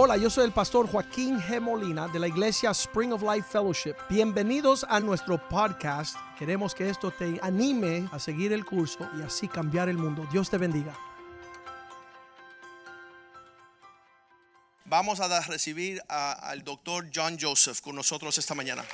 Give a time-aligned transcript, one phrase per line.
[0.00, 1.60] Hola, yo soy el pastor Joaquín G.
[1.60, 3.94] Molina de la iglesia Spring of Life Fellowship.
[4.08, 6.14] Bienvenidos a nuestro podcast.
[6.38, 10.24] Queremos que esto te anime a seguir el curso y así cambiar el mundo.
[10.30, 10.96] Dios te bendiga.
[14.84, 18.84] Vamos a recibir a- al doctor John Joseph con nosotros esta mañana.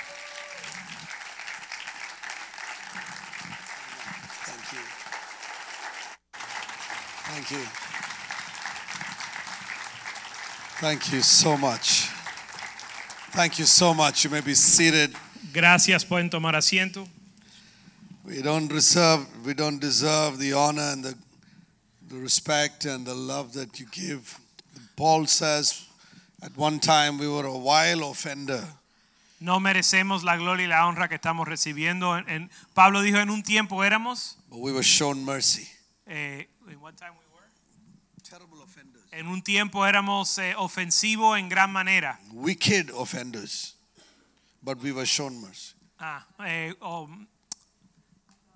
[4.43, 4.79] Thank you.
[7.29, 7.84] Thank you.
[10.81, 12.09] Thank you so much.
[13.31, 14.23] Thank you so much.
[14.23, 15.13] You may be seated.
[15.53, 17.07] Gracias, pueden tomar asiento.
[18.25, 21.15] We don't reserve, we don't deserve the honor and the,
[22.09, 24.37] the respect and the love that you give.
[24.95, 25.85] Paul says,
[26.41, 28.63] at one time we were a vile offender.
[29.39, 32.17] No merecemos la gloria y la honra que estamos recibiendo.
[32.17, 35.67] En, en- Pablo dijo, en un tiempo éramos, But we were shown mercy.
[36.07, 37.45] eh, in what time we were?
[38.23, 38.94] Terrible offenders.
[39.15, 42.19] En un tiempo éramos eh, ofensivos en gran manera.
[42.33, 43.75] Wicked offenders.
[44.61, 45.73] But we were shown mercy.
[45.99, 46.73] Ah, eh,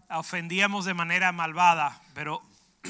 [0.09, 2.41] ofendíamos de manera malvada, pero,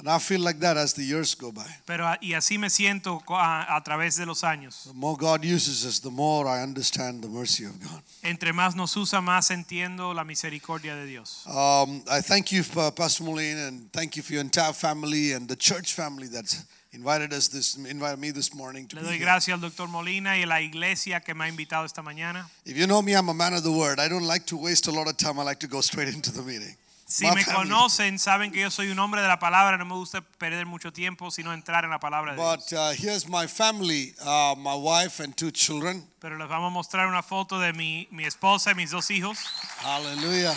[0.00, 1.66] And I feel like that as the years go by.
[1.84, 4.84] pero y así me siento a, a través de los años.
[4.84, 8.02] The more God uses us, the more I understand the mercy of God.
[8.22, 11.44] Entre más nos usa, más entiendo la misericordia de Dios.
[11.46, 15.46] Um, I thank you, for Pastor Moline, and thank you for your entire family and
[15.46, 19.18] the church family that's invited us this, invited me this morning to Le be doy
[19.18, 22.48] gracias al doctor Molina y a la iglesia que me ha invitado esta mañana.
[22.64, 24.00] If you know me, I'm a man of the word.
[24.00, 25.38] I don't like to waste a lot of time.
[25.38, 26.76] I like to go straight into the meeting.
[27.06, 27.68] Si My me family.
[27.70, 30.92] conocen, saben que yo soy un hombre de la palabra, no me gusta perder mucho
[30.92, 32.72] tiempo, sino entrar en la palabra de But Dios.
[32.80, 36.06] uh, here's my family, uh, my wife and two children.
[36.20, 39.38] Pero les vamos a mostrar una foto de mi, mi esposa y mis dos hijos.
[39.78, 40.56] Hallelujah.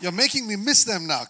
[0.00, 1.24] You're making me miss them now.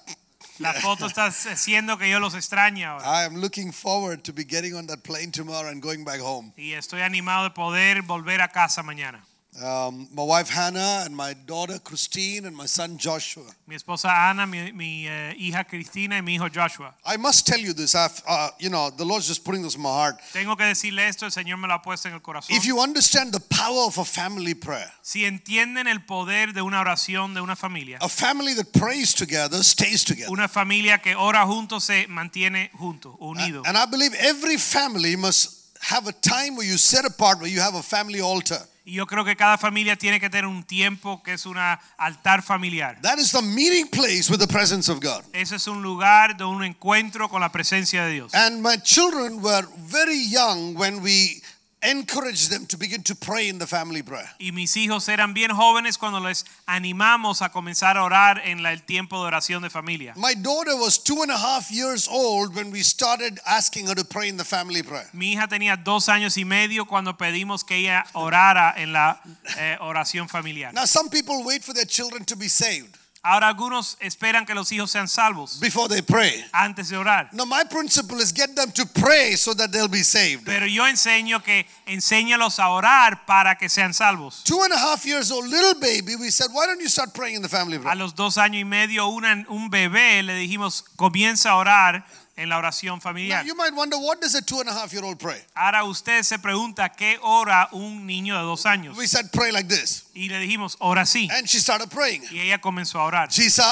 [0.58, 3.04] La foto está haciendo que yo los extrañe ahora.
[3.04, 6.52] I am looking forward to be getting on that plane tomorrow and going back home.
[6.56, 9.24] Y estoy animado de poder volver a casa mañana.
[9.62, 13.42] Um, my wife Hannah and my daughter Christine and my son Joshua.
[13.66, 16.94] Mi esposa Ana, mi, mi, eh, hija Cristina y mi hijo Joshua.
[17.04, 17.94] I must tell you this.
[17.96, 20.20] I've, uh, you know, the Lord's just putting this in my heart.
[20.32, 22.56] Tengo que decirle esto, el Señor me lo ha puesto en el corazón.
[22.56, 26.80] If you understand the power of a family prayer, Si entienden el poder de una
[26.80, 30.30] oración de una familia, a family that prays together stays together.
[30.30, 33.62] una familia que ora juntos se mantiene juntos, unido.
[33.66, 37.60] And I believe every family must have a time where you set apart where you
[37.60, 38.60] have a family altar.
[38.88, 41.58] Y yo creo que cada familia tiene que tener un tiempo que es un
[41.98, 42.98] altar familiar.
[43.02, 45.24] That is the meeting place with the presence of God.
[45.34, 48.34] Ese es un lugar de un encuentro con la presencia de Dios.
[48.34, 51.42] And my children were very young when we
[51.82, 54.28] encouraged them to begin to pray in the family prayer.
[54.40, 58.72] Y mis hijos eran bien jóvenes cuando les animamos a comenzar a orar en la-
[58.72, 60.12] el tiempo de oración de familia.
[60.16, 64.04] My daughter was two and a half years old when we started asking her to
[64.04, 65.08] pray in the family prayer.
[65.12, 69.20] Mi hija tenía dos años y medio cuando pedimos que ella orara en la
[69.56, 70.72] eh, oración familiar.
[70.72, 74.70] Now, some people wait for their children to be saved Ahora algunos esperan que los
[74.70, 76.44] hijos sean salvos before they pray.
[76.52, 77.28] antes de orar.
[77.32, 80.44] No, my principle is get them to pray so that they'll be saved.
[80.44, 84.42] Pero yo enseño que enséñalos a orar para que sean salvos.
[84.44, 87.34] Two and a half years old little baby, we said, why don't you start praying
[87.36, 87.96] in the family A prayer?
[87.96, 92.06] los dos años y medio, una- un bebé le dijimos, comienza a orar
[92.38, 93.44] en la oración Now, familiar.
[93.44, 95.38] you might wonder, what does a two and a half year old pray?
[95.56, 98.96] Ahora usted se pregunta, ¿qué ora un niño de dos años?
[98.96, 100.04] We said, pray like this.
[100.14, 101.28] Y le dijimos, ora así.
[101.30, 102.22] And she started praying.
[102.30, 103.28] Y ella comenzó a orar.
[103.30, 103.64] Jisa,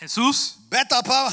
[0.00, 1.30] Jesús, Bet Apa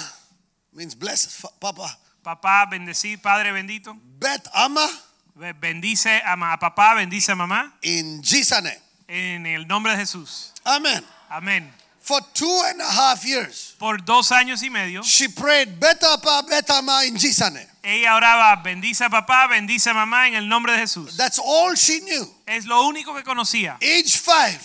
[0.73, 1.97] means bless Papa.
[2.23, 3.97] papá, bendecir, Padre bendito.
[4.19, 4.87] Bet Ama
[5.35, 7.73] Be- Bendice a, papá, bendice a mamá.
[7.83, 8.77] in Jesus' name.
[9.07, 10.51] En el nombre de Jesús.
[10.65, 11.03] Amen.
[11.29, 11.71] Amén.
[12.05, 16.43] For two and a half years, Por dos años y medio, she prayed Bet Apa,
[16.47, 17.65] Bet Ama in Jesus' name.
[17.83, 21.17] ella oraba, bendice a papá, bendice a mamá en el nombre de Jesús.
[21.17, 22.27] That's all she knew.
[22.45, 23.77] Es lo único que conocía.
[23.81, 24.59] Age five,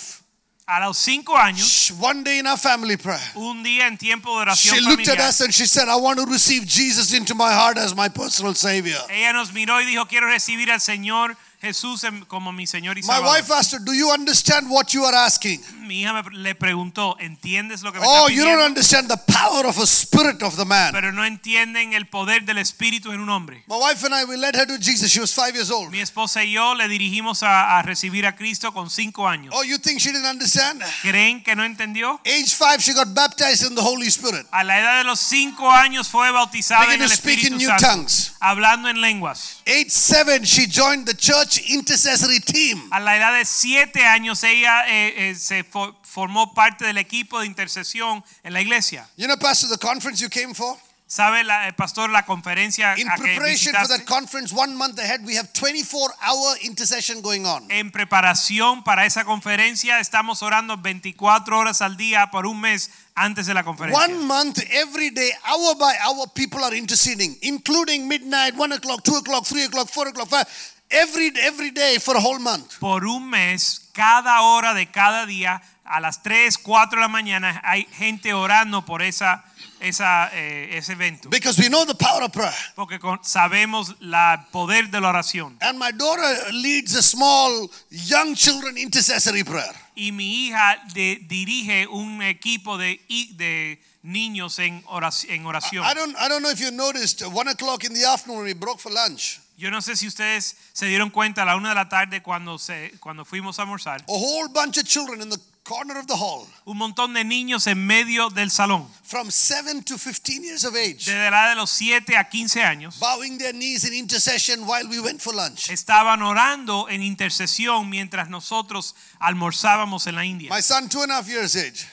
[0.66, 4.42] A los cinco años, one day in our family prayer, un día en tiempo de
[4.50, 7.50] oración she looked at us and she said, I want to receive Jesus into my
[7.52, 9.00] heart as my personal Savior.
[9.08, 13.24] ella nos miró y dijo, quiero recibir al Señor Jesús como mi Señor y Salvador."
[13.32, 15.60] My wife asked her, Do you understand what you are asking?
[15.90, 19.16] Mi hija me, le preguntó, ¿entiendes lo que me Oh, está you don't understand the
[19.16, 20.92] power of a spirit of the man.
[20.92, 23.64] Pero no entienden el poder del Espíritu en un hombre.
[23.66, 25.10] My wife and I, we led her to Jesus.
[25.10, 25.90] She was five years old.
[25.90, 29.52] Mi esposa y yo le dirigimos a, a recibir a Cristo con cinco años.
[29.52, 30.80] Oh, you think she didn't understand?
[31.02, 32.20] ¿Creen que no entendió?
[32.24, 34.46] Age five, she got baptized in the Holy Spirit.
[34.52, 37.84] A la edad de los cinco años fue bautizada Began en el Espíritu new Santo,
[37.84, 38.34] tongues.
[38.38, 39.60] hablando en lenguas.
[39.66, 42.80] Age seven, she joined the church intercessory team.
[42.92, 47.40] A la edad de siete años ella eh, eh, se fo- formó parte del equipo
[47.40, 49.08] de intercesión en la iglesia.
[49.16, 50.76] You know, Pastor, the conference you came for?
[51.06, 54.96] ¿Sabe, la, el pastor, la conferencia In a que preparation for that conference, one month
[55.00, 57.66] ahead, we have 24 hour intercession going on.
[57.68, 63.46] En preparación para esa conferencia estamos orando 24 horas al día por un mes antes
[63.46, 64.04] de la conferencia.
[64.04, 69.16] One month, every day, hour by hour, people are interceding, including midnight, 1 o'clock, 2
[69.16, 70.46] o'clock, 3 o'clock, 4 o'clock, 5.
[70.92, 72.78] Every, every day for a whole month.
[72.78, 75.60] Por un mes, cada hora de cada día,
[75.90, 79.44] a las 3, 4 de la mañana, hay gente orando por esa,
[79.80, 81.28] esa, eh, ese evento.
[81.28, 82.54] Because we know the power of prayer.
[82.76, 84.14] Porque con- sabemos el
[84.52, 85.56] poder de la oración.
[85.60, 89.74] And my daughter leads a small young children intercessory prayer.
[89.96, 95.32] Y mi hija de- dirige un equipo de, i- de niños en oración.
[95.34, 95.84] En oración.
[95.84, 98.46] I don't, I don't know if you noticed, uh, 1 o'clock in the afternoon when
[98.46, 101.68] we broke for lunch, Yo no sé si ustedes se dieron cuenta a la una
[101.68, 104.00] de la tarde cuando, se, cuando fuimos a almorzar.
[104.00, 107.66] a whole bunch of children in the corner of the hall, Un montón de niños
[107.66, 108.86] en medio del salón.
[109.04, 112.98] from 7 to 15 years of age, Desde la de los 7 a 15 años.
[112.98, 115.68] bowing their knees in intercession while we went for lunch.
[115.70, 120.50] Estaban orando en intercesión mientras nosotros almorzábamos en la India.
[120.52, 121.86] My son, two and a half years age,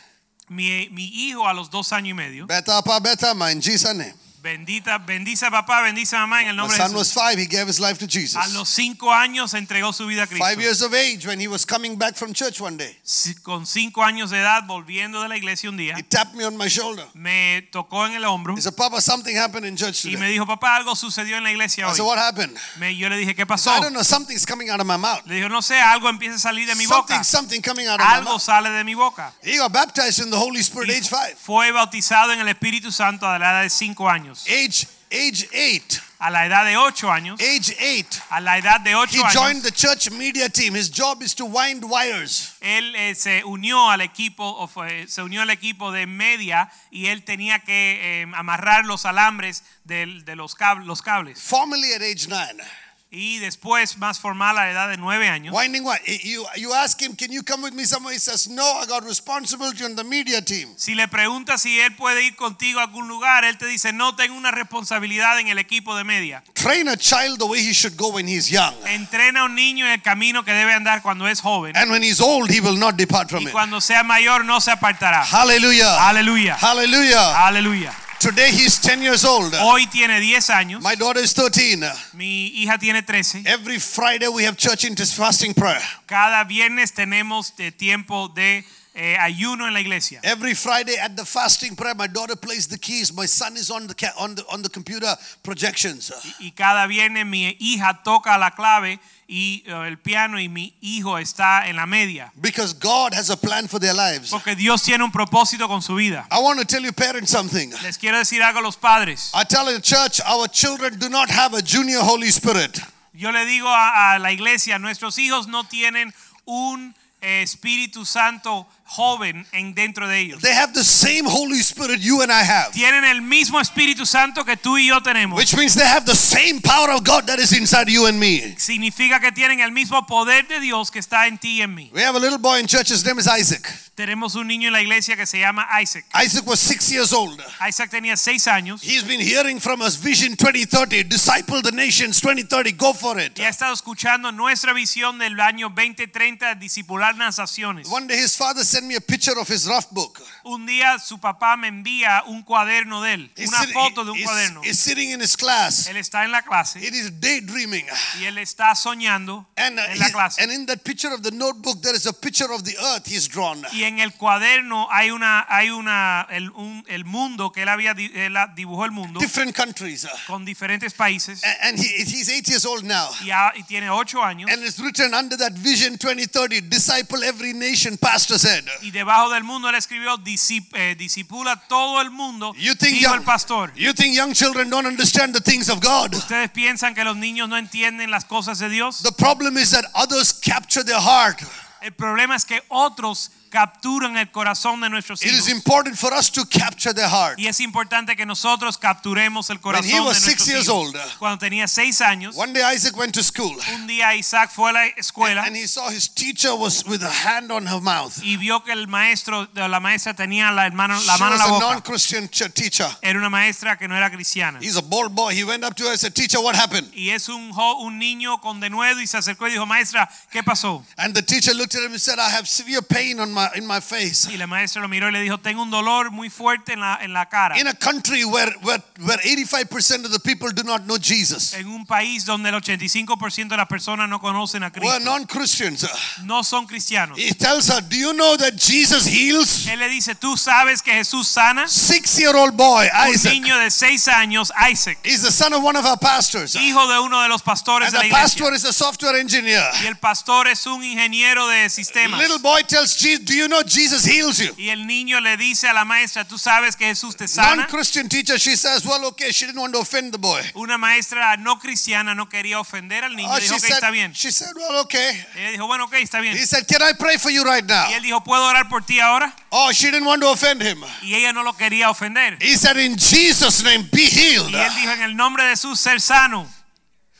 [0.49, 2.47] Mi, mi hijo a los dos años y medio.
[2.47, 4.13] Beta Pa Beta Ma in Jesus' name.
[4.41, 7.13] Bendita, bendice a papá, bendice a mamá en el My nombre de son was Jesús.
[7.21, 8.53] five, he gave his life to A Jesus.
[8.53, 10.61] los cinco años entregó su vida a Five Cristo.
[10.61, 12.95] years of age when he was coming back from church one day.
[13.03, 16.45] Si- Con cinco años de edad, volviendo de la iglesia un día, He tapped me
[16.45, 17.05] on my shoulder.
[17.13, 20.31] me tocó en el hombro He said, Papa, something happened in church y me today.
[20.33, 21.95] dijo, papá, algo sucedió en la iglesia I hoy.
[21.97, 22.55] said, What happened?
[22.77, 23.71] Me- yo le dije, ¿qué pasó?
[23.75, 25.25] I don't know, something's coming out of my mouth.
[25.25, 27.23] Le dijo, no sé, algo empieza a salir de mi boca.
[27.23, 28.41] Something, something coming out of my Algo mouth.
[28.41, 29.33] sale de mi boca.
[29.43, 31.35] He got baptized in the Holy Spirit Y age five.
[31.37, 34.45] fue bautizado en el Espíritu Santo a la edad de cinco años.
[34.47, 35.99] Age, age eight.
[36.19, 38.07] A la edad de ocho años, Age eight.
[38.31, 40.75] a la edad de He ocho joined the church media team.
[40.75, 42.53] His job is to wind wires.
[42.59, 47.05] él eh, se unió al equipo, o fue- se unió al equipo de media y
[47.07, 51.39] él tenía que eh, amarrar los alambres del- de, los, cab- los cables.
[51.39, 52.63] Formerly at age nine.
[53.09, 55.99] Y después, más formal, a la edad de nueve años, Winding what?
[56.25, 58.13] You, you ask him, Can you come with me somewhere?
[58.13, 60.67] He says, No, I got responsibility on the media team.
[60.75, 64.13] si le preguntas si él puede ir contigo a algún lugar, él te dice, no,
[64.17, 66.43] tengo una responsabilidad en el equipo de media.
[66.53, 68.73] Train a child the way he should go when he's young.
[68.87, 71.77] Entrena a un niño en el camino que debe andar cuando es joven.
[71.77, 73.51] And when he's old, he will not depart from Y it.
[73.53, 75.23] cuando sea mayor no se apartará.
[75.23, 76.09] Hallelujah.
[76.09, 76.57] Aleluya.
[76.59, 77.47] Hallelujah.
[77.47, 77.93] Aleluya.
[78.19, 79.53] Today he's 10 years old.
[79.53, 80.81] Hoy tiene 10 años.
[80.81, 81.83] My daughter is 13.
[82.13, 83.45] Mi hija tiene 13.
[83.45, 85.81] Every Friday we have church fasting prayer.
[86.07, 88.65] Cada viernes tenemos de tiempo de
[88.95, 90.19] eh, ayuno en la iglesia.
[90.23, 93.13] Every Friday at the fasting prayer, my daughter plays the keys.
[93.13, 96.11] My son is on the on the on the computer projections.
[96.39, 101.17] Y cada viernes mi hija toca la clave y eh, el piano y mi hijo
[101.17, 102.31] está en la media.
[102.35, 104.29] Because God has a plan for their lives.
[104.29, 106.25] Porque Dios tiene un propósito con su vida.
[106.31, 107.71] I want to tell you parents something.
[107.83, 109.31] Les quiero decir algo a los padres.
[109.33, 112.79] I tell the church our children do not have a junior Holy Spirit.
[113.13, 116.13] Yo le digo a, a la iglesia, nuestros hijos no tienen
[116.45, 120.41] un eh, Espíritu Santo joven en dentro de ellos.
[120.41, 122.71] They have the same Holy Spirit you and I have.
[122.71, 125.37] Tienen el mismo Espíritu Santo que tú y yo tenemos.
[125.37, 128.55] Which means they have the same power of God that is inside you and me.
[128.57, 131.91] Significa que tienen el mismo poder de Dios que está en ti y en mí.
[131.93, 133.67] We have a little boy in church, his name is Isaac.
[133.95, 136.05] Tenemos un niño en la iglesia que se llama Isaac.
[136.23, 137.41] Isaac was six years old.
[137.67, 142.73] Isaac tenía seis años He's been hearing from us Vision 2030, disciple the nations 2030,
[142.73, 143.37] go for it.
[143.39, 147.87] y ha estado escuchando nuestra visión del año 2030, discipular las naciones.
[147.89, 150.21] One day his father sent me a picture of his rough book.
[150.45, 154.11] Un día su papá me envía un cuaderno de él, He's una sitting- foto de
[154.11, 154.61] un he's- cuaderno.
[154.63, 155.87] he's sitting in his class.
[155.87, 157.85] Él está en la clase It is daydreaming.
[158.19, 160.41] y él está soñando And, uh, en la clase.
[160.41, 163.27] and in that picture of the notebook, there is a picture of the earth he's
[163.27, 163.65] drawn.
[163.73, 167.91] Y en el cuaderno hay una, hay una, el, un- el mundo que él había,
[167.91, 170.05] él dibujó el mundo Different countries.
[170.05, 173.09] uh, con diferentes países a- And he, he's eight years old now.
[173.21, 174.49] y, ha- y tiene ocho años.
[174.51, 178.66] And it's written under that Vision 2030, disciple every nation, pastor said.
[178.81, 183.09] Y debajo del mundo él escribió "Disip- eh, disipula todo el mundo, You think, dijo
[183.11, 183.73] young, el pastor.
[183.75, 186.13] you think young children don't understand the things of God?
[186.15, 189.01] ¿Ustedes piensan que los niños no entienden las cosas de Dios?
[189.03, 191.39] The problem is that others capture their heart.
[191.81, 195.49] El problema es que otros capturan el corazón de nuestros It is hijos.
[195.49, 197.39] important for us to capture their heart.
[197.39, 200.69] Y es importante que nosotros capturemos el corazón he de was six years hijos.
[200.95, 204.69] old, Cuando tenía seis años, One day Isaac went to school un día Isaac fue
[204.69, 208.17] a la escuela and he saw his teacher was with a hand on her mouth.
[208.23, 211.45] y vio que el maestro, la maestra tenía la, mano, la mano en was la
[211.45, 211.65] a boca.
[211.73, 212.87] non-Christian ch- teacher.
[213.01, 214.59] Era una maestra que no era cristiana.
[214.61, 215.33] He's a bold boy.
[215.35, 216.87] He went up to her and said, Teacher, what happened?
[216.95, 217.51] Y es un,
[217.99, 220.83] niño con denuedo y se acercó y dijo, maestra, ¿qué pasó?
[220.97, 223.65] And the teacher looked at him and said, I have severe pain on my, in
[223.65, 224.27] my face.
[224.31, 226.99] Y la maestra lo miró y le dijo, tengo un dolor muy fuerte en la,
[227.01, 227.59] en la cara.
[227.59, 231.53] In a country where, where, where 85% of the people do not know Jesus.
[231.53, 234.99] En un país donde el 85% de las personas no conocen a We're Cristo.
[234.99, 235.83] non-Christians.
[235.83, 235.87] Uh.
[236.25, 237.17] No son cristianos.
[237.17, 239.67] He tells her, do you know that Jesus heals?
[239.67, 241.67] Él le dice, ¿tú sabes que Jesús sana?
[241.67, 243.33] Six-year-old boy, Isaac.
[243.33, 246.55] Un niño de seis años, Isaac, is the son of one of our pastors.
[246.55, 246.59] Uh.
[246.59, 248.23] hijo de uno de los pastores And de la the iglesia.
[248.23, 249.63] pastor is a software engineer.
[249.83, 252.19] Y el pastor es un ingeniero de sistemas.
[252.19, 254.53] Little boy tells Jesus, do you know Jesus heals you?
[254.57, 257.55] Y el niño le dice a la maestra, ¿tú sabes que Jesús te sana?
[257.57, 260.41] Non-Christian teacher, she says, well, okay, she didn't want to offend the boy.
[260.55, 263.29] Una maestra no cristiana no quería ofender al niño.
[263.29, 264.13] Oh, dijo she, que está said, bien.
[264.13, 265.25] she said, well, okay.
[265.35, 266.35] Ella dijo, bueno, está bien.
[266.35, 267.89] He said, can I pray for you right now?
[267.89, 269.33] Y él dijo, ¿puedo orar por ti ahora?
[269.51, 270.83] Oh, she didn't want to offend him.
[271.03, 272.37] Y ella no lo quería ofender.
[272.41, 274.51] He said, in Jesus' name, be healed.
[274.51, 276.47] Y él dijo, en el nombre de Jesús, ser sano.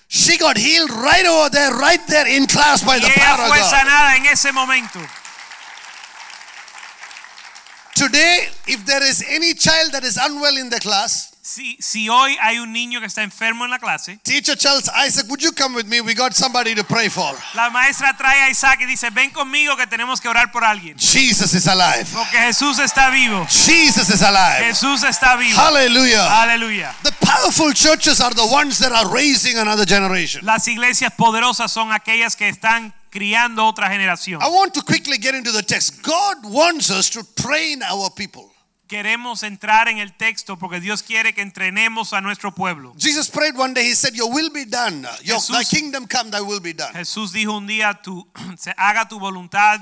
[0.09, 3.47] She got healed right over there, right there in class by Y the power of
[3.49, 3.69] fue God.
[3.69, 4.99] sanada en ese momento.
[7.97, 12.35] Today, if there is any child that is unwell in the class, Si, si hoy
[12.41, 15.73] hay un niño que está enfermo en la clase, teacher tells Isaac, would you come
[15.75, 16.01] with me?
[16.01, 17.33] We got somebody to pray for.
[17.55, 20.97] la maestra trae a Isaac y dice, ven conmigo que tenemos que orar por alguien.
[20.99, 22.05] Jesus is alive.
[22.13, 23.47] Porque Jesús está vivo.
[23.49, 24.65] Jesus is alive.
[24.65, 25.57] Jesús está vivo.
[25.57, 26.41] Hallelujah.
[26.41, 26.93] Aleluya.
[27.03, 30.45] The powerful churches are the ones that are raising another generation.
[30.45, 34.41] Las iglesias poderosas son aquellas que están criando otra generación.
[34.43, 36.03] I want to quickly get into the text.
[36.03, 38.51] God wants us to train our people.
[38.87, 42.93] Queremos entrar en el texto porque Dios quiere que entrenemos a nuestro pueblo.
[42.97, 45.05] Jesus prayed one day, He said, Your will be done.
[45.23, 46.93] Your, Jesús- thy kingdom come, thy will be done.
[46.93, 48.25] Jesús dijo un día, tu,
[48.57, 49.79] se haga tu voluntad,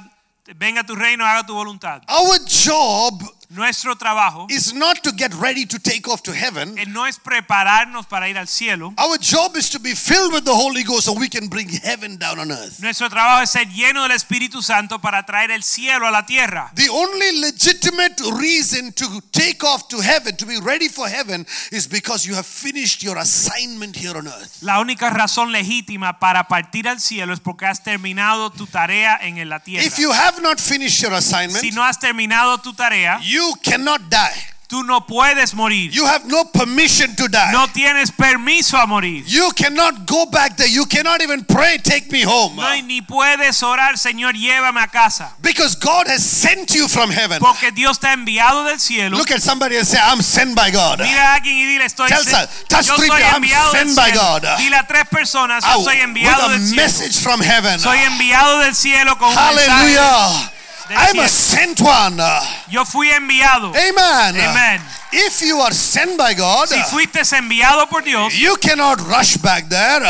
[0.56, 2.02] venga tu reino, haga tu voluntad.
[2.08, 6.76] Our job Nuestro trabajo is not to get ready to take off to heaven.
[6.88, 8.94] no es prepararnos para ir al cielo.
[8.98, 12.18] Our job is to be filled with the Holy Ghost so we can bring heaven
[12.18, 12.80] down on earth.
[12.82, 16.72] Nuestro trabajo es ser lleno del Espíritu Santo para traer el cielo a la tierra.
[16.76, 21.88] The only legitimate reason to take off to heaven, to be ready for heaven, is
[21.88, 24.62] because you have finished your assignment here on earth.
[24.62, 29.48] La única razón legítima para partir al cielo es porque has terminado tu tarea en
[29.50, 29.86] la tierra.
[29.86, 34.10] If you have not finished your assignment, Si no has terminado tu tarea, you cannot
[34.10, 34.56] die.
[34.68, 35.92] tú no puedes morir.
[35.92, 37.52] You have no permission to die.
[37.52, 39.24] No tienes permiso a morir.
[39.28, 40.68] You cannot go back there.
[40.68, 42.56] You cannot even pray, take me home.
[42.56, 45.34] No, ni puedes orar, Señor, llévame a casa.
[45.42, 47.40] Because God has sent you from heaven.
[47.40, 49.18] Porque Dios te ha enviado del cielo.
[49.18, 51.00] Look at somebody and say, I'm sent by God.
[51.00, 52.26] Mira a alguien y dile, estoy Tell
[52.68, 54.22] touch yo three soy I'm enviado del sent by cielo.
[54.22, 54.58] God.
[54.58, 56.76] Dile a tres personas, yo soy with enviado del a cielo.
[56.82, 57.80] message from heaven.
[57.80, 60.52] Soy enviado del cielo con un mensaje.
[60.90, 62.22] I'm a sent one.
[62.70, 63.72] Yo fui enviado.
[63.76, 64.36] Amen.
[64.40, 64.82] Amen.
[65.12, 69.70] If you are sent by God, Si fuiste enviado por Dios, you cannot rush back
[69.70, 70.06] there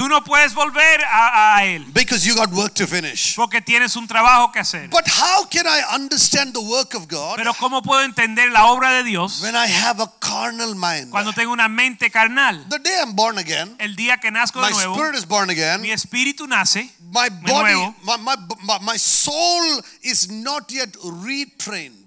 [0.00, 1.84] tú no puedes volver a, a Él.
[1.92, 3.36] because you got work to finish.
[3.36, 4.88] Porque tienes un trabajo que hacer.
[4.88, 8.92] But how can I understand the work of God Pero ¿cómo puedo entender la obra
[8.92, 11.10] de Dios when I have a carnal mind?
[11.10, 12.66] cuando tengo una mente carnal?
[12.70, 15.26] The day I'm born again, El día que nazco my de nuevo, My spirit is
[15.26, 15.82] born again.
[15.82, 17.94] mi espíritu nace, My body, nuevo.
[18.04, 21.99] my, my, my, my soul is not yet retrained.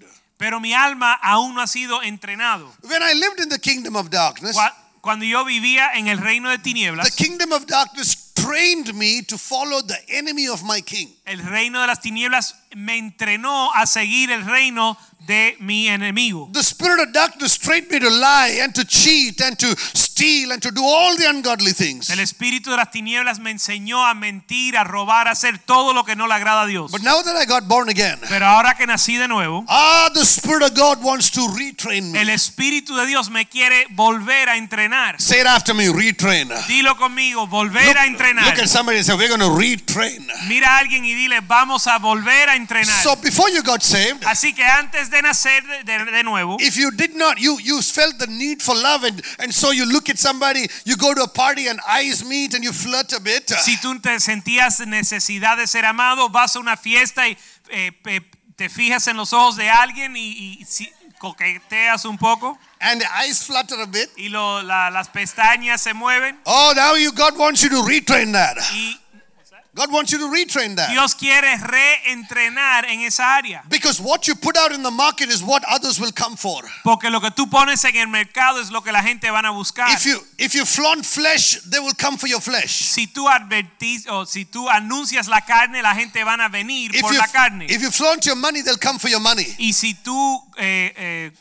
[0.44, 2.70] Pero mi alma aún no ha sido entrenado.
[2.82, 6.50] When I lived in the kingdom of darkness, Cua- Cuando yo vivía en el reino
[6.50, 11.08] de the tinieblas, kingdom of darkness trained me to follow the enemy of my king.
[11.24, 16.50] el reino de las tinieblas me entrenó a seguir el reino de mi enemigo.
[16.52, 20.60] The spirit of darkness trained me to lie and to cheat and to steal and
[20.60, 22.10] to do all the ungodly things.
[22.10, 26.04] El espíritu de las tinieblas me enseñó a mentir, a robar, a hacer todo lo
[26.04, 26.92] que no le agrada a Dios.
[26.92, 30.26] But now that I got born again, Pero ahora que nací de nuevo, ah, the
[30.26, 32.34] spirit of God wants to retrain el me.
[32.34, 35.18] espíritu de Dios me quiere volver a entrenar.
[35.18, 36.50] Say it after me, retrain.
[36.68, 38.44] Dilo conmigo, volver a entrenar.
[38.44, 40.28] Look at somebody and say, we're going to retrain.
[40.48, 42.63] Mira a alguien y dile, vamos a volver a entrenar.
[43.02, 46.90] So before you got saved, Así que antes de nacer de, de- nuevo, if you
[46.90, 50.18] did not you you felt the need for love and and so you look at
[50.18, 53.48] somebody you go to a party and eyes meet and you flirt a bit.
[53.62, 57.36] si tú te sentías necesidad de ser amado, vas a una fiesta y
[57.70, 58.22] eh, pe-
[58.56, 63.06] te fijas en los ojos de alguien y, y si- coqueteas un poco and the
[63.18, 64.10] eyes flutter a bit.
[64.16, 66.38] y lo- la- las pestañas se mueven.
[66.44, 68.56] Oh now you god wants you to retrain that.
[68.72, 69.00] Y
[69.74, 73.62] god wants you to retrain that Dios quiere reentrenar en esa área.
[73.68, 77.10] because what you put out in the market is what others will come for Porque
[77.10, 79.90] lo que tú pones en el mercado es lo que la gente van a buscar.
[79.92, 84.06] if you if you flaunt flesh they will come for your flesh si tú advertís
[84.08, 87.26] o si tú anuncias la carne, la gente van a venir if por you la
[87.28, 87.66] carne.
[87.68, 91.32] if you flaunt your money they'll come for your money y si tú eh, eh,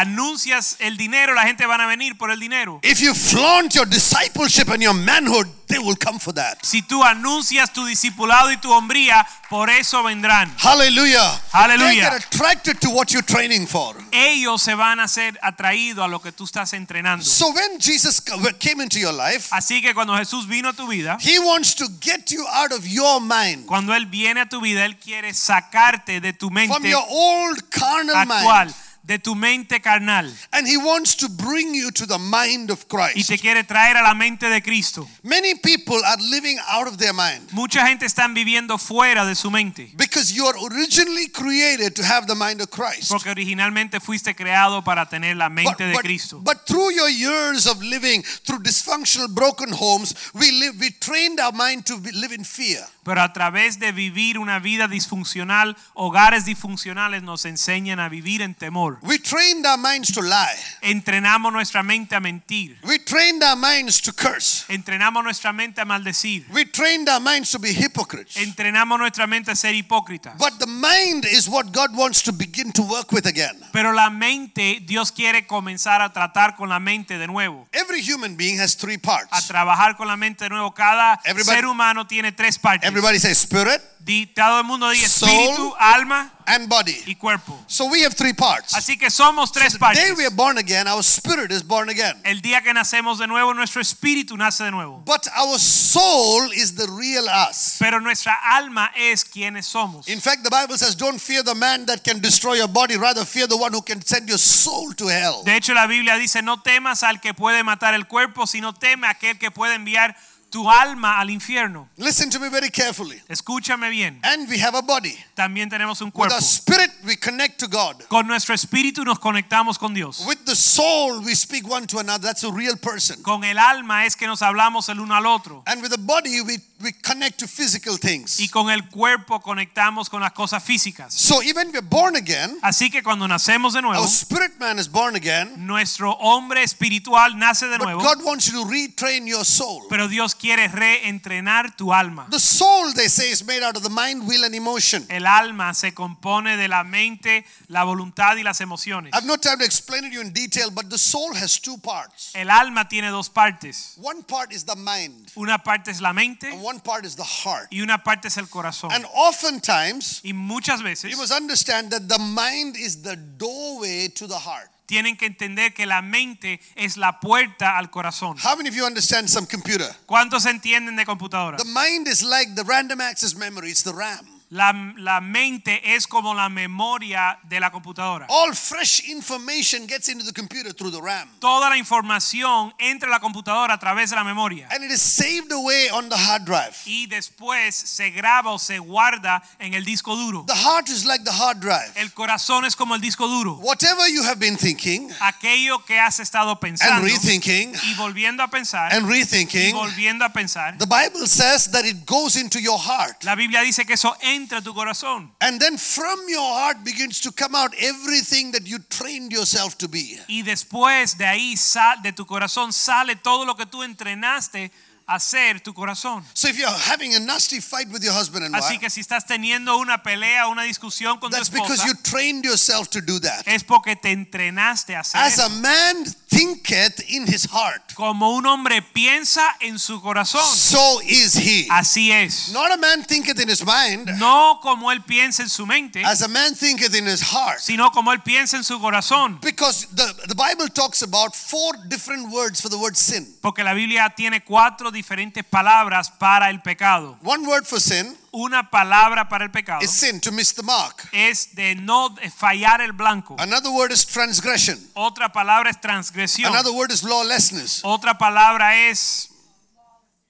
[0.00, 2.80] anuncias el dinero, la gente van a venir por el dinero.
[2.82, 6.58] If you flaunt your discipleship and your manhood, they will come for that.
[6.62, 10.52] Si tú anuncias tu discipulado y tu hombría, por eso vendrán.
[10.58, 11.40] Hallelujah.
[11.52, 11.88] Hallelujah.
[11.88, 13.96] They get attracted to what you're training for.
[14.12, 17.24] Ellos se van a ser atraídos a lo que tú estás entrenando.
[17.24, 18.20] So when Jesus
[18.58, 21.86] came into your life, Así que cuando Jesús vino a tu vida, he wants to
[22.00, 26.20] get you out of your mind, cuando Él viene a tu vida, Él quiere sacarte
[26.20, 28.74] de tu from mente your old carnal actual, mind,
[29.06, 33.12] de tu mente carnal, and he wants to bring you to the mind of y
[33.12, 33.28] Christ.
[33.28, 35.08] te quiere traer a la mente de Cristo.
[35.22, 39.50] Many people are living out of their mind Mucha gente está viviendo fuera de su
[39.50, 43.08] mente, because you are originally created to have the mind of Christ.
[43.08, 46.40] porque originalmente fuiste creado para tener la But, mente de but- Cristo.
[46.40, 50.76] but through your years of living through dysfunctional, broken homes, we live.
[50.80, 52.84] We trained our mind to live in fear.
[53.06, 58.52] Pero a través de vivir una vida disfuncional, hogares disfuncionales nos enseñan a vivir en
[58.54, 58.98] temor.
[59.02, 60.58] We trained our minds to lie.
[60.82, 62.76] Entrenamos nuestra mente a mentir.
[62.82, 64.64] We trained our minds to curse.
[64.68, 66.46] Entrenamos nuestra mente a maldecir.
[66.50, 68.36] We trained our minds to be hypocrites.
[68.38, 70.36] Entrenamos nuestra mente a ser hipócritas.
[70.36, 73.56] But the mind is what God wants to begin to work with again.
[73.72, 77.68] Pero la mente, Dios quiere comenzar a tratar con la mente de nuevo.
[77.72, 79.46] Every human being has three A parts.
[79.46, 80.74] trabajar con la mente de nuevo.
[80.74, 82.95] Cada Everybody- ser humano tiene tres partes.
[82.96, 85.28] Everybody says spirit Di- todo el mundo diga Soul.
[85.28, 86.96] espíritu, alma and body.
[87.06, 87.58] y cuerpo.
[87.66, 88.72] So we have three parts.
[88.74, 90.16] Así que somos tres The day partes.
[90.16, 92.14] we are born again, our spirit is born again.
[92.24, 95.02] El día que nacemos de nuevo, nuestro espíritu nace de nuevo.
[95.04, 97.76] But our soul is the real us.
[97.80, 100.08] Pero nuestra alma es quienes somos.
[100.08, 103.24] In fact, the Bible says, Don't fear the man that can destroy your body, rather
[103.26, 105.42] fear the one who can send your soul to hell.
[105.44, 109.06] De hecho, la Biblia dice, no temas al que puede matar el cuerpo, sino teme
[109.08, 110.16] a aquel que puede enviar
[110.50, 111.88] tu alma al infierno.
[111.98, 113.20] Listen to me very carefully.
[113.28, 114.18] Escúchame bien.
[114.22, 115.16] And we have a body.
[115.36, 116.34] También tenemos un With cuerpo.
[116.34, 118.04] our spirit, we connect to God.
[118.08, 120.24] Con nuestro espíritu nos conectamos con Dios.
[120.26, 122.26] With the soul, we speak one to another.
[122.26, 123.22] That's a real person.
[123.22, 125.62] Con el alma es que nos hablamos el uno al otro.
[125.66, 128.38] And with the body, we, we connect to physical things.
[128.40, 131.12] Y con el cuerpo conectamos con las cosas físicas.
[131.12, 134.88] So even we're born again, Así que cuando nacemos de nuevo, our spirit man is
[134.88, 138.00] born again, nuestro hombre espiritual nace de but nuevo.
[138.02, 139.82] God wants you to retrain your soul.
[139.88, 142.26] Pero Dios quiere reentrenar tu alma.
[142.30, 145.04] The soul, they say, is made out of the mind, will, and emotion.
[145.08, 149.12] El alma se compone de la mente, la voluntad y las emociones.
[149.14, 151.76] I've no time to explain it to you in detail, but the soul has two
[151.78, 152.32] parts.
[152.34, 153.94] El alma tiene dos partes.
[154.00, 157.24] One part is the mind, Una parte es la mente and one part is the
[157.24, 157.68] heart.
[157.72, 158.92] y una parte es el corazón.
[158.92, 164.26] And oftentimes, Y muchas veces you must understand that the mind is the doorway to
[164.26, 164.70] the heart.
[164.86, 168.38] Tienen que entender que la mente es la puerta al corazón.
[168.42, 169.86] How many of you understand some computer?
[170.06, 171.58] ¿Cuántos entienden de computadora?
[171.58, 174.35] The mind is like the random access memory, it's the RAM.
[174.50, 178.26] La, la mente es como la memoria de la computadora.
[178.28, 181.28] All fresh information gets into the computer through the RAM.
[181.40, 185.02] Toda la información entra a la computadora a través de la memoria And it is
[185.02, 186.76] saved away on the hard drive.
[186.84, 190.44] y después se graba o se guarda en el disco duro.
[190.46, 191.90] The heart is like the hard drive.
[191.96, 193.54] El corazón es como el disco duro.
[193.56, 198.48] Whatever you have been thinking Aquello que has estado and pensando rethinking y volviendo a
[198.48, 200.78] pensar and y rethinking, volviendo a pensar.
[200.78, 203.24] the Bible says that it goes into your heart.
[203.24, 207.20] La Biblia dice que eso entra a tu corazón And then from your heart begins
[207.22, 210.18] to come out everything that you trained yourself to be.
[210.28, 214.70] y después de ahí sal, de tu corazón sale todo lo que tú entrenaste
[215.06, 216.24] hacer tu corazón.
[216.34, 219.00] So if you're having a nasty fight with your husband and Así wife, que si
[219.00, 223.00] estás teniendo una pelea, una discusión con tu that's because esposa, you trained yourself to
[223.00, 223.42] do that.
[223.46, 228.46] es porque te entrenaste a hacer As a man thinketh in his heart, Como un
[228.46, 231.68] hombre piensa en su corazón, so is he.
[231.70, 232.50] así es.
[232.52, 236.22] Not a man thinketh in his mind, No como él piensa en su mente, as
[236.22, 237.60] a man thinketh in his heart.
[237.60, 239.40] sino como él piensa en su corazón.
[239.40, 243.26] Because the, the Bible talks about four different words for the word sin.
[243.40, 247.16] Porque la Biblia tiene cuatro diferentes palabras para el pecado.
[247.22, 251.08] One word for sin Una palabra para el pecado is sin, to miss the mark.
[251.12, 253.36] es de no fallar el blanco.
[253.38, 254.78] Another word is transgression.
[254.94, 256.50] Otra palabra es transgresión.
[256.50, 257.82] Another word is lawlessness.
[257.84, 259.28] Otra palabra es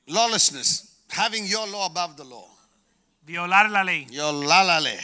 [0.07, 2.47] Lawlessness, having your law above the law.
[3.25, 4.07] violar la ley.
[4.11, 4.99] Your la la le.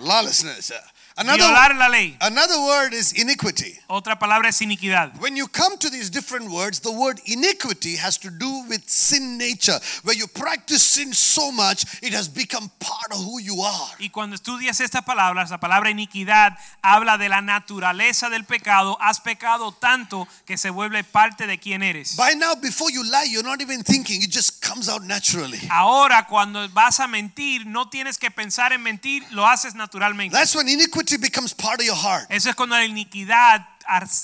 [0.00, 0.72] Lawlessness.
[1.16, 2.16] Another, Violar la ley.
[2.22, 3.78] another word is iniquity.
[3.88, 5.20] Otra palabra es iniquidad.
[5.20, 9.36] When you come to these different words, the word iniquity has to do with sin
[9.36, 13.96] nature, where you practice sin so much, it has become part of who you are.
[13.98, 18.96] Y cuando estudias estas palabras, la palabra iniquidad habla de la naturaleza del pecado.
[19.00, 22.16] Has pecado tanto que se vuelve parte de quien eres.
[22.16, 25.60] By now, before you lie, you're not even thinking, it just comes out naturally.
[25.70, 30.34] Ahora cuando vas a mentir, no tienes que pensar en mentir, lo haces naturalmente.
[30.36, 32.26] That's when iniquity becomes part of your heart.
[32.30, 33.68] Eso es cuando la iniquidad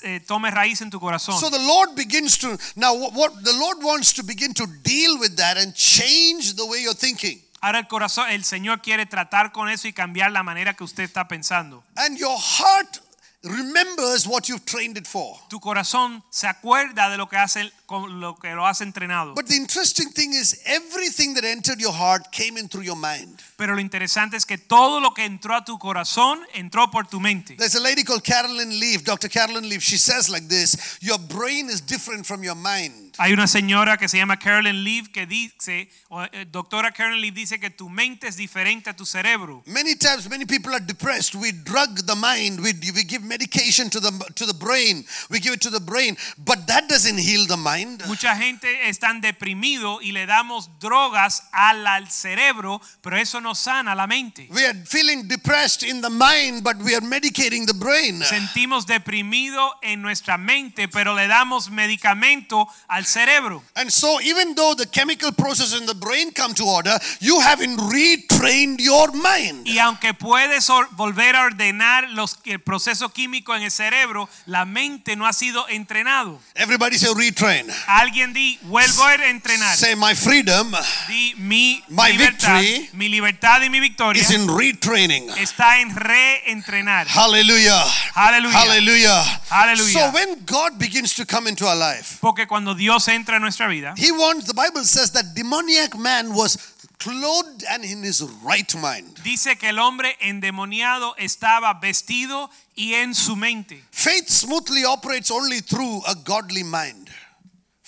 [0.02, 1.38] Eh, tome raíz en tu corazón.
[1.38, 5.18] So the Lord begins to now what, what the Lord wants to begin to deal
[5.18, 7.42] with that and change the way you're thinking.
[7.60, 11.02] Ahora el corazón, el Señor quiere tratar con eso y cambiar la manera que usted
[11.02, 11.82] está pensando.
[11.96, 13.00] And your heart
[13.42, 15.38] remembers what you've trained it for.
[15.48, 19.34] Tu corazón se acuerda de lo que hace, con lo que lo has entrenado.
[19.34, 23.40] But the interesting thing is everything that entered your heart came in through your mind.
[23.56, 27.18] Pero lo interesante es que todo lo que entró a tu corazón entró por tu
[27.18, 27.56] mente.
[27.56, 29.30] There's a lady called Carolyn Leaf, Dr.
[29.30, 29.82] Carolyn Leaf.
[29.82, 33.14] She says like this, your brain is different from your mind.
[33.16, 35.88] Hay una señora que se llama Carolyn Leaf que dice,
[36.32, 39.62] eh, doctora Carolyn Leaf dice que tu mente es diferente a tu cerebro.
[39.64, 41.34] Many times, many people are depressed.
[41.34, 42.60] We drug the mind.
[42.60, 45.06] We, we give medication to the to the brain.
[45.30, 47.77] We give it to the brain, but that doesn't heal the mind.
[48.06, 53.94] Mucha gente están deprimido y le damos drogas al, al cerebro, pero eso no sana
[53.94, 54.48] la mente.
[54.50, 58.22] We are feeling depressed in the mind, but we are medicating the brain.
[58.22, 63.62] Sentimos deprimido en nuestra mente, pero le damos medicamento al cerebro.
[63.74, 67.78] And so, even though the chemical process in the brain come to order, you haven't
[67.78, 69.66] retrained your mind.
[69.66, 75.16] Y aunque puedes volver a ordenar los, el proceso químico en el cerebro, la mente
[75.16, 76.40] no ha sido entrenado.
[76.54, 77.67] Everybody say retrain.
[77.86, 79.76] Alguien di, vuelvo a entrenar.
[79.76, 80.74] Say my freedom
[81.08, 85.28] Di, mi My libertad, victory mi libertad y mi victoria is in retraining.
[85.38, 87.06] está en reentrenar.
[87.08, 87.84] Hallelujah.
[88.14, 88.58] Hallelujah.
[88.58, 89.22] Hallelujah.
[89.50, 89.92] Hallelujah.
[89.92, 93.68] So when God begins to come into our life, Porque cuando Dios entra en nuestra
[93.68, 96.56] vida, He wants, the Bible says that demoniac man was
[96.98, 99.20] clothed and in his right mind.
[99.22, 103.82] dice que el hombre endemoniado estaba vestido y en su mente.
[103.92, 107.08] Faith smoothly operates only through a godly mind.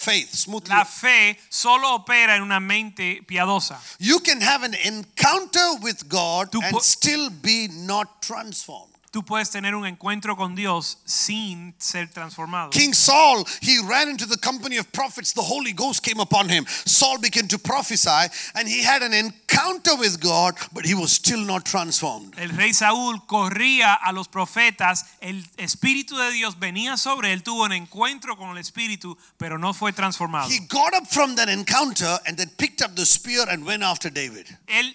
[0.01, 0.75] Faith smoothly.
[0.75, 3.79] La fe solo opera en una mente piadosa.
[3.99, 8.90] You can have an encounter with God Tú and still be not transformed.
[9.11, 12.71] Tú puedes tener un encuentro con Dios sin ser transformado.
[12.71, 15.33] King Saul, he ran into the company of prophets.
[15.33, 16.65] The Holy Ghost came upon him.
[16.87, 21.41] Saul began to prophesy, and he had an encounter with God, but he was still
[21.41, 22.35] not transformed.
[22.39, 27.65] El rey Saúl corría a los profetas, el espíritu de Dios venía sobre él, tuvo
[27.65, 30.49] un encuentro con el espíritu, pero no fue transformado.
[30.49, 34.09] He got up from that encounter and then picked up the spear and went after
[34.09, 34.47] David.
[34.69, 34.95] Él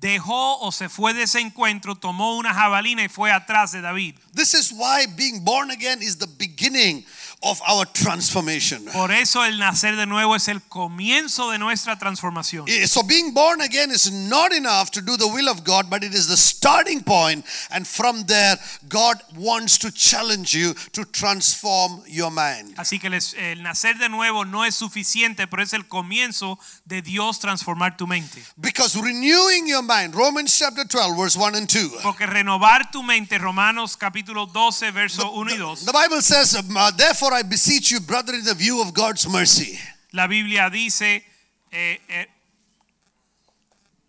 [0.00, 4.16] dejó o se fue de ese encuentro, tomó una jabalina y fue atrás de David.
[4.34, 7.04] This is why being born again is the beginning
[7.42, 8.84] of our transformation.
[8.92, 12.64] Por eso el nacer de nuevo es el comienzo de nuestra transformación.
[12.68, 16.02] Eh, So being born again is not enough to do the will of God, but
[16.02, 22.02] it is the starting point, and from there, God wants to challenge you to transform
[22.06, 22.74] your mind.
[22.78, 27.02] Así que el, el nacer de nuevo no es suficiente, pero es el comienzo de
[27.02, 28.42] Dios transformar tu mente.
[28.56, 32.00] Because renewing your mind, Romans chapter 12, verse 1 and 2.
[32.02, 36.90] Porque renovar tu mente, Romanos capítulo 12, verso 1 y 2, The Bible says, uh,
[36.96, 39.78] Therefore I beseech you, brethren, in the view of God's mercy.
[40.12, 41.24] la Biblia dice,
[41.70, 42.26] eh, eh,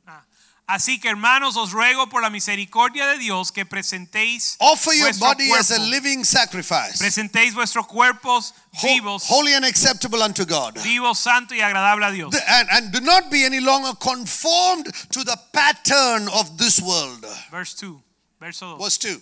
[0.08, 0.24] ah,
[0.68, 5.28] así que hermanos os ruego por la misericordia de Dios que presentéis Offer your vuestro
[5.28, 10.78] body as a living sacrifice, presentéis vuestros cuerpos vivos, holy and acceptable unto God.
[10.82, 12.34] vivos, santo y agradable a Dios.
[12.48, 17.26] And, and do not be any longer conformed to the pattern of this world.
[17.52, 18.02] Verse 2,
[18.40, 18.84] verso 2.
[18.84, 19.22] Verse 2.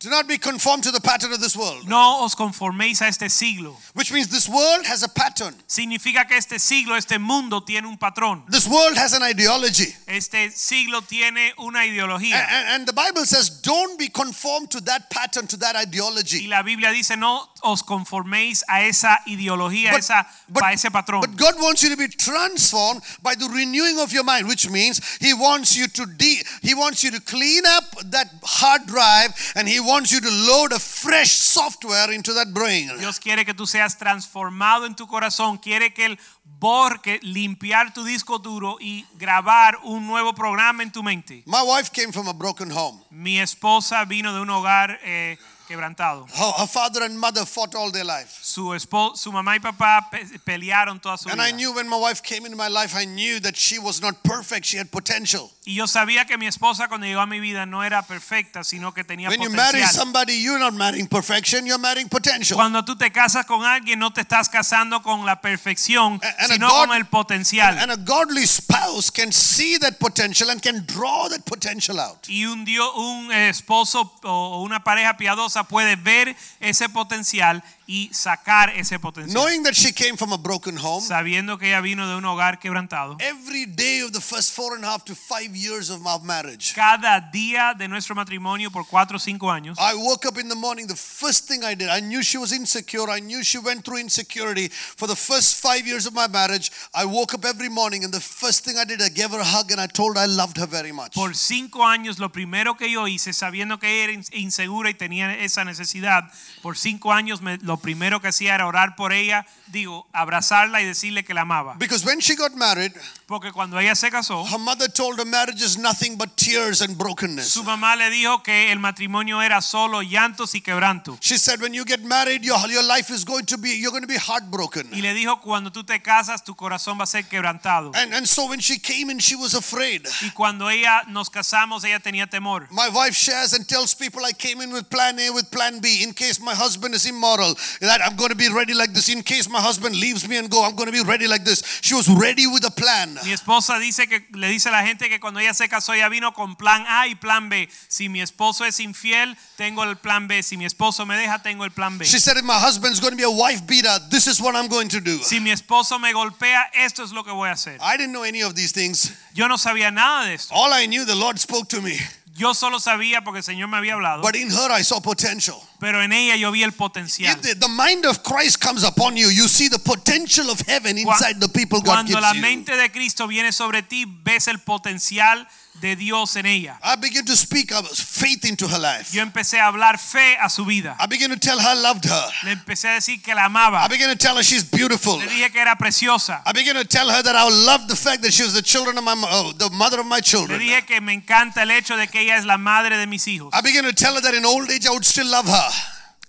[0.00, 1.88] Do not be conformed to the pattern of this world.
[1.88, 3.76] No os conforméis a este siglo.
[3.94, 5.56] Which means this world has a pattern.
[5.66, 8.48] Significa que este siglo, este mundo tiene un patrón.
[8.48, 9.92] This world has an ideology.
[10.06, 12.36] Este siglo tiene una ideología.
[12.48, 16.44] and- and the Bible says, don't be conformed to that pattern, to that ideology.
[16.44, 20.72] Y la Biblia dice, no os conforméis a esa ideología, a But- esa, but- a
[20.74, 21.22] ese patrón.
[21.22, 25.00] But God wants you to be transformed by the renewing of your mind, which means
[25.20, 27.82] He wants you to de- He wants you to clean up
[28.12, 32.90] that hard drive and He wants you to load a fresh software into that brain.
[32.98, 38.04] Dios quiere que tú seas transformado en tu corazón, quiere que Él borque, limpiar tu
[38.04, 41.42] disco duro y grabar un nuevo programa en tu mente.
[41.46, 43.00] My wife came from a broken home.
[43.10, 46.26] Mi esposa vino de un hogar eh, quebrantado.
[46.34, 48.38] Her, her father and mother fought all their life.
[48.42, 48.74] Su,
[49.14, 51.56] su mamá y papá pe- pelearon toda su And I vida.
[51.56, 54.64] knew when my wife came into my life, I knew that she was not perfect.
[54.66, 55.50] She had potential.
[55.64, 58.92] Y yo sabía que mi esposa cuando llegó a mi vida no era perfecta, sino
[58.94, 59.92] que tenía When you marry potencial.
[59.92, 62.56] somebody, you're not marrying perfection, you're marrying potential.
[62.56, 66.54] Cuando tú te casas con alguien, no te estás casando con la perfección, and a
[66.54, 67.76] sino God- con el potencial.
[67.78, 72.26] And a godly spouse can see that potential and can draw that potential out.
[72.28, 78.68] y un Dios, un esposo o una pareja piadosa puede ver ese potencial y sacar
[78.76, 79.32] ese potencial.
[79.32, 82.60] Knowing that she came from a broken home, Sabiendo que ella vino de un hogar
[82.60, 83.16] quebrantado.
[83.18, 86.74] every day of the first four and a half to five years of our marriage,
[86.74, 89.76] Cada día de nuestro matrimonio por cuatro o cinco años.
[89.80, 90.86] I woke up in the morning.
[90.86, 93.08] The first thing I did, I knew she was insecure.
[93.08, 94.68] I knew she went through insecurity.
[94.68, 98.20] For the first five years of my marriage, I woke up every morning, and the
[98.20, 100.58] first thing I did, I gave her a hug and I told her I loved
[100.58, 101.14] her very much.
[101.14, 105.32] Por cinco años lo primero que yo hice, sabiendo que era ins- insegura y tenía
[105.38, 106.24] esa necesidad,
[106.60, 110.84] por cinco años me- lo primero que hacía era orar por ella, digo, abrazarla y
[110.84, 111.74] decirle que la amaba.
[111.78, 112.92] Because when she got married,
[113.26, 116.96] Porque cuando ella se casó, her mother told her marriage is nothing but tears and
[116.96, 117.52] brokenness.
[117.52, 121.18] su mamá le dijo que el matrimonio era solo llantos y quebranto.
[121.20, 124.02] She said, when you get married, your, your life is going to be, you're going
[124.02, 124.88] to be heartbroken.
[124.92, 127.92] Y le dijo, cuando tú te casas, tu corazón va a ser quebrantado.
[127.94, 130.06] And, and so when she came in, she was afraid.
[130.22, 132.66] Y cuando ella nos casamos, ella tenía temor.
[132.70, 136.02] My wife shares and tells people I came in with plan A, with plan B.
[136.02, 139.08] In case my husband is immoral, that I'm going to be ready like this.
[139.08, 141.62] In case my husband leaves me and go, I'm going to be ready like this.
[141.82, 143.18] She was ready with a plan.
[143.24, 146.08] Mi esposa dice que le dice a la gente que cuando ella se casó ella
[146.08, 147.68] vino con plan A y plan B.
[147.88, 150.42] Si mi esposo es infiel, tengo el plan B.
[150.42, 152.04] Si mi esposo me deja, tengo el plan B.
[152.04, 154.68] She said, if my husband's going to be a wife beater, this is what I'm
[154.68, 155.18] going to do.
[155.22, 157.78] Si mi esposo me golpea, esto es lo que voy a hacer.
[157.80, 159.12] I didn't know any of these things.
[159.34, 160.54] Yo no sabía nada de esto.
[160.54, 161.98] All I knew, the Lord spoke to me.
[162.34, 165.60] Yo solo sabía porque el Señor me había hablado, But in her, I saw potential.
[165.78, 167.40] Pero en ella yo vi el potencial.
[167.40, 171.48] The, mind of Christ comes upon you, you see the potential of heaven inside the
[171.48, 172.40] people God Cuando gives la you.
[172.40, 175.46] mente de Cristo viene sobre ti, ves el potencial
[175.80, 176.78] de Dios en ella.
[176.82, 179.14] I began to speak of faith into her life.
[179.14, 180.96] Yo empecé a hablar fe a su vida.
[180.98, 182.30] I began to tell her I loved her.
[182.44, 183.84] Le empecé a decir que la amaba.
[183.84, 185.18] I began to tell her she's beautiful.
[185.18, 186.42] Le dije que era preciosa.
[186.46, 188.98] I began to tell her that I love the fact that she was the children
[188.98, 190.58] of my oh, the mother of my Le children.
[190.58, 193.50] dije que me encanta el hecho de que ella es la madre de mis hijos.
[193.52, 195.67] I began to tell her that in old age I would still love her.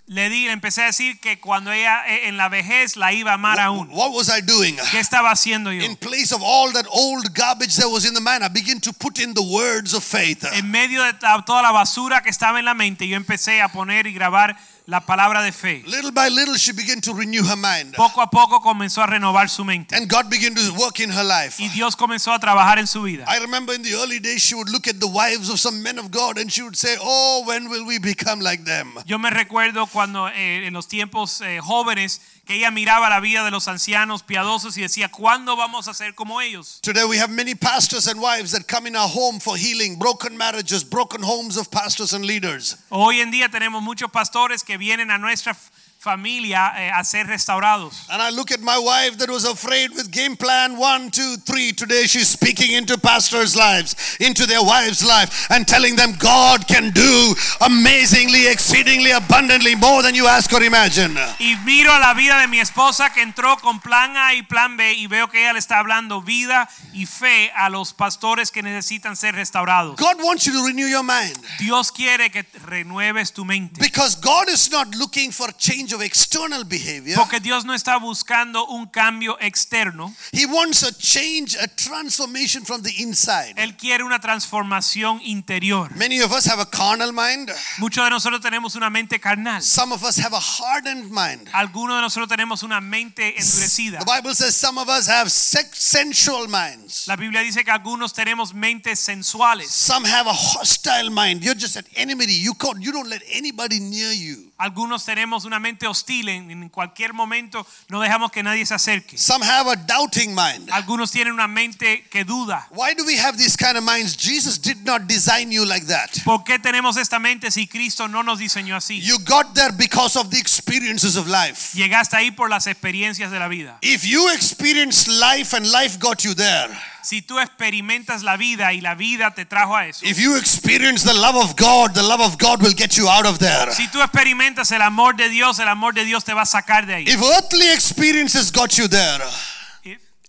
[0.06, 3.30] Le di, le empecé a decir que cuando ella eh, en la vejez la iba
[3.30, 3.88] a amar aún.
[3.92, 4.76] What was I doing?
[4.90, 5.84] ¿Qué estaba haciendo yo?
[5.84, 8.92] In place of all that old garbage that was in the man, I began to
[8.92, 10.44] put in the words of faith.
[10.52, 11.12] En medio de
[11.46, 14.58] toda la basura que estaba en la mente, yo empecé a poner y grabar
[14.90, 15.84] la palabra de fe.
[15.86, 17.94] Little by little, she began to renew her mind.
[17.94, 19.94] Poco a poco comenzó a renovar su mente.
[19.94, 21.62] And God began to work in her life.
[21.62, 23.24] Y Dios comenzó a trabajar en su vida.
[23.28, 25.98] I remember in the early days, she would look at the wives of some men
[26.00, 28.88] of God and she would say, Oh, when will we become like them?
[29.06, 33.44] Yo me recuerdo cuando eh, en los tiempos eh, jóvenes que ella miraba la vida
[33.44, 36.80] de los ancianos piadosos y decía, ¿cuándo vamos a ser como ellos?
[36.82, 40.36] Today, we have many pastors and wives that come in our home for healing, broken
[40.36, 42.76] marriages, broken homes of pastors and leaders.
[42.90, 45.56] Hoy en día tenemos muchos pastores que vienen a nuestra
[46.00, 48.06] familia eh, a ser restaurados.
[48.08, 51.72] And I look at my wife that was afraid with game plan one, two, three.
[51.72, 56.90] Today she's speaking into pastors' lives, into their wives' life, and telling them God can
[56.92, 61.14] do amazingly, exceedingly, abundantly more than you ask or imagine.
[61.38, 64.78] Y miro a la vida de mi esposa que entró con plan A y plan
[64.78, 68.62] B y veo que ella le está hablando vida y fe a los pastores que
[68.62, 69.96] necesitan ser restaurados.
[69.96, 73.78] God wants you to renew your mind Dios quiere que renueves tu mente.
[73.78, 77.16] because God is not looking for change of external behavior.
[77.16, 80.14] Porque Dios no está buscando un cambio externo.
[80.32, 83.54] He wants a change, a transformation from the inside.
[83.56, 85.90] Él quiere una transformación interior.
[85.96, 87.50] Many of us have a carnal mind.
[87.78, 89.62] Muchos de nosotros tenemos una mente carnal.
[89.62, 91.48] Some of us have a hardened mind.
[91.52, 93.98] Algunos de nosotros tenemos una mente endurecida.
[93.98, 97.06] The Bible says some of us have sex, sensual minds.
[97.06, 99.70] La Biblia dice que algunos tenemos mentes sensuales.
[99.70, 101.42] Some have a hostile mind.
[101.42, 102.34] You're just at enmity.
[102.34, 104.50] You can't, you don't let anybody near you.
[104.58, 106.28] Algunos tenemos una mente hostil.
[106.28, 109.18] En, en cualquier momento no dejamos que nadie se acerque.
[109.18, 110.70] Some have a doubting mind.
[110.70, 112.66] Algunos tienen una mente que duda.
[112.70, 114.16] Why do we have these kind of minds?
[114.16, 116.10] Jesus did not design you like that.
[116.24, 119.00] ¿Por qué tenemos esta mente si Cristo no nos diseñó así?
[119.00, 121.76] You got there because of the experiences of life.
[121.76, 123.78] Llegaste ahí por las experiencias de la vida.
[123.82, 126.70] If you experienced life and life got you there,
[127.02, 130.04] Si tú experimentas la vida y la vida te trajo a eso.
[130.04, 133.26] if you experience the love of God, the love of God will get you out
[133.26, 133.72] of there.
[133.72, 136.86] Si tú experimentas el amor de Dios, el amor de Dios te va a sacar
[136.86, 137.08] de ahí.
[137.08, 139.24] If earthly experiences got you there,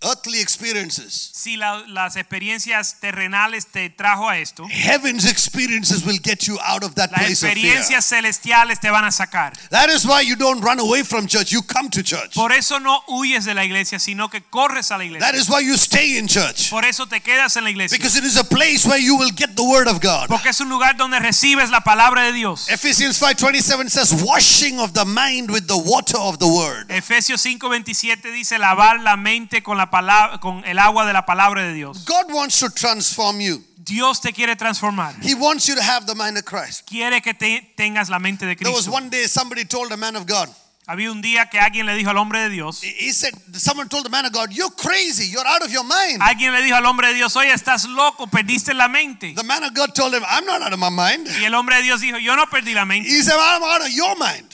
[0.04, 6.44] earthly experiences, Si la- las experiencias terrenales te trajo a esto, heaven's experiences will get
[6.46, 7.76] you out of that las place of fear.
[7.76, 9.52] experiencias celestiales te van a sacar.
[9.70, 12.34] That is why you don't run away from church, you come to church.
[12.34, 15.26] Por eso no huyes de la iglesia, sino que corres a la iglesia.
[15.26, 16.70] That is why you stay in church.
[16.70, 17.96] Por eso te quedas en la iglesia.
[17.96, 20.28] Because it is a place where you will get the word of God.
[20.28, 22.68] Porque es un lugar donde recibes la palabra de Dios.
[22.68, 26.88] Ephesians 5:27 says washing of the mind with the water of the word.
[26.90, 31.62] Efesios 5:27 dice lavar la mente con la palabra con el agua de la palabra
[31.62, 32.04] de Dios.
[32.04, 33.62] God wants to transform you.
[33.84, 35.14] Dios te quiere transformar.
[35.22, 36.86] He wants you to have the mind of Christ.
[36.86, 38.92] Quiere que te- tengas la mente de There was Cristo.
[38.92, 40.48] one day somebody told a man of God.
[40.86, 43.88] Había un día que alguien le dijo al hombre de Dios, He he said, someone
[43.88, 46.20] told the man of God, you're crazy, you're out of your mind.
[46.20, 49.62] alguien le dijo al hombre de Dios, "Oye, estás loco, perdiste la mente." The man
[49.62, 51.28] of God told him, I'm not out of my mind.
[51.40, 53.08] Y el hombre de Dios dijo, "Yo no perdí la mente.
[53.08, 54.52] He said, I'm out of your mind.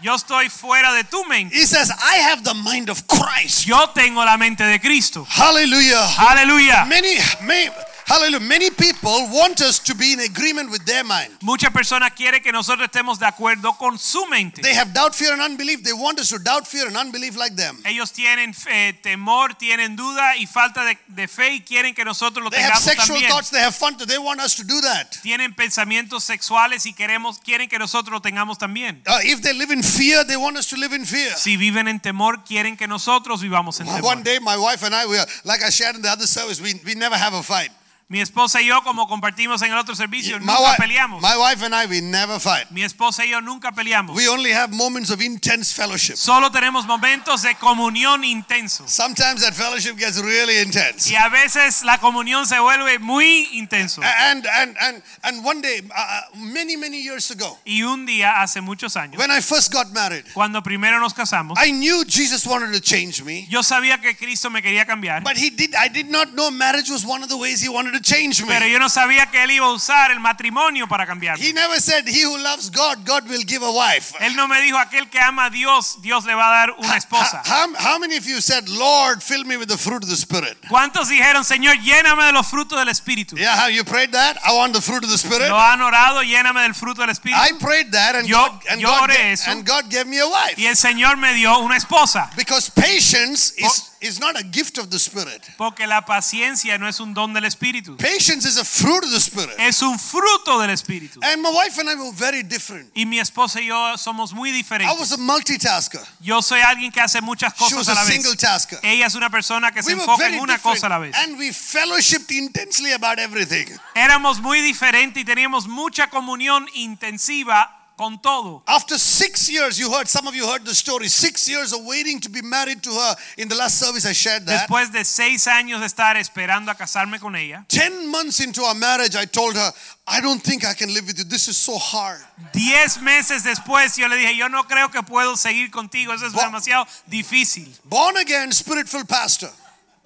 [0.00, 1.56] Yo estoy fuera de tu mente.
[1.56, 3.66] He says, I have the mind of Christ.
[3.66, 6.84] Yo tengo la mente de Cristo." Hallelujah.
[6.86, 7.70] Many, many,
[8.08, 8.40] hallelujah.
[8.40, 11.30] Many people want us to be in agreement with their mind.
[11.42, 14.62] Muchas personas quieren que nosotros estemos de acuerdo con su mente.
[14.62, 15.82] They have doubt, fear, and unbelief.
[15.82, 17.78] They want us to doubt, fear, and unbelief like them.
[17.84, 22.42] Ellos tienen eh, temor, tienen duda y falta de, de fe y quieren que nosotros
[22.42, 23.30] lo They have sexual también.
[23.30, 23.50] thoughts.
[23.50, 23.96] They have fun.
[23.96, 25.10] They want us to do that.
[25.22, 29.02] Tienen pensamientos sexuales y queremos quieren que nosotros lo tengamos también.
[29.06, 31.36] Uh, if they live in fear, they want us to live in fear.
[31.36, 34.04] Si viven en temor, quieren que nosotros vivamos en temor.
[34.04, 36.60] One day, my wife and I, we are, like I shared in the other service,
[36.60, 37.70] we, we never have a fight.
[38.10, 41.20] Mi esposa y yo, como compartimos en el otro servicio, My, nunca wi- peleamos.
[41.20, 42.70] my wife and I, we never fight.
[42.70, 44.16] Mi esposa y yo nunca peleamos.
[44.16, 46.16] We only have moments of intense fellowship.
[46.16, 48.88] Solo tenemos momentos de comunión intensos.
[48.90, 51.10] Sometimes that fellowship gets really intense.
[51.10, 54.00] Y a veces la comunión se vuelve muy intenso.
[54.02, 58.40] And, and, and, and one day, uh, uh, many, many years ago, Y un día,
[58.40, 62.46] hace muchos años, when I first got married, cuando primero nos casamos, I knew Jesus
[62.46, 63.46] wanted to change me.
[63.50, 66.88] yo sabía que Cristo me quería cambiar, But he did I did not know marriage
[66.90, 68.70] was one of the ways he wanted to change pero me.
[68.70, 71.52] yo no sabía que Él iba a usar el matrimonio para He cambiarme.
[71.54, 74.14] never said he who loves God, God will give a wife.
[74.20, 76.96] Él no me dijo, aquel que ama a Dios, Dios le va a dar una
[76.96, 77.42] esposa.
[77.44, 80.56] How, how many of you said, Lord, fill me with the fruit of the Spirit?
[80.68, 83.36] ¿Cuántos dijeron, Señor, lléname de los frutos del Espíritu?
[83.36, 84.36] Yeah, have you prayed that?
[84.44, 85.48] I want the fruit of the Spirit.
[85.48, 87.38] Lo han orado, lléname del fruto del Espíritu.
[87.38, 89.50] I prayed that and, Yo- God, and, yo God oré eso.
[89.50, 90.54] and God gave me a wife.
[90.58, 92.30] Y el Señor me dio una esposa.
[92.36, 95.42] Because patience is, is not a gift of the Spirit.
[95.56, 97.87] Porque la paciencia no es un don del Espíritu.
[97.96, 99.54] Patience is a fruit of the Spirit.
[99.58, 101.18] Es un fruto del Espíritu.
[101.22, 102.90] And my wife and I were very different.
[102.94, 104.98] Y mi esposa y yo somos muy I diferentes.
[104.98, 106.00] was a multitasker.
[106.20, 108.14] Yo soy alguien que hace muchas She was cosas a a la vez.
[108.14, 108.78] single tasker.
[108.82, 111.14] Ella es una persona que se We were enfoca en una cosa a la different.
[111.14, 111.24] vez.
[111.28, 113.66] And we fellowshipped intensely about everything.
[113.94, 118.62] Éramos muy diferentes y teníamos mucha comunión intensiva con todo.
[118.66, 122.20] After six years, you heard, some of you heard the story, six years of waiting
[122.20, 123.16] to be married to her.
[123.36, 124.68] In the last service, I shared that.
[124.68, 128.74] Después de seis años de estar esperando a casarme con ella, Ten months into our
[128.76, 129.72] marriage, I told her,
[130.06, 131.24] I don't think I can live with you.
[131.24, 132.20] This is so hard.
[132.52, 136.32] diez meses después yo le dije, yo no creo que puedo seguir contigo, eso es
[136.32, 137.68] Bo- demasiado difícil.
[137.84, 139.50] Born again, spirit filled pastor.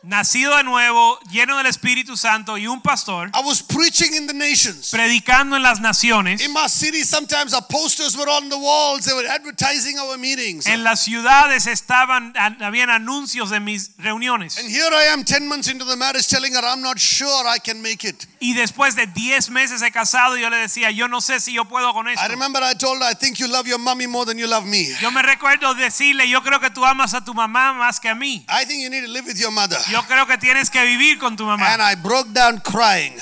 [0.05, 4.35] Nacido de nuevo, lleno del Espíritu Santo y un pastor, I was preaching in the
[4.35, 4.91] nations.
[4.91, 6.41] predicando en las naciones.
[6.43, 9.05] In my city, sometimes our posters were on the walls.
[9.05, 10.67] They were advertising our meetings.
[10.67, 14.59] En las ciudades estaban, habían anuncios de mis reuniones.
[14.59, 17.59] And here I am, 10 months into the marriage, telling her, I'm not sure I
[17.61, 18.27] can make it.
[18.41, 21.65] Y después de 10 meses de casado, yo le decía, yo no sé si yo
[21.67, 22.27] puedo con I esto.
[22.29, 24.89] remember I told her, I think you love your mommy more than you love me.
[25.01, 28.17] Yo me recuerdo decirle, yo creo que tú amas a tu mamá más que a
[28.17, 28.45] mí.
[28.49, 29.79] I think you need to live with your mother.
[29.93, 31.93] Yo creo que tienes que vivir con tu And mamá.
[31.93, 33.15] I broke down crying.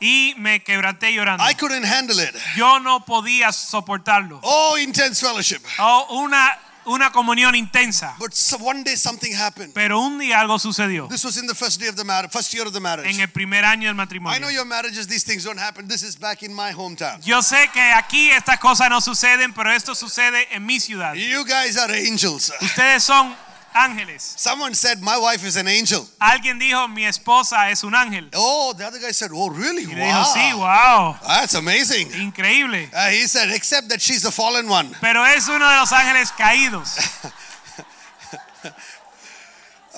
[0.00, 1.44] Y me quebranté llorando.
[1.44, 2.34] I couldn't handle it.
[2.56, 4.40] Yo no podía soportarlo.
[4.42, 5.60] Oh, intense fellowship.
[5.80, 8.14] Oh, una, una comunión intensa.
[8.18, 9.74] But one day something happened.
[9.74, 11.08] Pero un día algo sucedió.
[11.08, 13.10] This was in the first day of the marriage, first year of the marriage.
[13.10, 14.50] En el primer año del I know matrimonio.
[14.50, 15.88] your marriages, these things don't happen.
[15.88, 17.20] This is back in my hometown.
[17.24, 21.14] Yo sé que aquí estas cosas no suceden, pero esto sucede en mi ciudad.
[21.14, 22.52] You guys are angels.
[22.60, 23.34] Ustedes son
[23.78, 24.34] ángeles.
[24.36, 26.06] Someone said, My wife is an angel.
[26.20, 28.28] Alguien dijo, mi esposa es un ángel.
[28.34, 29.84] Oh, the other guy said, Oh, really?
[29.84, 30.60] Y le dijo, sí, Wow.
[30.60, 32.08] wow, That's amazing.
[32.08, 32.88] increíble.
[32.92, 34.90] Uh, he said, Except that she's a fallen one.
[35.00, 36.98] Pero es uno de los ángeles caídos.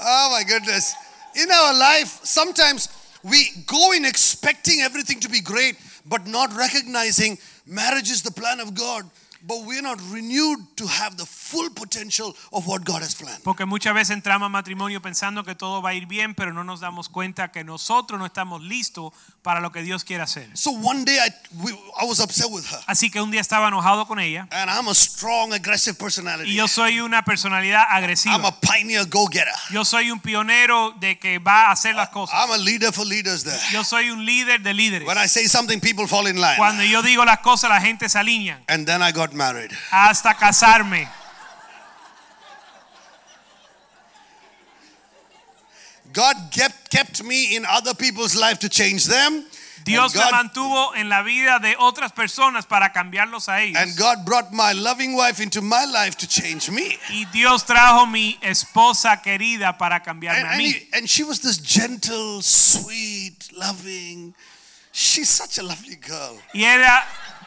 [0.03, 0.95] Oh, my goodness.
[1.35, 2.89] In our life, sometimes
[3.23, 8.61] we go in expecting everything to be great, but not recognizing marriage is the plan
[8.61, 9.05] of God.
[9.43, 13.43] But we're not renewed to have the full potential of what God has planned.
[13.43, 16.65] Porque muchas veces entramos a matrimonio pensando que todo va a ir bien, pero no
[16.65, 20.49] nos damos cuenta que nosotros no estamos listos para lo que Dios quiere hacer.
[20.55, 21.31] So one day I,
[21.63, 22.81] we, I was upset with her.
[22.87, 26.51] Así que un día estaba enojado con ella And I'm a strong, aggressive personality.
[26.51, 28.35] y yo soy una personalidad agresiva.
[28.35, 29.55] I'm a pioneer go-getter.
[29.71, 32.35] Yo soy un pionero de que va a hacer las cosas.
[32.39, 33.59] I'm a leader for leaders there.
[33.73, 35.07] Yo soy un líder de líderes.
[35.07, 36.57] When I say something, people fall in line.
[36.57, 39.73] Cuando yo digo las cosas, la gente se alinea And then I got married.
[39.91, 41.09] hasta casarme.
[46.13, 49.45] God kept, kept me in other people's life to change them.
[49.85, 53.79] Dios and me God, mantuvo en la vida de otras personas para cambiarlos a ellos.
[53.81, 56.99] and God brought my loving wife into my life to change me.
[57.11, 60.73] Y Dios trajo mi esposa querida para cambiarme And, a and, mí.
[60.73, 64.35] he- and she was this gentle, sweet, loving.
[64.93, 66.37] She's such a lovely girl.
[66.53, 67.03] Y era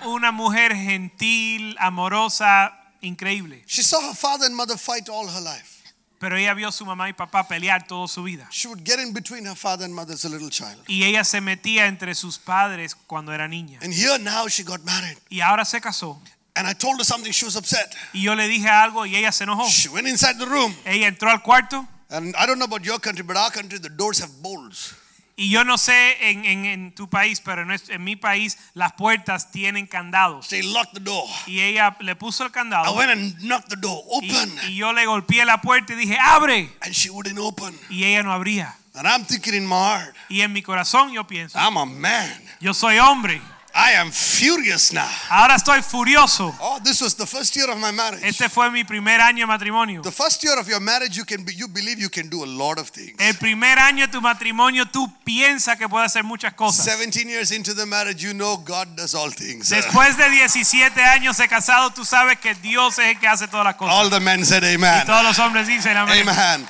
[0.06, 3.64] una mujer gentil, amorosa, increíble.
[3.66, 5.82] She saw her father and mother fight all her life.
[6.20, 8.48] Pero ella vio a su mamá y papá pelear toda su vida.
[8.50, 10.82] She would get in between her father and mother as a little child.
[10.88, 13.80] Y ella se metía entre sus padres cuando era niña.
[13.82, 15.18] And here now she got married.
[15.30, 16.22] Y ahora se casó.
[16.56, 17.94] And I told her something, she was upset.
[18.14, 19.68] Y yo le dije algo y ella se enojó.
[19.68, 20.74] She went inside the room.
[20.86, 23.90] Ella entró al cuarto And I don't know about your country, but our country, the
[23.90, 24.94] doors have bolts.
[25.36, 28.94] Y yo no sé en, en- en tu país, pero en, en mi país las
[28.94, 30.48] puertas tienen candados.
[30.50, 31.28] They locked the door.
[31.48, 34.56] Y ella le puso el I candado went and knocked the door, y, open.
[34.70, 36.70] y yo le golpeé la puerta y dije, abre.
[36.82, 37.78] And she wouldn't open.
[37.90, 38.76] Y ella no abría.
[38.96, 42.30] And I'm thinking in my heart, Y en mi corazón yo pienso, I'm a man.
[42.60, 43.42] yo soy hombre.
[43.76, 45.10] I am furious now.
[45.32, 46.56] Ahora estoy furioso.
[46.60, 48.22] Oh, this was the first year of my marriage.
[48.24, 50.04] Este fue mi primer año de matrimonio.
[50.04, 52.46] The first year of your marriage, you can be, you believe you can do a
[52.46, 53.16] lot of things.
[53.20, 56.86] El primer año de tu matrimonio tú piensas que puedes hacer muchas cosas.
[56.86, 59.70] 17 years into the marriage, you know God does all things.
[59.70, 63.66] Después de 17 años de casado, tú sabes que Dios es el que hace todas
[63.66, 63.96] las cosas.
[63.96, 65.04] All the men said Y amen.
[65.08, 66.28] todos los hombres dicen amén.
[66.30, 66.68] Amen.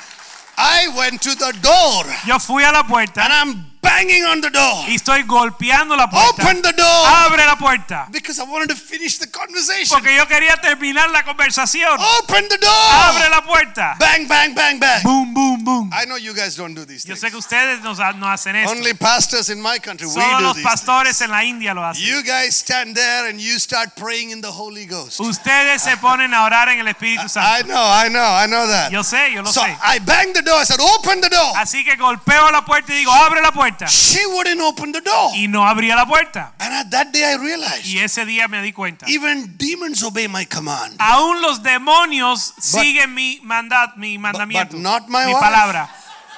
[0.58, 4.50] I went to the door Yo fui a la and puerta I'm banging on the
[4.50, 4.86] door.
[4.88, 6.42] y estoy golpeando la puerta.
[6.42, 8.08] Open the door Abre la puerta.
[8.12, 9.90] because I wanted to finish the conversation.
[10.00, 12.00] Porque yo quería terminar la conversación.
[12.22, 13.30] Open the Abre door.
[13.30, 13.96] la puerta.
[14.00, 15.04] Bang, bang, bang, bang.
[15.04, 15.90] Boom, boom, boom.
[15.94, 17.22] I know you guys don't do these Yo things.
[17.22, 18.72] sé que ustedes no, no hacen esto.
[18.72, 21.22] Only pastors in my country, we Solo do los pastores things.
[21.22, 22.02] en la India lo hacen.
[22.04, 25.20] You guys stand there and you start praying in the Holy Ghost.
[25.20, 27.68] Ustedes se ponen a orar en el Espíritu I Santo.
[27.68, 28.92] know, I know, I know that.
[28.92, 29.78] Yo sé, yo lo So sé.
[29.84, 30.62] I banged the door.
[30.62, 31.54] I said, Open the door.
[31.58, 33.73] Así que golpeo la puerta y digo, abre la puerta.
[33.88, 35.32] She wouldn't open the door.
[35.36, 36.54] Y no abría la puerta.
[36.60, 39.06] And at that day I realized Y ese día me di cuenta.
[39.08, 40.96] even demons obey my command.
[41.00, 45.42] Aún los demonios siguen mi mandat, mi mandamiento, but not my mi wife.
[45.44, 45.90] palabra.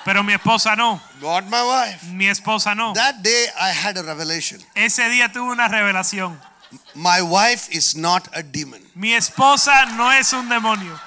[0.04, 1.02] Pero mi esposa no.
[1.22, 2.04] Not my wife.
[2.12, 2.94] Mi esposa no.
[2.94, 4.60] That day I had a revelation.
[4.76, 6.40] Ese día tuve una revelación.
[6.94, 8.82] My wife is not a demon.
[8.96, 11.00] Mi esposa no es un demonio.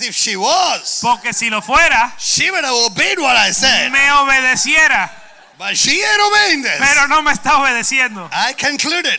[0.00, 3.90] If she was, Porque si lo fuera, she would have obeyed what I said.
[3.92, 5.10] me obedeciera.
[5.58, 6.78] But she ain't obeying this.
[6.78, 8.28] Pero no me está obedeciendo.
[8.32, 9.18] I concluded,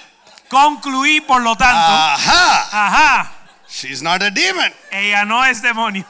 [0.49, 3.32] Concluí, por lo tanto, aha, ajá,
[3.70, 4.72] she's not a demon.
[4.91, 6.05] ella no es demonio.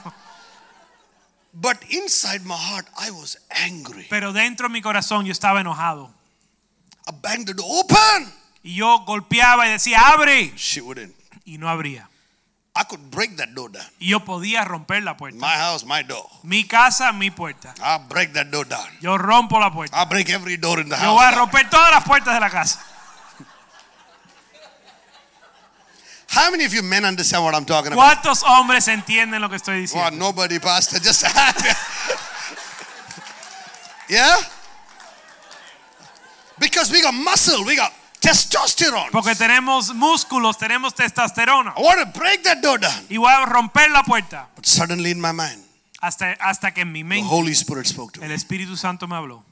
[1.54, 4.06] But inside my heart, I was angry.
[4.10, 6.10] Pero dentro de mi corazón yo estaba enojado.
[7.08, 8.32] I banged the door open.
[8.64, 10.54] Y yo golpeaba y decía, abre.
[10.56, 11.14] She wouldn't.
[11.46, 12.08] Y no abría.
[12.76, 13.84] I could break that door down.
[14.00, 15.38] Yo podía romper la puerta.
[15.38, 16.30] My house, my door.
[16.44, 17.74] Mi casa, mi puerta.
[17.82, 18.88] I'll break that door down.
[19.02, 19.98] Yo rompo la puerta.
[19.98, 21.36] I'll break every door in the Yo voy a house.
[21.36, 21.40] down.
[21.50, 22.80] romper todas las puertas de la casa.
[26.30, 28.22] How many of you men understand what I'm talking about?
[28.22, 30.18] ¿Cuántos hombres entienden lo que estoy Well, diciendo?
[30.20, 31.00] nobody, Pastor.
[31.02, 31.24] Just
[34.10, 34.36] yeah.
[36.60, 39.12] Because we got muscle, we got testosterone.
[39.12, 41.74] Porque tenemos músculos, tenemos testosterona.
[41.78, 43.06] I want to break that door down.
[43.10, 44.48] Y voy a romper la puerta.
[44.56, 45.64] But suddenly in my mind,
[46.02, 48.28] Hasta, hasta que en mi mente, the Holy Spirit spoke to me.
[48.28, 49.44] el Espíritu Santo me habló.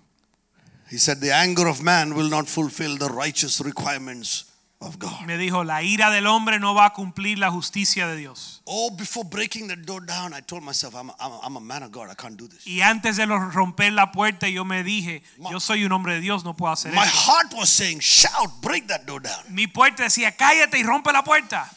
[0.89, 4.45] He said, The anger of man will not fulfill the righteous requirements
[4.79, 5.21] of God.
[5.25, 8.61] Me dijo, la ira del hombre no va a cumplir la justicia de Dios.
[8.65, 11.91] Oh, before breaking the door down, I told myself, I'm a, I'm a, man of
[11.91, 12.09] God.
[12.11, 12.65] I can't do this.
[12.67, 16.43] Y antes de romper la puerta, yo me dije, yo soy un hombre de Dios,
[16.43, 17.31] no puedo hacer My eso.
[17.31, 19.43] heart was saying, Shout, break that door down.
[19.49, 21.67] Mi puerta decía, cállate y rompe la puerta.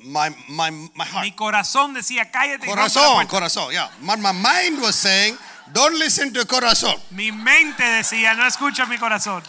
[0.00, 1.22] My, my, my heart.
[1.22, 3.30] Mi corazón decía, cállate y rompe la Corazón, puerta.
[3.30, 3.88] corazón, yeah.
[4.00, 5.36] But my mind was saying,
[5.72, 6.96] don't listen to corazón.
[7.12, 9.44] Mi mente decía, no escucha mi corazón.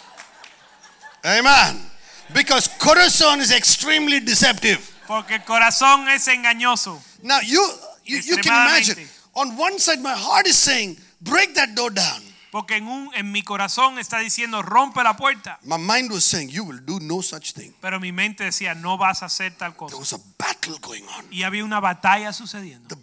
[1.24, 1.90] Amen.
[2.34, 4.80] Because corazón is extremely deceptive.
[5.08, 7.02] Porque el corazón es engañoso.
[7.22, 7.62] Now you,
[8.06, 9.08] you, you can imagine.
[9.36, 12.22] On one side, my heart is saying, break that door down.
[12.52, 15.58] Porque en, un, en mi corazón está diciendo, rompe la puerta.
[15.64, 17.74] My mind was saying, You will do no such thing.
[17.82, 19.96] Pero mi mente decía, no vas a hacer tal cosa.
[19.96, 22.88] There was a battle going on, Y había una batalla sucediendo.
[22.90, 23.02] the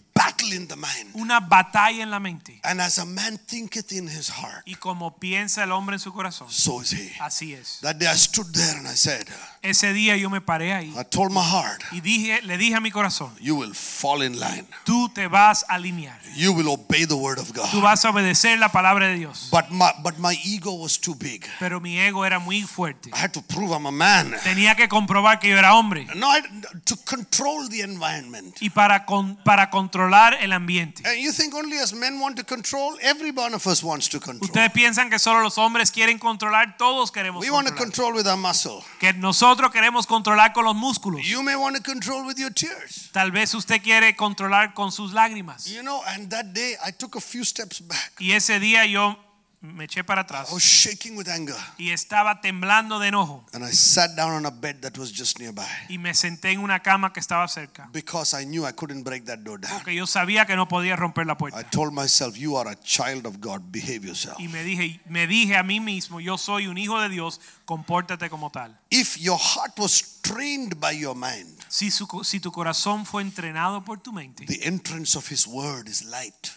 [0.51, 1.15] battle in the mind.
[1.15, 2.61] Una batalla en la mente.
[2.65, 6.13] And as a man thinketh in his heart, Y como piensa el hombre en su
[6.13, 7.13] corazón, so is he.
[7.21, 7.79] así es.
[7.83, 9.27] That day I stood there and I said,
[9.63, 12.81] Ese día yo me paré ahí I told my heart, y dije, le dije a
[12.81, 14.67] mi corazón, You will fall in line.
[14.85, 16.19] tú te vas a alinear.
[16.35, 17.83] You will obey the word of Tú God.
[17.83, 19.49] vas a obedecer la palabra de Dios.
[19.51, 21.45] But my but my ego was too big.
[21.59, 23.11] Pero mi ego era muy fuerte.
[23.13, 24.35] I had to prove I'm a man.
[24.45, 26.07] Tenía que comprobar que yo era hombre.
[26.17, 26.41] No, I,
[26.85, 28.57] to control the environment.
[28.61, 31.03] Y para, con- para controlar el ambiente.
[31.07, 32.97] And you think only as men want to control?
[33.03, 34.49] Every one of us wants to control.
[34.49, 38.13] Ustedes piensan que solo los hombres quieren controlar, todos queremos We want to controlar.
[38.13, 38.85] control with our muscle.
[38.99, 41.23] Que nosotros queremos controlar con los músculos.
[41.25, 43.11] You may want to control with your tears.
[43.13, 45.67] Tal vez usted quiere controlar con sus lágrimas.
[45.67, 48.13] You know, and that day I took a few steps back.
[48.19, 49.17] Y ese día yo
[49.63, 51.55] me eché para I was shaking with anger.
[51.77, 53.45] y estaba temblando de enojo.
[53.53, 56.61] And I sat down on a bed that was just nearby Y me senté en
[56.61, 57.89] una cama que estaba cerca.
[57.93, 59.73] because I knew I couldn't break that door down.
[59.75, 63.27] Porque yo sabía que no podía romper la I told myself, You are a child
[63.27, 64.39] of God, behave yourself.
[64.41, 68.31] Y me dije, me dije a mí mismo, yo soy un hijo de Dios, compórtate
[68.31, 68.79] como tal.
[68.91, 73.85] If your heart was trained by your mind, Si, su- si tu corazón fue entrenado
[73.85, 76.51] por tu mente, the entrance of His word is light.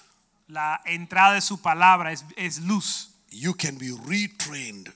[0.48, 3.10] La entrada de su palabra es, es luz.
[3.30, 4.92] You can be retrained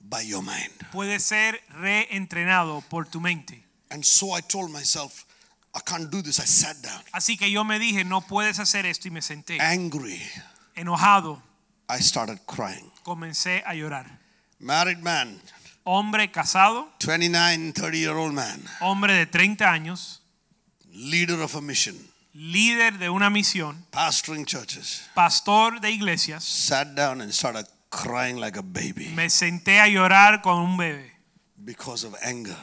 [0.00, 0.72] by your mind.
[0.92, 3.62] Puede ser reentrenado por tu mente.
[3.90, 5.24] And so I told myself,
[5.74, 6.38] I can't do this.
[6.40, 9.60] I sat down, Así que yo me dije, no puedes hacer esto y me senté.
[9.60, 10.20] angry.
[10.74, 11.40] Enojado,
[11.88, 12.90] I started crying.
[13.04, 14.18] comencé a llorar.
[14.58, 15.40] Married man,
[15.84, 20.20] Hombre casado, 29, 30 year old man, hombre de 30 años,
[20.90, 21.96] leader of a mission,
[22.36, 28.58] líder de una misión, pastoring churches, pastor de iglesias, sat down and started crying like
[28.58, 31.12] a baby me senté a llorar con un bebé
[31.56, 32.56] because of anger.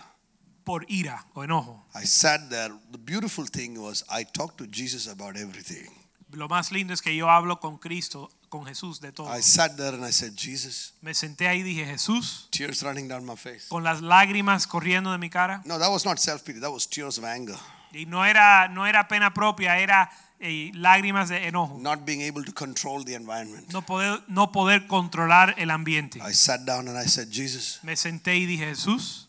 [0.64, 1.84] por ira o enojo.
[1.94, 2.74] I sat there.
[2.92, 5.90] The beautiful thing was I talked to Jesus about everything.
[6.32, 9.28] Lo más lindo es que yo hablo con Cristo, con Jesús de todo.
[9.38, 13.08] I sat there and I said, Jesus, Me senté ahí y dije, Jesús, tears running
[13.08, 13.68] down my face.
[13.70, 15.62] con las lágrimas corriendo de mi cara.
[15.66, 16.60] No, that was not self pity.
[16.60, 17.58] That was tears of anger.
[17.94, 21.78] Y no era, no era pena propia, era eh, lágrimas de enojo.
[21.80, 23.72] Not being able to control the environment.
[23.72, 26.20] No poder, no poder controlar el ambiente.
[26.20, 29.28] I sat down and I said, Jesus, Me senté y dije, Jesús,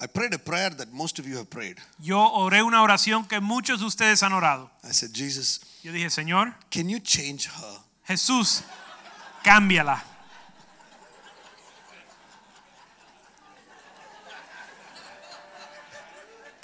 [0.00, 1.78] I prayed a prayer that most of you have prayed.
[1.98, 4.70] yo oré una oración que muchos de ustedes han orado.
[4.84, 7.80] I said, Jesus, Yo dije, Señor, can you change her?
[8.06, 8.62] Jesús,
[9.42, 10.04] cámbiala.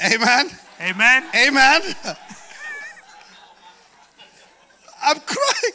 [0.00, 0.50] Amen.
[0.84, 1.24] Amén.
[1.34, 1.82] Amen.
[5.02, 5.74] I'm crying.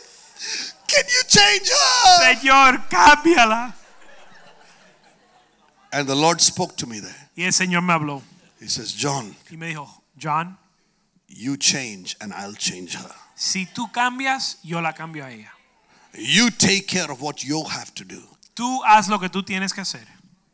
[0.88, 2.36] Can you change her?
[2.36, 3.74] Señor, cámbiala.
[5.92, 7.30] And the Lord spoke to me there.
[7.36, 8.22] Y el Señor me habló
[8.60, 9.88] He says, John, y me dijo,
[10.18, 10.58] John,
[11.28, 13.12] you change and I'll change her.
[13.36, 15.52] si tú cambias, yo la cambio a ella.
[16.14, 18.22] You take care of what you have to do
[18.56, 20.06] Tú haz lo que tú tienes que hacer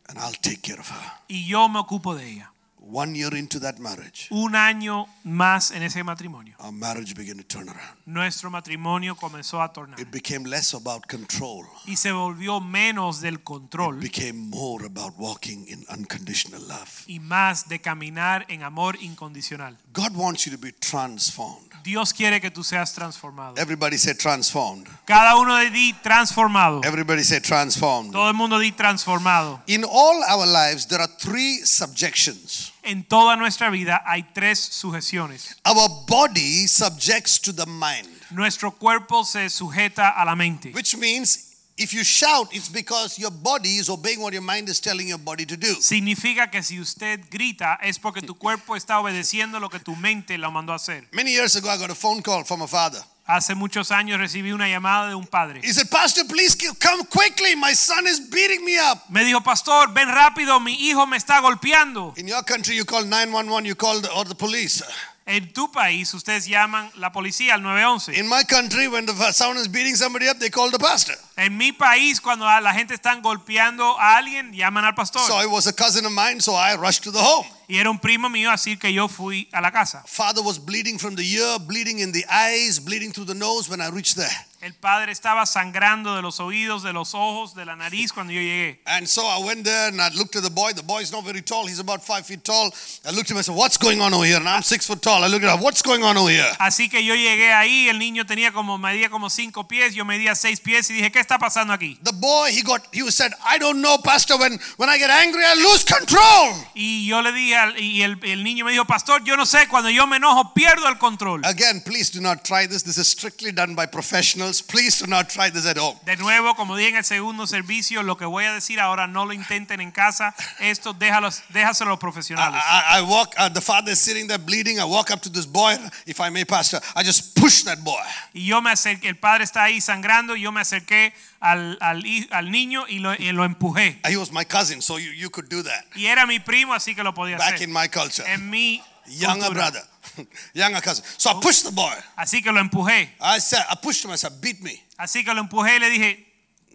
[0.08, 1.12] and I'll take care of her.
[1.28, 2.51] y yo me ocupo de ella.
[2.88, 6.56] One year into that marriage, Un año más en ese matrimonio.
[6.60, 7.98] our marriage began to turn around.
[8.06, 11.66] Nuestro matrimonio comenzó a tornar It became less about control.
[11.88, 17.04] y se volvió menos del It control became more about walking in unconditional love.
[17.08, 19.80] y más de caminar en amor incondicional.
[19.96, 21.62] God wants you to be transformed.
[21.86, 23.56] Dios quiere que tú seas transformado.
[23.58, 24.88] Everybody say transformed.
[25.06, 26.82] Cada uno de ti transformado.
[26.84, 28.12] Everybody say transformed.
[28.12, 29.62] Todo el mundo di transformado.
[29.68, 32.72] In all our lives, there are three subjections.
[32.84, 35.56] En toda nuestra vida hay tres sujeciones.
[35.64, 40.72] Our body subjects to the mind, Nuestro cuerpo se sujeta a la mente.
[40.74, 44.80] which means if you shout, it's because your body is obeying what your mind is
[44.80, 45.76] telling your body to do.
[45.82, 50.38] Significa que si usted grita es porque tu cuerpo está obedeciendo lo que tu mente
[50.38, 51.06] lo mandó a hacer.
[51.12, 53.00] Many years ago, I got a phone call from a father.
[53.28, 55.60] Hace muchos años recibí una llamada de un padre.
[55.64, 57.56] He said, Pastor, please come quickly.
[57.56, 59.10] My son is beating me up.
[59.10, 62.14] Me dijo, pastor, ven rápido, mi hijo me está golpeando.
[62.18, 64.84] In your country, you call 911, you call the, or the police.
[65.28, 68.20] En tu país ustedes llaman la policía al 911.
[68.20, 71.16] In my country, when the someone is beating somebody up, they call the pastor.
[71.36, 75.24] En mi país cuando la gente están golpeando a alguien llaman al pastor.
[75.26, 77.48] So it was a cousin of mine, so I rushed to the home.
[77.68, 80.04] Y era un primo mío, así que yo fui a la casa.
[80.06, 83.82] Father was bleeding from the ear, bleeding in the eyes, bleeding through the nose when
[83.82, 84.46] I reached there.
[84.66, 88.39] El padre estaba sangrando de los oídos, de los ojos, de la nariz cuando yo
[88.41, 88.82] llegué.
[88.88, 90.74] And so I went there and I looked at the boy.
[90.74, 91.68] The boy is not very tall.
[91.68, 92.74] He's about five feet tall.
[93.05, 94.38] I looked at him and said, What's going on over here?
[94.38, 95.24] And I'm six foot tall.
[95.24, 96.49] I looked at him, What's going on over here?
[96.57, 100.34] Así que yo llegué ahí, el niño tenía como medía como cinco pies, yo medía
[100.34, 101.99] seis pies y dije, ¿qué está pasando aquí?
[102.01, 104.39] The boy, he got, he said, I don't know, Pastor.
[104.39, 106.55] When, when I get angry, I lose control.
[106.74, 109.68] Y yo le dije, al- y el, el niño me dijo, pastor, yo no sé,
[109.68, 111.41] cuando yo me enojo pierdo el control.
[111.45, 112.82] Again, please do not try this.
[112.82, 114.55] This is strictly done by professionals.
[114.62, 115.97] Please do not try this at home.
[116.06, 119.26] De nuevo, como dije en el segundo servicio, lo que voy a decir ahora no
[119.26, 120.34] lo intenten en casa.
[120.60, 122.62] Esto déjalos, déjaselo a los I, profesionales.
[122.62, 124.80] I, I walk, uh, the father is sitting there bleeding.
[124.80, 125.76] I walk up to this boy,
[126.06, 126.80] if I may, Pastor.
[126.95, 128.01] I just push that boy.
[128.34, 132.03] Y yo me acerqué, el padre está ahí sangrando, y yo me acerqué al, al,
[132.32, 133.99] al niño y lo, y lo empujé.
[134.08, 135.86] He was my cousin, so you, you could do that.
[135.95, 137.68] Y era mi primo, así que lo podía Back hacer.
[137.68, 138.24] in my culture.
[138.32, 139.70] En mi Younger cultura.
[139.72, 139.84] brother,
[140.53, 141.03] younger cousin.
[141.18, 141.39] So I oh.
[141.41, 141.93] pushed the boy.
[142.18, 143.09] Así que lo empujé.
[143.22, 144.11] I said, I pushed him.
[144.11, 144.84] I said, beat me.
[144.97, 146.26] Así que lo empujé y le dije,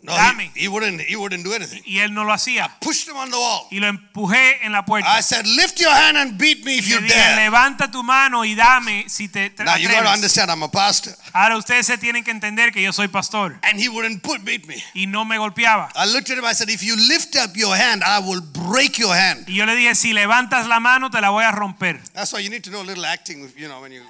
[0.02, 0.50] No, dame.
[0.54, 1.00] he, he wouldn't.
[1.02, 1.82] He wouldn't do anything.
[1.84, 2.70] Y él no lo hacía.
[2.80, 3.66] Pushed him on the wall.
[3.70, 5.06] Y lo empujé en la puerta.
[5.18, 7.36] I said, lift your hand and beat me if you dare.
[7.36, 10.14] levanta tu mano y dame si te, te Now you got to atreves.
[10.14, 13.58] understand, I'm a pastor, Ahora ustedes se tienen que entender que yo soy pastor.
[13.62, 14.82] and he wouldn't put beat me.
[14.94, 15.90] Y no me golpeaba.
[15.94, 16.46] I looked at him.
[16.46, 19.48] I said, if you lift up your hand, I will break your hand.
[19.48, 22.00] Y yo le dije, si levantas la mano te la voy a romper.
[22.14, 23.46] That's why you need to know a little acting.
[23.54, 24.02] You know when you.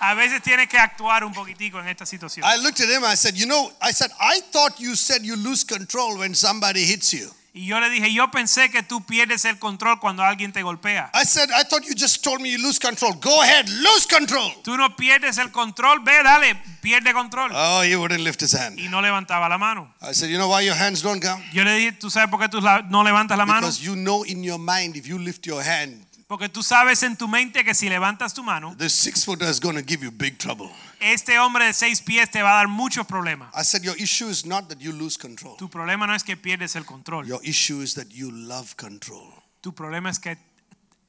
[0.00, 2.44] A veces tienes que actuar un poquitico en esta situación.
[2.44, 3.04] I looked at him.
[3.04, 6.84] I said, you know, I said, I thought you said you lose control when somebody
[6.84, 7.30] hits you.
[7.52, 11.10] Y yo le dije, yo pensé que tú pierdes el control cuando alguien te golpea.
[11.12, 13.12] I said, I thought you just told me you lose control.
[13.14, 14.52] Go ahead, lose control.
[14.62, 17.50] Tú no pierdes el control, ve, dale, pierde control.
[17.52, 18.78] Oh, he wouldn't lift his hand.
[18.78, 19.92] Y no levantaba la mano.
[20.00, 21.42] I said, you know why your hands don't come?
[21.52, 23.62] Yo le dije, ¿tú sabes por qué tú no levantas la mano?
[23.66, 27.16] Because you know in your mind, if you lift your hand, Porque tú sabes en
[27.16, 30.12] tu mente que si levantas tu mano, this six footer is going to give you
[30.12, 30.70] big trouble.
[31.00, 33.50] este hombre de seis pies te va a dar muchos problemas.
[33.52, 35.56] I said, your issue is not that you lose control.
[35.56, 37.26] Tu problema no es que pierdes el control.
[37.26, 39.26] Your issue is that you love control.
[39.60, 40.38] Tu problema es que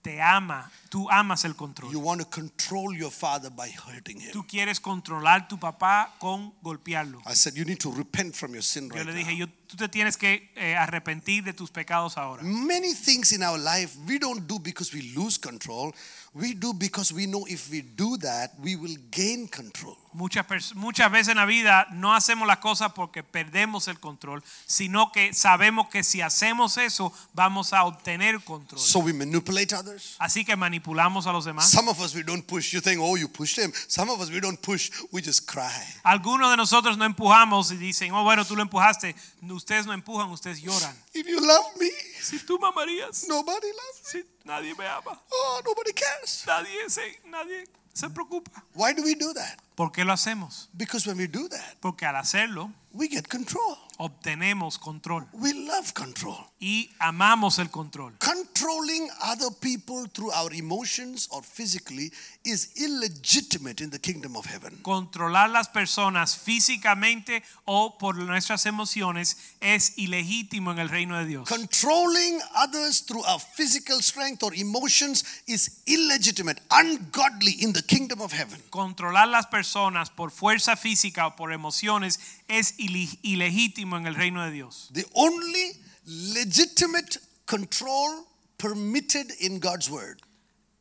[0.01, 1.95] te ama, tú amas el You control.
[1.97, 4.31] want to control your father by hurting him.
[4.31, 7.21] Tú quieres controlar tu papá con golpearlo.
[7.27, 9.19] I said, you need to repent from your sin Yo right le now.
[9.19, 12.43] dije, yo, tú te tienes que eh, arrepentir de tus pecados ahora.
[12.43, 15.93] Many things in our life we don't do because we lose control.
[16.33, 19.97] We do because we know if we do that, we will gain control.
[20.13, 25.11] Muchas, muchas veces en la vida no hacemos las cosas porque perdemos el control, sino
[25.11, 28.79] que sabemos que si hacemos eso vamos a obtener control.
[28.79, 30.15] So we manipulate others.
[30.19, 31.69] Así que manipulamos a los demás.
[31.69, 32.73] Some of us we don't push.
[32.73, 33.73] You think, oh, you pushed him.
[33.87, 34.89] Some of us we don't push.
[35.11, 35.69] We just cry.
[36.03, 39.15] Algunos de nosotros no empujamos y dicen, oh bueno, tú lo empujaste.
[39.61, 40.95] Ustedes no empujan, ustedes lloran.
[41.13, 41.89] If you love me,
[42.19, 44.09] Si tú me amarías, nobody loves me.
[44.21, 46.43] si nadie me ama, Oh, nobody cares.
[46.47, 48.63] nadie se, nadie se preocupa.
[48.73, 49.59] Why do we do that?
[49.75, 50.67] ¿Por qué lo hacemos?
[50.73, 53.77] Because when we do that, Porque al hacerlo we get control.
[54.01, 56.37] Obtenemos control We love control.
[56.59, 58.13] y amamos el control.
[58.19, 62.11] Controlling other people through our emotions or physically
[62.43, 64.77] is illegitimate in the kingdom of heaven.
[64.83, 71.47] Controlar las personas físicamente o por nuestras emociones es ilegítimo en el reino de Dios.
[71.49, 78.31] Controlling others through our physical strength or emotions is illegitimate, ungodly in the kingdom of
[78.33, 78.61] heaven.
[78.69, 82.19] Controlar las personas por fuerza física o por emociones
[82.51, 84.89] es ile- ilegítimo en el reino de Dios.
[84.93, 85.73] The only
[86.05, 88.25] legitimate control
[88.57, 90.19] permitted in God's word.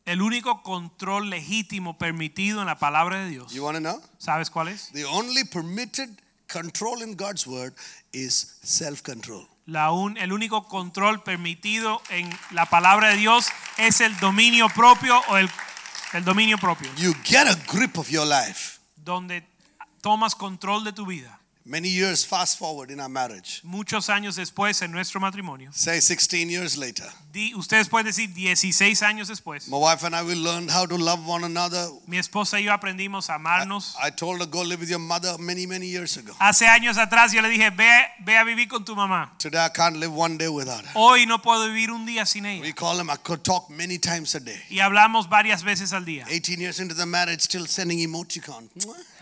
[0.06, 3.52] El único control legítimo permitido en la palabra de Dios.
[3.52, 4.02] You want to know?
[4.18, 4.90] ¿Sabes cuál es?
[4.92, 6.10] The only permitted
[6.52, 7.74] control in God's word
[8.12, 9.46] is self control.
[9.66, 13.46] La un- el único control permitido en la palabra de Dios
[13.78, 15.48] es el dominio propio o el,
[16.14, 18.80] el dominio propio, You get a grip of your life.
[18.96, 19.44] donde
[20.02, 21.39] tomas control de tu vida.
[21.70, 23.60] Many years fast forward in our marriage.
[23.62, 27.06] Muchos años después en nuestro matrimonio, Say 16 years later.
[27.32, 30.96] di- ustedes pueden decir 16 años después, My wife and I we learned how to
[30.98, 31.88] love one another.
[32.08, 33.94] mi esposa y yo aprendimos a amarnos.
[34.02, 36.34] I told her go live with your mother many many years ago.
[36.40, 37.88] Hace años atrás yo le dije, ve,
[38.24, 39.30] ve a vivir con tu mamá.
[39.38, 40.90] Today I can't live one day without her.
[40.96, 42.62] Hoy no puedo vivir un día sin ella.
[42.62, 44.60] We call him I could talk many times a day.
[44.70, 46.26] Y hablamos varias veces al día.
[46.26, 48.68] 18 years into the marriage still sending emoticon.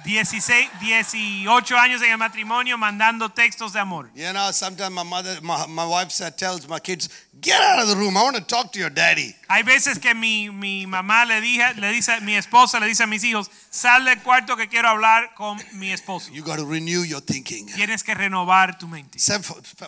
[0.06, 4.10] 16, 18 años en el matrimonio mandando textos de amor.
[4.14, 7.08] You know, sometimes my mother, my, my wife tells my kids,
[7.40, 8.16] Get out of the room.
[8.16, 9.34] I want to talk to your daddy.
[9.48, 13.06] Hay veces que mi, mi mamá le, dije, le dice, mi esposa le dice a
[13.06, 16.30] mis hijos, sal del cuarto que quiero hablar con mi esposo.
[16.32, 17.66] You got to renew your thinking.
[17.66, 19.18] Tienes que renovar tu mente.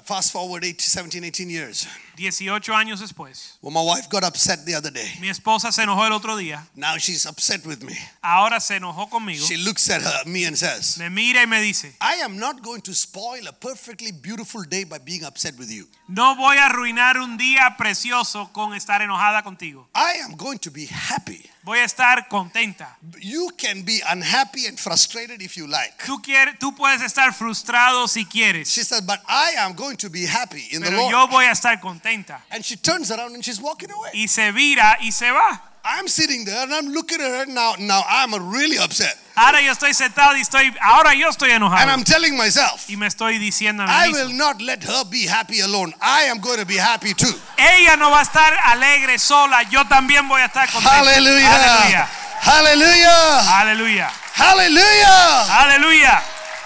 [0.05, 1.87] Fast forward 18, 17, 18 years.
[2.17, 5.11] 18 años después, Well, my wife got upset the other day.
[5.21, 6.67] mi esposa se enojó el otro día.
[6.77, 7.97] Now she's upset with me.
[8.23, 9.45] Ahora se enojó conmigo.
[9.47, 12.63] She looks at her, me and says, Me mira y me dice, I am not
[12.63, 15.89] going to spoil a perfectly beautiful day by being upset with you.
[16.11, 19.89] No voy a arruinar un día precioso con estar enojada contigo.
[19.95, 21.49] I am going to be happy.
[21.63, 22.97] Voy a estar contenta.
[23.21, 25.93] You can be unhappy and frustrated if you like.
[26.05, 30.11] Tú, quieres, tú puedes estar frustrado si quieres, She said, But I am going to
[30.11, 31.13] be happy in the pero Lord.
[31.13, 32.41] yo voy a estar contenta.
[32.51, 34.11] And she turns around and she's walking away.
[34.15, 35.70] Y se vira y se va.
[35.85, 37.75] I'm sitting there and I'm looking at her now.
[37.79, 39.17] Now I'm really upset.
[39.37, 41.89] Ahora yo estoy sentado y estoy, ahora yo estoy And enojado.
[41.89, 45.05] I'm telling myself, Y me estoy diciendo a I mí will mismo, not let her
[45.05, 45.95] be happy alone.
[46.03, 47.33] I am going to be happy too.
[47.57, 50.69] ella no va a estar alegre sola, yo también voy a estar.
[50.69, 51.49] Hallelujah.
[51.49, 52.09] Aleluya.
[52.43, 53.61] Hallelujah.
[53.61, 54.11] Aleluya.
[54.35, 55.63] Hallelujah.
[55.63, 56.23] Aleluya.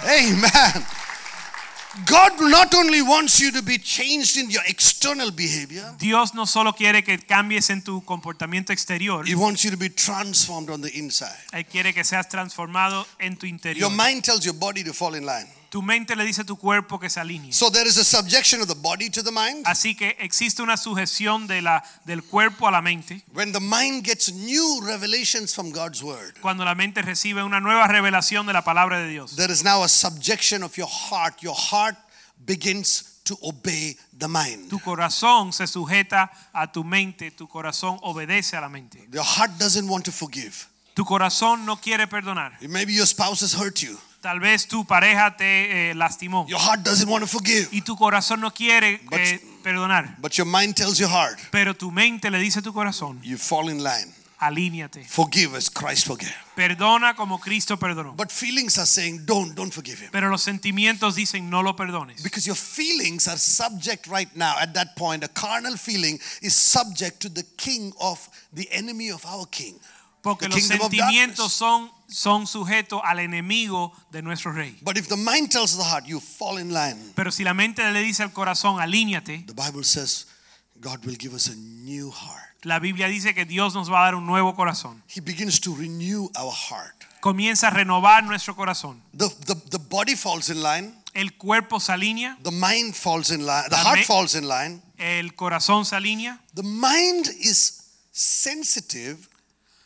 [0.06, 0.86] Amen.
[2.06, 6.72] God not only wants you to be changed in your external behavior, Dios no solo
[6.72, 10.90] quiere que cambies en tu comportamiento exterior, He wants you to be transformed on the
[10.98, 11.38] inside.
[11.52, 13.88] Él quiere que seas transformado en tu interior.
[13.88, 15.46] Your mind tells your body to fall in line.
[15.74, 17.52] Tu mente le dice a tu cuerpo que se alinee.
[17.52, 19.66] So there is a subjection of the body to the mind.
[19.66, 23.24] Así que existe una sujeción de la, del cuerpo a la mente.
[23.32, 27.88] When the mind gets new revelations from God's word, Cuando la mente recibe una nueva
[27.88, 29.34] revelación de la palabra de Dios.
[29.34, 31.42] there is now a subjection of your heart.
[31.42, 31.96] Your heart
[32.46, 34.70] begins to obey the mind.
[34.70, 39.08] Tu corazón se sujeta a tu mente, tu corazón obedece a la mente.
[39.12, 40.68] Your heart doesn't want to forgive.
[40.94, 42.52] Tu corazón no quiere perdonar.
[42.60, 43.98] Maybe your spouse has hurt you.
[44.24, 47.68] Tal vez tu pareja te eh, lastimó Your heart doesn't want to forgive.
[47.72, 50.16] y tu corazón no quiere But- eh, perdonar.
[50.18, 53.36] But your mind tells your heart, Pero tu mente le dice a tu corazón, you
[53.36, 54.10] fall in line.
[54.38, 55.04] alíñate.
[55.06, 56.32] Forgive as Christ forgave.
[56.56, 58.16] Perdona como Cristo perdonó.
[58.16, 60.08] But feelings are saying, don't, don't forgive him.
[60.10, 62.22] Pero los sentimientos dicen no lo perdones.
[62.22, 67.20] Because your feelings are subject right now, at that point, a carnal feeling is subject
[67.20, 68.18] to the king of
[68.54, 69.78] the enemy of our king.
[70.22, 74.78] Porque The los sentimientos son, son sujetos al enemigo de nuestro rey.
[74.82, 77.82] But if the mind tells the heart, you fall in line, Pero si la mente
[77.90, 80.26] le dice al corazón, alíñate, the Bible says
[80.80, 82.54] God will give us a new heart.
[82.62, 85.02] la Biblia dice que Dios nos va a dar un nuevo corazón.
[85.08, 87.04] He begins to renew our heart.
[87.20, 89.00] Comienza a renovar nuestro corazón.
[89.12, 93.44] The, the, the body falls in line, El cuerpo se alinea, the mind falls in
[93.44, 94.80] line, the heart falls in line.
[94.98, 96.38] el corazón se alinea.
[96.54, 99.28] The mind is sensitive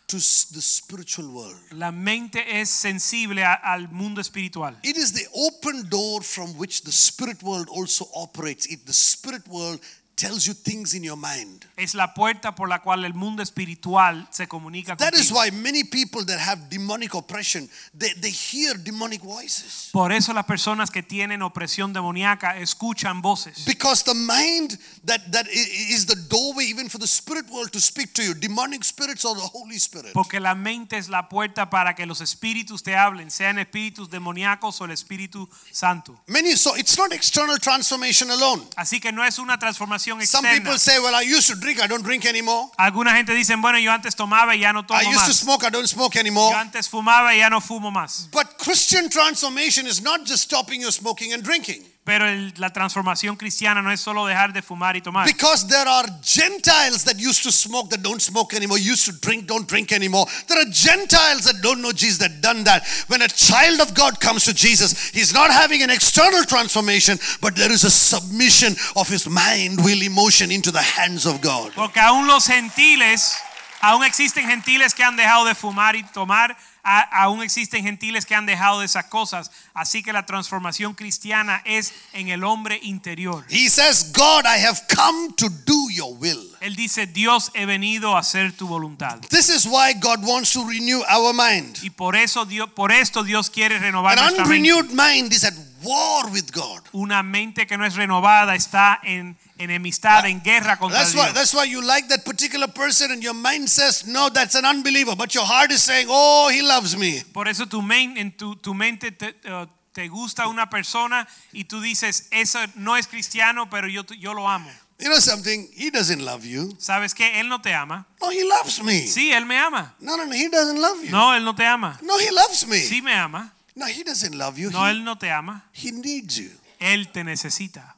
[0.09, 1.61] to the spiritual world.
[1.72, 4.74] La mente es sensible a- al mundo espiritual.
[4.82, 8.66] It is the open door from which the spirit world also operates.
[8.66, 9.80] It the spirit world
[10.18, 11.64] tells you things in your mind.
[11.76, 15.36] Es la puerta por la cual el mundo espiritual se comunica That is contigo.
[15.36, 19.90] why many people that have demonic oppression, they, they hear demonic voices.
[19.92, 23.64] Por eso las personas que tienen opresión demoníaca escuchan voces.
[23.64, 28.12] Because the mind that, that is the doorway even for the spirit world to speak
[28.14, 30.12] to you, demonic spirits or the Holy Spirit.
[30.14, 34.80] Porque la mente es la puerta para que los espíritus te hablen, sean espíritus demoníacos
[34.80, 36.18] o el Espíritu Santo.
[36.26, 38.64] Many so it's not external transformation alone.
[38.76, 40.52] Así que no es una transformación Some externa.
[40.59, 42.70] people say, Well, I used to drink, I don't drink anymore.
[42.78, 45.34] Alguna gente dice, bueno, yo antes tomaba y ya no tomo I used to más.
[45.40, 46.52] smoke, I don't smoke anymore.
[46.52, 48.28] Yo antes fumaba y ya no fumo más.
[48.32, 51.84] But Christian transformation is not just stopping your smoking and drinking.
[52.09, 55.26] Pero el- la transformación cristiana no es solo dejar de fumar y tomar.
[55.26, 59.44] Because there are Gentiles that used to smoke that don't smoke anymore, used to drink,
[59.46, 60.26] don't drink anymore.
[60.46, 62.82] There are Gentiles that don't know Jesus that done that.
[63.09, 67.54] When a child of God comes to Jesus, he's not having an external transformation, but
[67.56, 71.74] there is a submission of his mind, will, emotion into the hands of God.
[71.74, 73.34] Porque aún los gentiles,
[73.82, 76.56] aún existen gentiles que han dejado de fumar y tomar,
[76.91, 79.51] a- aún existen gentiles que han dejado de esas cosas.
[79.74, 83.45] Así que la transformación cristiana es en el hombre interior.
[83.51, 86.57] He says, God, I have come to do your will.
[86.61, 89.20] Él dice, Dios he venido a hacer tu voluntad.
[89.28, 91.78] This is why God wants to renew our mind.
[91.82, 94.72] Y por eso Dios, por esto Dios quiere renovar An nuestra mente.
[94.72, 96.82] unrenewed mind is at war with God.
[96.92, 101.34] Una mente que no es renovada está en enemistad, en guerra contra That's why, Dios.
[101.34, 105.16] that's why you like that particular person and your mind says, no, that's an unbeliever.
[105.16, 107.22] But your heart is saying, oh, he loves me.
[107.32, 111.64] Por eso tu, men- en tu, tu mente te, eh, te gusta una persona y
[111.64, 114.70] tú dices, eso no es cristiano, pero yo, yo lo amo.
[115.00, 115.68] You know something?
[115.76, 116.74] He doesn't love you.
[116.80, 117.38] ¿Sabes qué?
[117.40, 118.04] Él no te ama.
[118.20, 119.06] No, he loves me.
[119.06, 119.94] Sí, él me ama.
[120.00, 121.10] No, no, no, he doesn't love you.
[121.10, 121.98] No, él no te ama.
[122.02, 122.78] No, he loves me.
[122.80, 123.52] Sí me ama.
[123.78, 124.70] No, he doesn't love you.
[124.72, 125.62] No, he, él no te ama.
[125.72, 126.50] he needs you.
[126.80, 127.94] Él te necesita.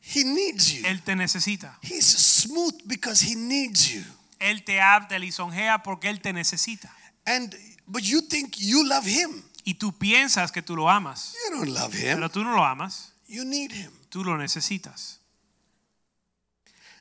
[0.00, 0.86] He needs you.
[0.86, 1.76] Él te necesita.
[1.82, 4.04] He's smooth because he needs you.
[4.38, 6.90] Él te habla, te lisonjea porque Él te necesita.
[7.26, 7.52] And
[7.88, 9.42] but you think you love him.
[9.64, 12.14] Y tú piensas que tú lo amas, You don't love him.
[12.14, 13.90] pero tú no lo amas, You need him.
[14.10, 15.18] tú lo necesitas.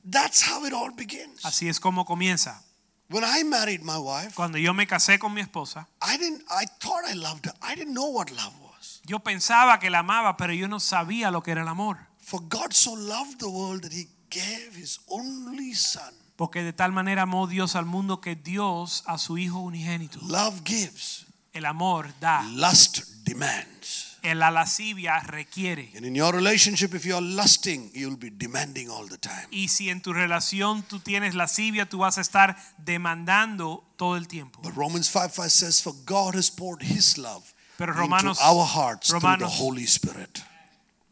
[0.03, 1.45] That's how it all begins.
[1.45, 2.63] Así es como comienza.
[3.09, 6.65] When I married my wife, Cuando yo me casé con mi esposa, I didn't I
[6.79, 7.53] thought I loved her.
[7.61, 9.01] I didn't know what love was.
[9.05, 11.97] yo pensaba que la amaba, pero yo no sabía lo que era el amor.
[12.19, 16.13] For God so loved the world that he gave his only son.
[16.35, 20.19] Porque de tal manera amó Dios al mundo que Dios a su Hijo unigénito.
[20.23, 23.74] Love gives, El amor da, lust demands.
[24.33, 25.91] La lascivia requiere.
[25.95, 29.47] And in your relationship, if you're lusting, you'll be demanding all the time.
[29.51, 34.27] Y si en tu relación tú tienes lascivia, tú vas a estar demandando todo el
[34.27, 34.61] tiempo.
[34.63, 39.09] But Romans 5 5 says, For God has poured his love Pero into our hearts
[39.09, 40.41] through the Holy Spirit.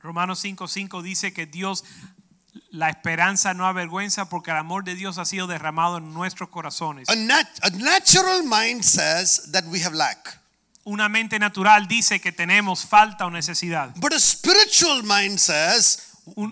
[0.02, 1.84] Romanos 5:5 dice que Dios
[2.70, 7.08] la esperanza no avergüenza porque el amor de Dios ha sido derramado en nuestros corazones.
[7.10, 10.40] A, nat- a natural mind says that we have lack.
[10.86, 13.94] Una mente natural dice que tenemos falta o necesidad.
[13.96, 15.98] But a spiritual mind says,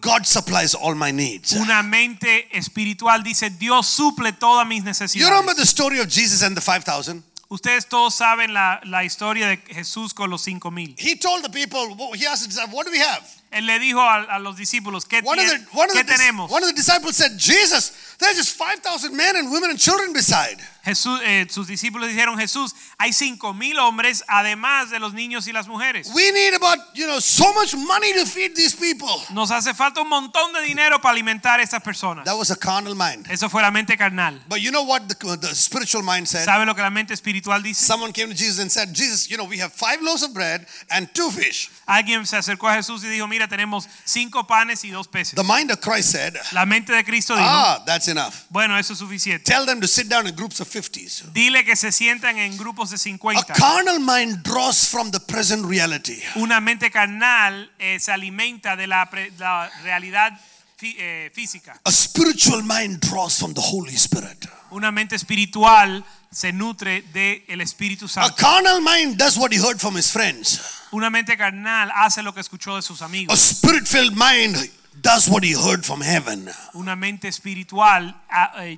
[0.01, 1.53] God supplies all my needs.
[1.53, 4.83] Una mente espiritual dice Dios suple todas mis
[5.15, 5.57] You remember necesidades.
[5.57, 7.23] the story of Jesus and the 5,000?
[7.49, 10.95] Ustedes todos saben la, la historia de Jesús con los cinco mil.
[10.97, 13.23] He told the people, he asked the disciples, What do we have?
[13.51, 16.49] Él le dijo a, a los discípulos, ¿qué, One the, one, qué the, tenemos?
[16.49, 20.55] one of the disciples said, Jesus, there's just 5,000 men and women and children beside.
[20.83, 25.51] Jesús, eh, sus discípulos dijeron, Jesús, hay cinco mil hombres además de los niños y
[25.51, 26.09] las mujeres.
[26.13, 29.07] We need about, you know, so much money to feed these people.
[29.31, 32.25] Nos hace falta un montón de dinero para alimentar a estas personas.
[32.25, 33.27] That was a carnal mind.
[33.29, 34.39] Eso fue la mente carnal.
[34.49, 36.45] But you know what the, the spiritual mind said?
[36.45, 37.85] ¿Sabe lo que la mente espiritual dice?
[37.85, 40.65] Someone came to Jesus and said, Jesus, you know, we have five loaves of bread
[40.89, 41.69] and two fish.
[41.87, 45.35] Alguien se acercó a Jesús y dijo, mira, tenemos cinco panes y dos peces.
[45.35, 48.45] The mind of Christ said, La mente de Cristo dijo, Ah, that's enough.
[48.49, 49.43] bueno, eso es suficiente.
[49.43, 51.31] Tell them to sit down in groups of 50s.
[51.33, 53.53] Dile que se sientan en grupos de A 50.
[53.53, 56.21] carnal mind draws from the present reality.
[56.35, 60.31] Una mente carnal eh, se alimenta de la, pre- la realidad
[60.79, 61.79] fí- eh, física.
[61.83, 64.47] A spiritual mind draws from the Holy Spirit.
[64.71, 68.35] Una mente espiritual se nutre del Espíritu A Santo.
[68.37, 70.61] carnal mind does what he heard from his friends.
[70.93, 73.37] Una mente carnal hace lo que escuchó de sus A amigos.
[73.39, 74.55] spirit filled mind
[75.01, 76.49] does what he heard from heaven.
[76.73, 78.77] Una mente espiritual ah, eh,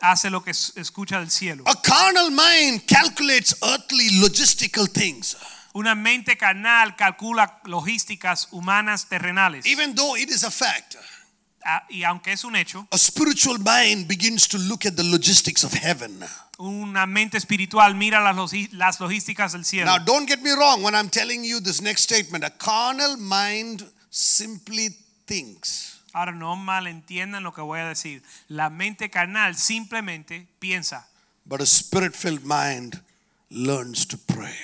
[0.00, 1.64] hace lo que escucha del cielo.
[1.66, 5.36] A carnal mind calculates earthly logistical things,
[5.72, 9.64] Una mente carnal calcula logísticas humanas terrenales.
[9.66, 10.96] even though it is a fact.
[11.64, 15.62] Ah, y aunque es un hecho, A spiritual mind begins to look at the logistics
[15.62, 16.18] of heaven.
[16.58, 19.86] una mente espiritual mira las, las logísticas del cielo.
[19.86, 22.44] Now, don't get me wrong when I'm telling you this next statement.
[22.44, 24.96] A carnal mind simply
[25.26, 25.89] thinks.
[26.12, 28.22] Ahora no malentiendan lo que voy a decir.
[28.48, 31.08] La mente carnal simplemente piensa,
[31.44, 33.02] But a spirit filled mind
[33.50, 34.54] learns to pray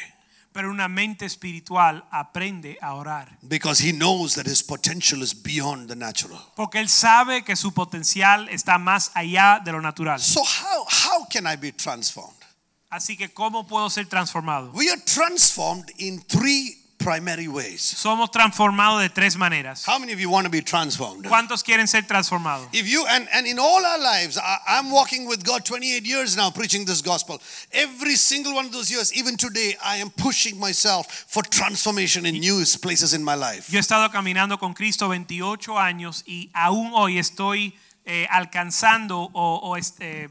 [0.56, 3.36] pero una mente espiritual aprende a orar.
[3.46, 6.40] because he knows that his potential is beyond the natural.
[6.56, 10.18] Porque él sabe que su potencial está más allá de lo natural.
[10.18, 12.42] So, how, how can I be transformed?
[12.88, 14.70] Así que ¿cómo puedo ser transformado?
[14.72, 17.82] We are transformed in three primary ways.
[17.82, 19.84] Somos transformados de tres maneras.
[19.86, 21.24] How many of you want to be transformed?
[21.24, 22.68] ¿Cuántos quieren ser transformados?
[22.72, 26.36] If you and, and in all our lives, I, I'm walking with God 28 years
[26.36, 27.40] now preaching this gospel.
[27.70, 32.40] Every single one of those years, even today, I am pushing myself for transformation in
[32.40, 33.70] new places in my life.
[33.70, 37.72] Yo he estado caminando con Cristo 28 años y aún hoy estoy
[38.04, 40.28] eh, alcanzando o, o, este,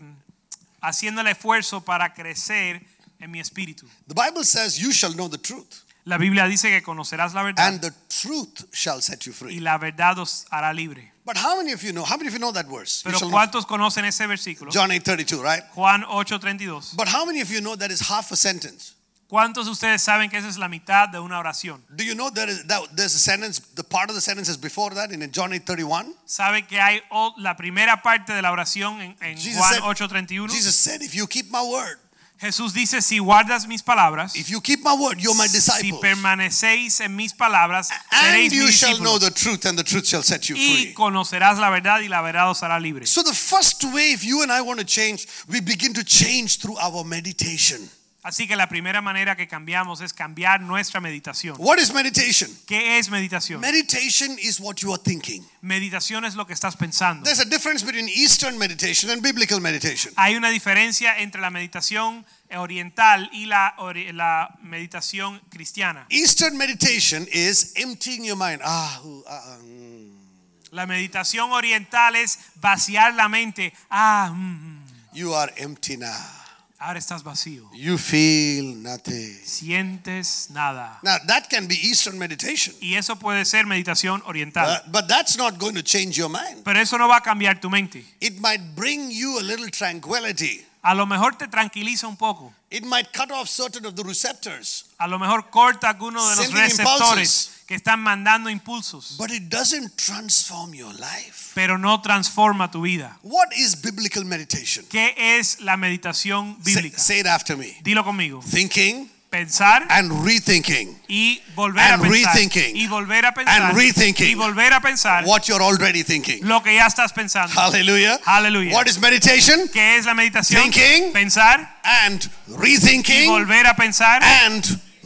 [0.81, 2.85] haciendo el esfuerzo para crecer
[3.21, 3.87] en mi espíritu.
[4.09, 7.67] The Bible says, You shall know the truth, La Biblia dice que conocerás la verdad
[7.67, 9.59] and the truth shall set you y free.
[9.59, 11.11] la verdad os hará libre.
[11.25, 12.05] But how many of you know?
[12.05, 13.01] How many of you know that verse?
[13.03, 13.19] Pero.
[13.31, 14.71] ¿cuántos conocen ese versículo?
[14.71, 15.63] John 8 32, right?
[15.73, 16.95] Juan 8:32.
[16.95, 18.93] But how many of you know that is half a sentence?
[19.27, 21.83] ¿Cuántos de ustedes saben que esa es la mitad de una oración?
[21.89, 24.57] Do you know there is that there's a sentence, the part of the sentence is
[24.57, 26.13] before that in John 8 31?
[26.25, 27.01] ¿Saben que hay
[27.37, 30.51] la primera parte de la oración en, en Jesus Juan said- 8:31?
[30.51, 31.97] Jesus said, If you keep my word,
[32.45, 35.99] Jesús dice, si guardas mis palabras, if you keep my word, you're my si disciples.
[36.01, 39.19] permanecéis en mis palabras, And seréis you mis shall know discípulos.
[39.21, 40.93] the truth, and the truth shall set you Y free.
[40.93, 43.05] conocerás la verdad y la verdad os hará libre.
[43.05, 46.59] So, the first way, if you and I want to change, we begin to change
[46.59, 47.89] through our meditation.
[48.25, 51.57] Así que la primera manera que cambiamos es cambiar nuestra meditación.
[51.59, 52.49] What is meditation?
[52.65, 53.61] ¿Qué es meditación?
[53.61, 55.47] Meditation is what you are thinking.
[55.61, 57.23] Meditación es lo que estás pensando.
[57.23, 60.11] There's a difference between Eastern meditation and biblical meditation.
[60.15, 63.75] Hay una diferencia entre la meditación oriental y la,
[64.11, 66.07] la meditación cristiana.
[66.09, 68.59] Eastern meditation is emptying your mind.
[68.63, 70.71] Ah, ah, ah, mm.
[70.71, 73.71] La meditación oriental es vaciar la mente.
[73.91, 74.85] Ah, mm, mm.
[75.13, 76.44] You are empty now.
[76.79, 77.69] Ahora estás vacío.
[77.73, 79.39] You feel nothing.
[79.43, 80.99] Sientes nada.
[81.03, 82.75] Now, that can be Eastern meditation.
[82.81, 84.65] Y eso puede ser meditación oriental.
[84.65, 86.63] But, but that's not going to change your mind.
[86.63, 88.03] Pero eso no va a cambiar tu mente.
[88.19, 90.65] It might bring you a little tranquility.
[90.81, 92.53] A lo mejor te tranquiliza un poco.
[92.69, 94.85] It might cut off certain of the receptors.
[94.99, 99.15] A lo mejor corta algunos de los receptores que están mandando impulsos.
[99.17, 101.51] But it doesn't transform your life.
[101.55, 103.17] Pero no transforma tu vida.
[103.23, 104.85] What is biblical meditation?
[104.89, 106.99] ¿Qué es la meditación Say, bíblica?
[106.99, 107.77] say it after me.
[107.83, 108.41] Dilo conmigo.
[108.41, 112.33] Thinking Pensar and rethinking y volver a And pensar.
[112.35, 112.75] rethinking.
[112.77, 113.61] Y volver a pensar.
[113.63, 114.29] And rethinking.
[114.29, 116.39] Y volver a pensar what you're already thinking.
[116.47, 117.53] lo que ya estás pensando.
[117.53, 118.17] Hallelujah.
[118.23, 118.73] Hallelujah.
[118.73, 119.67] What is meditation?
[119.73, 120.61] ¿Qué es la meditación?
[120.61, 121.11] Thinking.
[121.11, 124.63] Pensar And y rethinking volver a pensar and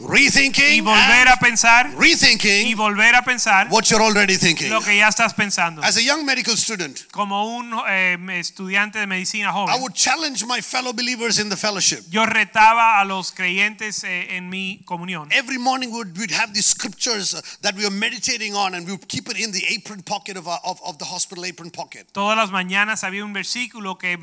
[0.08, 4.70] rethinking y volver a pensar y rethinking volver a pensar what you're already thinking.
[4.70, 5.82] lo que ya estás pensando.
[5.82, 10.44] As a young medical student, Como un eh, estudiante de medicina I joven, would challenge
[10.46, 12.04] my fellow believers in the fellowship.
[12.08, 15.30] yo retaba a los creyentes eh, en mi comunión.
[15.32, 18.92] Every morning we'd, we'd have these scriptures uh, that we were meditating on and we
[18.92, 22.06] would keep it in the apron pocket of, our, of, of the hospital apron pocket.
[22.12, 24.18] Todas las mañanas había un versículo que,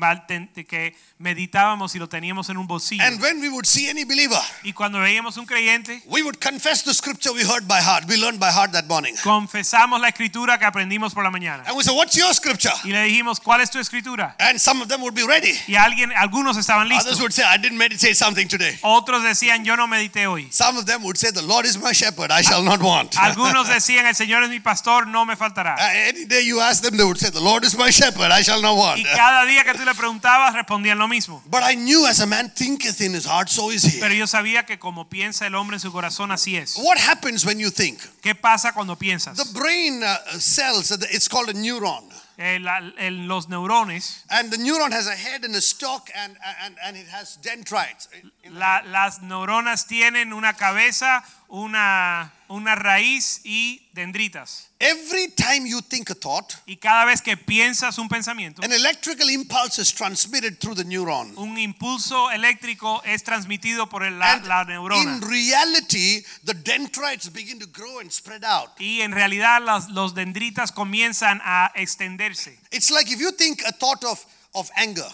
[0.68, 3.04] que meditábamos y lo teníamos en un bolsillo.
[3.04, 5.67] And when we would see any believer, Y cuando veíamos un creyente,
[6.06, 8.04] we would confess the scripture we heard by heart.
[8.08, 9.14] We learned by heart that morning.
[9.22, 11.64] confesamos la escritura que aprendimos por la mañana.
[11.66, 12.72] And we said, What's your scripture?
[12.84, 14.34] Y le dijimos, ¿cuál es tu escritura?
[14.38, 15.52] And some of them would be ready.
[15.66, 17.20] Y alguien, algunos estaban Others listos.
[17.20, 18.78] would say, I didn't meditate something today.
[18.82, 20.48] Otros decían, yo no medité hoy.
[20.50, 23.12] Some of them would say, The Lord is my shepherd, I shall not want.
[23.18, 25.74] Algunos decían, el Señor es mi pastor, no me faltará.
[25.78, 28.42] Uh, Any day you ask them, they would say, The Lord is my shepherd, I
[28.42, 28.98] shall not want.
[29.00, 31.42] Y cada día que tú le preguntabas, respondían lo mismo.
[31.50, 34.00] But I knew as a man thinketh in his heart, so is he.
[34.00, 36.76] Pero yo sabía que como piensa el hombre en su corazón, así es.
[36.76, 37.98] What happens when you think?
[38.22, 39.36] ¿Qué pasa cuando piensas?
[39.36, 42.08] The brain uh, cells, uh, it's called a neuron.
[42.40, 46.36] Eh, la- el- los neurones, And the neuron has a head and a stalk, and,
[46.64, 48.08] and, and it has dendrites.
[48.50, 54.68] la- las neuronas tienen una cabeza, una, una raíz y dendritas.
[54.80, 59.28] Every time you think a thought, Y cada vez que piensas un pensamiento, an electrical
[59.30, 61.36] impulse is transmitted through the neuron.
[61.36, 65.16] un impulso eléctrico es transmitido por el- la, And la neurona.
[65.16, 68.70] in reality, the dendrites begin to grow and spread out.
[68.78, 72.58] Y en realidad las- los dendritas comienzan a extenderse.
[72.70, 74.24] It's like if you think a thought of,
[74.54, 75.08] of anger,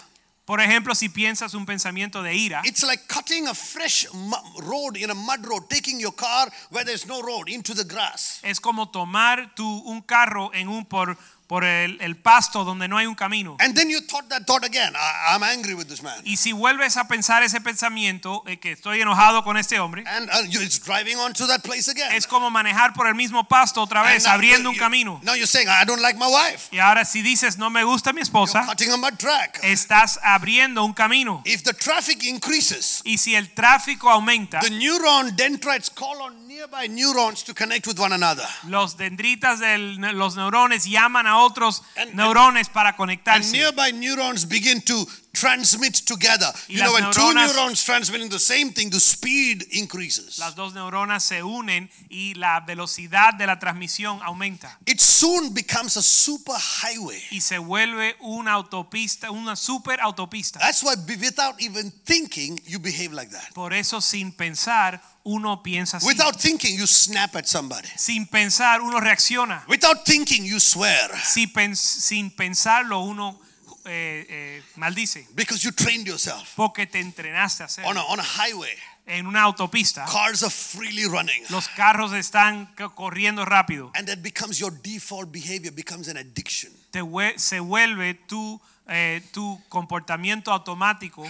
[0.45, 4.95] Por ejemplo, si piensas un pensamiento de ira, it's like cutting a fresh mu- road
[4.95, 8.39] in a mud road, taking your car where there's no road into the grass.
[8.43, 11.17] es como tomar tu, un carro en un por,
[11.47, 13.55] por el, el pasto donde no hay un camino.
[13.59, 14.93] And then you thought that thought again.
[14.95, 16.19] I, I'm angry with this man.
[16.23, 20.29] Y si vuelves a pensar ese pensamiento, eh, que estoy enojado con este hombre, And
[20.29, 22.11] uh, it's driving onto that place again.
[22.13, 25.19] es como manejar por el mismo pasto otra vez, now abriendo you- un camino.
[25.23, 26.67] Now you're saying, I don't like my wife.
[26.71, 29.59] Y ahora si dices, no me gusta mi You're esposa, cutting track.
[29.63, 31.41] estás abriendo un camino.
[31.45, 36.87] If the traffic increases, Y si el tráfico aumenta, the neuron dendrites call on nearby
[36.87, 38.47] neurons to connect with one another.
[38.67, 39.77] los dendritas de
[40.13, 43.51] los neurones llaman a otros And- neurones para And conectarse.
[43.51, 46.49] nearby neurons begin to transmit together.
[46.69, 50.39] Y You know, when two neurons transmitting the same thing, the speed increases.
[50.39, 54.77] Las dos neuronas se unen y la velocidad de la transmisión aumenta.
[54.85, 57.21] It soon becomes a super highway.
[57.31, 60.59] Y se vuelve una autopista, una super autopista.
[60.59, 63.53] That's why, without even thinking, you behave like that.
[63.53, 66.05] Por eso sin pensar uno piensa así.
[66.05, 67.89] Without thinking, you snap at somebody.
[67.97, 69.63] Sin pensar uno reacciona.
[69.67, 73.39] Without thinking, you swear Si pens- sin pensarlo uno
[73.85, 75.27] eh, eh, maldice.
[75.35, 76.47] because you trained yourself.
[76.55, 78.71] Porque te entrenaste a On a, on a highway,
[79.07, 81.43] En una autopista cars are freely running.
[81.49, 83.91] los carros están corriendo rápido.
[83.95, 86.71] And that becomes your default behavior, becomes an addiction.
[86.91, 87.01] Te
[87.37, 91.23] se vuelve tu, eh, tu comportamiento automático.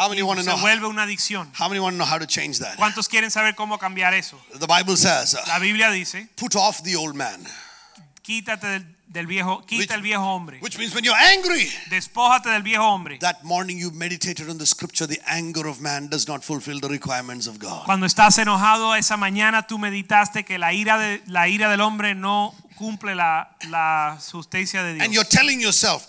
[0.00, 0.58] How many want to Se know?
[0.58, 1.50] vuelve una adicción.
[1.52, 2.76] How many want to know how to change that?
[2.78, 4.40] ¿Cuántos quieren saber cómo cambiar eso?
[4.58, 7.46] The Bible says, uh, La Biblia dice, put off the old man.
[8.22, 10.58] quítate del, del viejo, quita el viejo hombre.
[10.62, 13.18] Which means when you're angry, Despójate del viejo hombre.
[13.18, 16.88] that morning you meditated on the scripture, the anger of man does not fulfill the
[16.88, 17.84] requirements of God.
[17.84, 22.14] Cuando estás enojado esa mañana tú meditaste que la ira, de, la ira del hombre
[22.14, 26.06] no cumple la, la justicia de And you're telling yourself,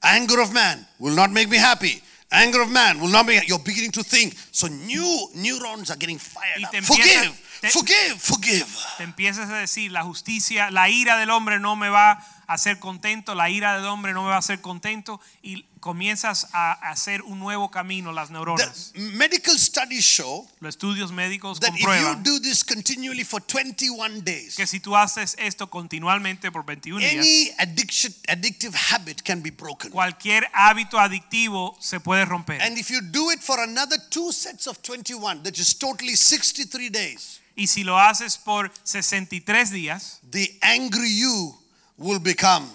[0.00, 2.02] anger of man will not make me happy.
[2.30, 4.34] Anger of man will not make you're beginning to think.
[4.50, 6.72] So new neurons are getting fired up.
[6.78, 8.66] empiezas- Forgive, te- forgive, forgive.
[8.98, 12.18] Te empiezas a decir la justicia, la ira del hombre no me va
[12.48, 16.72] hacer contento, la ira del hombre no me va a hacer contento y comienzas a
[16.90, 18.92] hacer un nuevo camino las neuronas.
[18.94, 23.40] The medical studies show Los estudios médicos that if you comprueban do this continually for
[23.40, 29.22] 21 days, que si tú haces esto continuamente por 21 días, any addiction, addictive habit
[29.22, 29.90] can be broken.
[29.90, 32.60] cualquier hábito adictivo se puede romper.
[32.62, 36.90] And if you do it for another two sets of 21, that is totally 63
[36.90, 41.54] days, Y si lo haces por 63 días the angry you
[41.96, 42.68] will become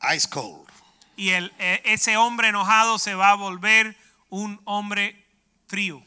[0.00, 0.61] ice cold.
[1.22, 3.96] Y el, eh, ese hombre enojado se va a volver
[4.28, 5.24] un hombre
[5.68, 6.02] frío.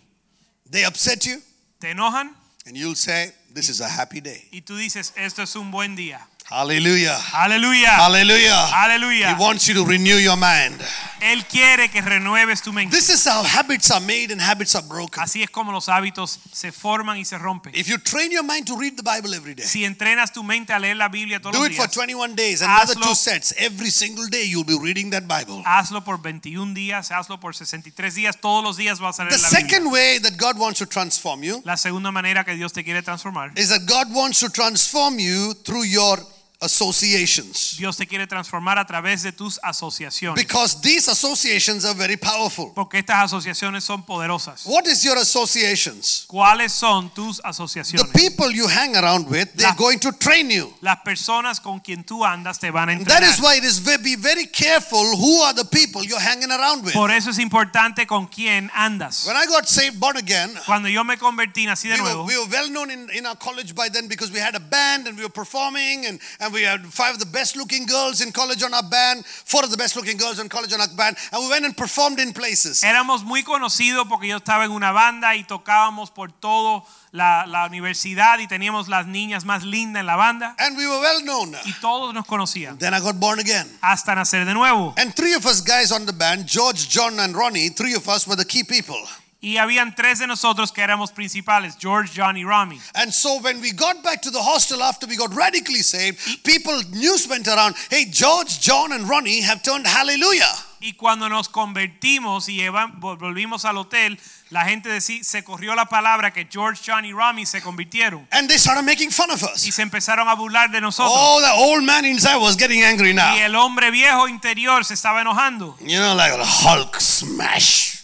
[0.70, 1.42] They upset you,
[1.80, 2.36] Te enojan
[2.66, 4.50] and you'll say, This is a happy day.
[4.52, 6.28] y tú dices, esto es un buen día.
[6.48, 7.18] Hallelujah.
[7.18, 7.90] Hallelujah.
[7.90, 8.68] Hallelujah.
[8.68, 9.36] Hallelujah.
[9.36, 10.80] He wants you to renew your mind.
[11.20, 12.96] Él quiere que renueves tu mente.
[12.96, 15.24] This is how habits are made and habits are broken.
[15.24, 17.74] Así es como los hábitos se forman y se rompen.
[17.76, 20.72] If you train your mind to read the Bible every day, Si entrenas tu mente
[20.72, 21.70] a leer la Biblia todos los días.
[21.70, 23.08] do it for días, 21 days, another Hazlo.
[23.08, 23.56] two sets.
[23.58, 25.64] Every single day you'll be reading that Bible.
[25.66, 29.42] hazlo por 21 días, hazlo por 63 días, todos los días vas a leer The
[29.42, 29.66] la Biblia.
[29.66, 32.84] The second way that God wants to transform you La segunda manera que Dios te
[32.84, 36.20] quiere transformar, is that God wants to transform you through your
[36.66, 37.76] associations.
[37.78, 40.36] Dios te quiere transformar a través de tus asociaciones.
[40.36, 42.72] Because these associations are very powerful.
[42.74, 44.66] Porque estas asociaciones son poderosas.
[44.66, 46.26] What is your associations?
[46.28, 48.12] ¿Cuáles son tus asociaciones?
[48.12, 50.74] The people you hang around with, they're La- going to train you.
[50.82, 53.22] Las personas con quien tú andas te van a entrenar.
[53.22, 56.84] That is why it is be very careful who are the people you're hanging around
[56.84, 56.94] with.
[56.94, 59.26] Por eso es importante con quién andas.
[59.26, 62.26] When I got saved, born again, Cuando yo me convertí, nací de we were, nuevo.
[62.26, 65.08] we were well known in, in our college by then because we had a band
[65.08, 68.32] and we were performing and, and we had five of the best looking girls in
[68.32, 71.18] college on our band, four of the best looking girls in college on our band,
[71.32, 72.82] and we went and performed in places.
[72.84, 77.66] Éramos muy conocidos porque yo estaba en una banda y tocábamos por todo la, la
[77.68, 81.56] universidad y teníamos las niñas más lindas en la banda And we were well known.
[81.66, 83.68] y todos nos conocían Then I got born again.
[83.82, 84.94] hasta nacer de nuevo.
[84.98, 88.28] And three of us guys on the band, George, John, and Ronnie, three of us
[88.28, 88.98] were the key people.
[89.46, 92.80] Y habían tres de nosotros que éramos principales, George, John y Rami.
[92.96, 96.74] And so when we got back to the hostel after we got radically saved, people,
[96.94, 100.50] news went around, hey, George, John, and Ronnie have turned hallelujah.
[100.82, 102.60] Y cuando nos convertimos y
[103.00, 104.20] volvimos al hotel,
[104.50, 108.48] la gente decí- se corrió la palabra que George, John y Rami se convirtieron And
[108.50, 109.76] they started making fun of y us.
[109.76, 111.14] se empezaron a burlar de nosotros.
[111.16, 113.36] Oh, the old man inside was getting angry Y now.
[113.38, 115.78] el hombre viejo interior se estaba enojando.
[115.82, 117.95] You know, like a Hulk smash.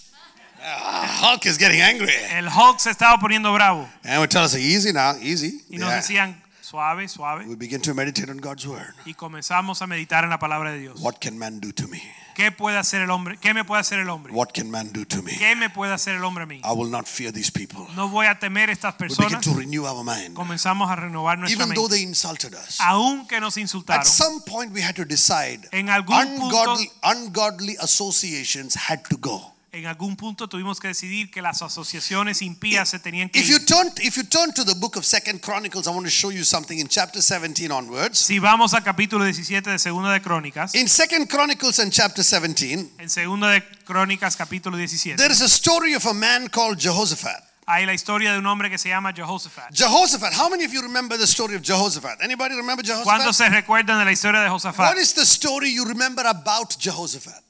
[0.64, 2.12] Ah, Hulk is getting angry.
[2.32, 5.64] El Hulk se estaba poniendo bravo And would tell us, easy now, easy.
[5.70, 5.96] y nos Yeah.
[5.98, 8.94] decían suave, suave We begin to meditate on God's word.
[9.06, 11.00] y comenzamos a meditar en la palabra de Dios.
[11.02, 12.02] What can man do to me?
[12.34, 13.38] ¿Qué puede hacer el hombre?
[13.38, 14.32] ¿Qué me puede hacer el hombre?
[14.32, 15.34] What can man do to me?
[15.38, 16.62] ¿Qué me puede hacer el hombre a mí?
[16.64, 17.86] I will not fear these people.
[17.94, 19.44] No voy a temer estas We begin personas.
[19.44, 20.34] to renew our mind.
[20.34, 21.96] Comenzamos a renovar nuestra Even though mente.
[21.98, 22.80] they insulted us.
[22.80, 27.76] Aunque nos insultaron, At some point, we had to decide En algún punto- ungodly, ungodly
[27.82, 29.54] associations had to go.
[29.74, 33.56] En algún punto tuvimos que decidir que las asociaciones impías se tenían que If you
[33.56, 33.66] ir.
[33.66, 36.44] turn, if you turn to the book of Second Chronicles, I want to show you
[36.44, 38.20] something in chapter 17 onwards.
[38.20, 42.96] Si vamos al capítulo 17 de Segunda de Crónicas, In Second Chronicles and chapter 17,
[43.00, 47.42] en Segunda de Crónicas capítulo 17, there is a story of a man called Jehoshaphat.
[47.66, 49.72] hay la historia de un hombre que se llama Jehoshaphat.
[49.74, 50.34] Jehoshaphat.
[50.34, 52.22] How many of you remember the story of Jehoshaphat?
[52.22, 53.34] Anybody remember ¿Cuántos Jehoshaphat?
[53.36, 54.98] se recuerdan de la historia de What Josafat?
[54.98, 57.42] is the story you remember about Jehoshaphat?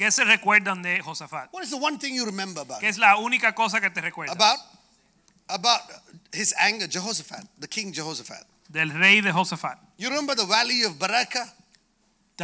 [0.00, 1.52] ¿Qué se recuerdan de Josafat?
[1.52, 2.80] What is the one thing you remember about?
[2.80, 4.34] ¿Qué es la única cosa que te recuerdas?
[4.34, 4.58] About
[5.48, 5.82] about
[6.32, 8.46] his anger, Jehoshaphat, the king Jehoshaphat.
[8.70, 9.78] Del rey de Josafat.
[9.98, 11.52] You remember the valley of Baraka?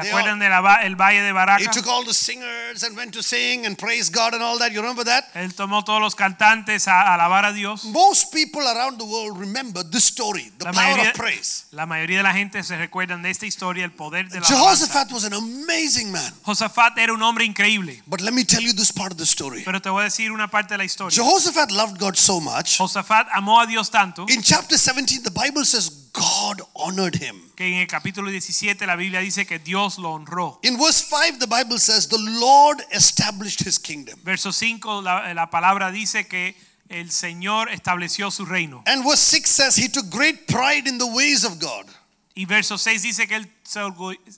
[0.03, 3.78] ¿Te acuerdan del valle de He took all the singers and went to sing and
[3.78, 4.72] praise God and all that.
[4.72, 5.24] You remember that?
[5.34, 7.84] Él tomó todos los cantantes a alabar a Dios.
[7.84, 11.64] Most people around the world remember this story, the La power mayoría, of praise.
[11.70, 14.86] la mayoría de la gente se recuerdan de esta historia, el poder de la alabanza.
[14.86, 16.32] Jehoshaphat was an amazing man.
[16.44, 18.03] Josafat era un hombre increíble.
[18.07, 19.62] But let me tell you this part of the story.
[19.64, 21.16] Pero te voy a decir una parte de la historia.
[21.16, 22.76] Jehoshaphat loved God so much.
[22.76, 27.53] Josafat amó a Dios tanto In chapter 17, the Bible says God honored him.
[27.55, 30.59] que en el capítulo 17 la Biblia dice que Dios lo honró.
[30.62, 34.19] In verse 5, the Bible says the Lord established his kingdom.
[34.25, 36.57] Verso 5 la, la palabra dice que
[36.89, 38.83] el Señor estableció su reino.
[38.87, 41.87] And verse 6 says he took great pride in the ways of God.
[42.35, 43.81] Y verso 6 dice que él se,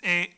[0.02, 0.36] eh,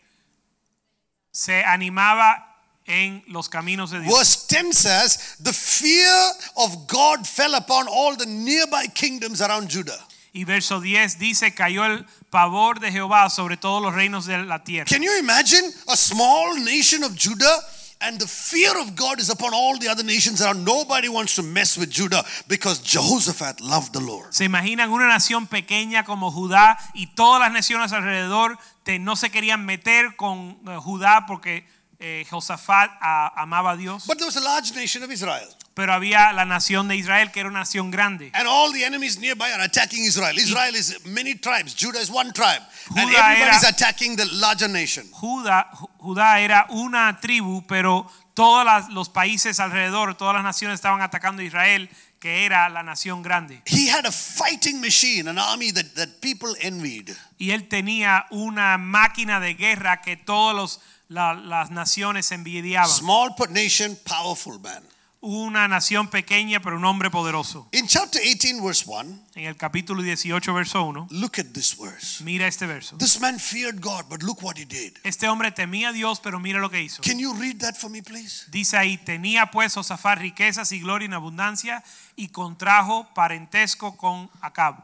[1.31, 2.47] se animaba
[2.87, 4.17] en los caminos de Dios.
[4.17, 9.99] Verse 10 says the fear of God fell upon all the nearby kingdoms around Judah.
[10.33, 14.63] Y verso 10 dice cayó el pavor de Jehová sobre todos los reinos de la
[14.63, 14.87] tierra.
[14.89, 17.59] Can you imagine a small nation of Judah
[18.03, 20.65] And the fear of God is upon all the other nations around.
[20.65, 24.33] Nobody wants to mess with Judah because Jehoshaphat loved the Lord.
[24.33, 29.29] Se imaginan una nación pequeña como Judá y todas las naciones alrededor te- no se
[29.29, 31.67] querían meter con eh, Judá porque
[31.99, 34.07] eh, Josafat a- amaba a Dios.
[34.07, 35.47] But there was a large nation of Israel.
[35.75, 38.31] Pero había la nación de Israel que era una nación grande.
[38.35, 40.37] And all the enemies nearby are attacking Israel.
[40.37, 41.75] Israel is many tribes.
[41.75, 42.63] Judah is one tribe.
[42.97, 45.09] And Judá everybody is attacking the larger nation.
[45.13, 51.03] Judá, Ju- Judá era una tribu, pero todos los países alrededor, todas las naciones estaban
[51.03, 53.63] atacando a Israel, que era la nación grande.
[53.67, 57.17] He had a fighting machine, an army that, that people envied.
[57.39, 62.91] Y él tenía una máquina de guerra que todas las naciones envidiaban.
[62.91, 64.83] Small but nation, powerful man.
[65.23, 67.69] Una nación pequeña, pero un hombre poderoso.
[67.73, 72.25] In chapter 18, verse 1, En el capítulo 18, verso 1, look at this verse.
[72.25, 72.97] mira este verso.
[72.97, 74.97] This man feared God, but look what he did.
[75.05, 77.03] Este hombre temía a Dios, pero mira lo que hizo.
[77.03, 78.47] Can you read that for me, please?
[78.51, 81.85] Dice ahí, tenía pues Josafat riquezas y gloria en abundancia
[82.17, 84.77] y contrajo parentesco con Acab.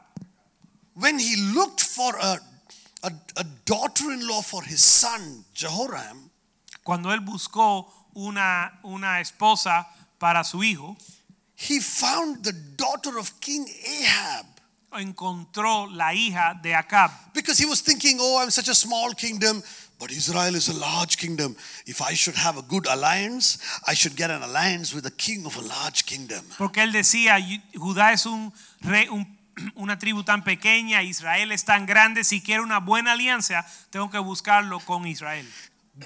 [0.97, 2.35] When he looked for a,
[3.03, 6.29] a, a daughter in law for his son, Jehoram,
[6.83, 9.89] Cuando él buscó una, una esposa
[10.19, 10.97] para su hijo,
[11.55, 13.67] he found the daughter of King
[14.03, 14.47] Ahab.
[14.99, 17.11] encontró la hija de Acab.
[17.35, 19.63] Because he was thinking, oh, I'm such a small kingdom,
[19.99, 21.55] but Israel is a large kingdom.
[21.87, 25.45] If I should have a good alliance, I should get an alliance with the king
[25.45, 26.43] of a large kingdom.
[26.59, 27.37] Porque él decía,
[27.75, 29.27] Judá es un rey, un-
[29.77, 34.19] una tribu tan pequeña, Israel es tan grande, si quiero una buena alianza, tengo que
[34.19, 35.47] buscarlo con Israel.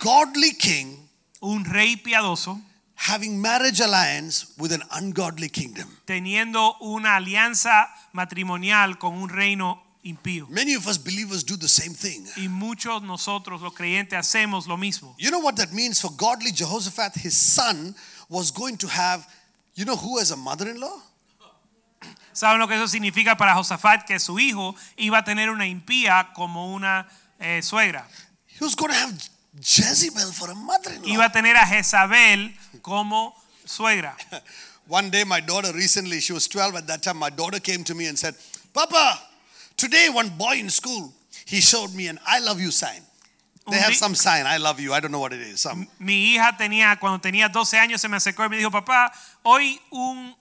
[0.00, 0.96] Godly king
[1.42, 2.60] Un rey piadoso
[3.06, 5.88] having marriage alliance with an ungodly kingdom.
[6.04, 10.48] teniendo una alianza matrimonial con un reino impío.
[10.48, 12.26] Many of us believers do the same thing.
[12.36, 15.14] Y muchos nosotros los creyentes hacemos lo mismo.
[15.18, 17.14] You know what that means for godly Jehoshaphat?
[17.16, 17.94] His son
[18.28, 19.26] was going to have,
[19.74, 21.00] you know who as a mother in law?
[22.32, 24.06] ¿Saben lo que eso significa para Josafat?
[24.06, 27.06] Que su hijo iba a tener una impía como una
[27.38, 28.06] eh, suegra.
[28.46, 29.18] He was going to have
[29.58, 31.08] Jezebel for a mother in law.
[31.08, 32.52] Iba a tener a Jezabel
[32.82, 34.14] como suegra.
[34.88, 37.94] One day, my daughter recently, she was 12 at that time, my daughter came to
[37.94, 38.34] me and said,
[38.74, 39.20] Papa,
[39.76, 41.12] today one boy in school,
[41.44, 43.02] he showed me an I love you sign.
[43.70, 44.92] They have some sign, I love you.
[44.92, 45.60] I don't know what it is.
[45.60, 45.86] Some.
[46.00, 49.12] Mi hija tenía, cuando tenía 12 años, se me acercó y me dijo, papá,
[49.44, 50.34] hoy un,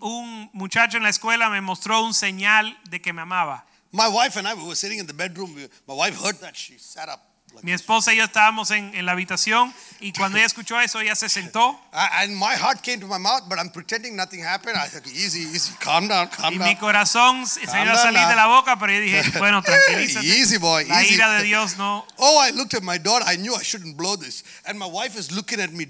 [0.00, 3.64] un muchacho en la escuela me mostró un señal de que me amaba.
[3.92, 5.56] My wife and I, we were sitting in the bedroom.
[5.88, 6.54] My wife heard that.
[6.54, 7.20] She sat up.
[7.62, 11.14] Mi esposa y yo estábamos en, en la habitación y cuando ella escuchó eso, ella
[11.16, 14.76] se sentó I- and my heart came to my mouth, but I'm pretending nothing happened.
[14.76, 16.68] I said, easy, easy, calm down, calm y down.
[16.68, 20.26] mi corazón se iba a salir de la boca, pero yo dije, bueno, tranquilízate.
[20.26, 21.14] Easy, boy, La easy.
[21.14, 22.06] ira de Dios no.
[22.18, 23.24] Oh, I looked at my daughter.
[23.26, 24.44] I knew I shouldn't blow this.
[24.66, 25.86] And my wife is looking at me,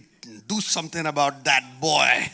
[0.46, 2.30] do something about that boy.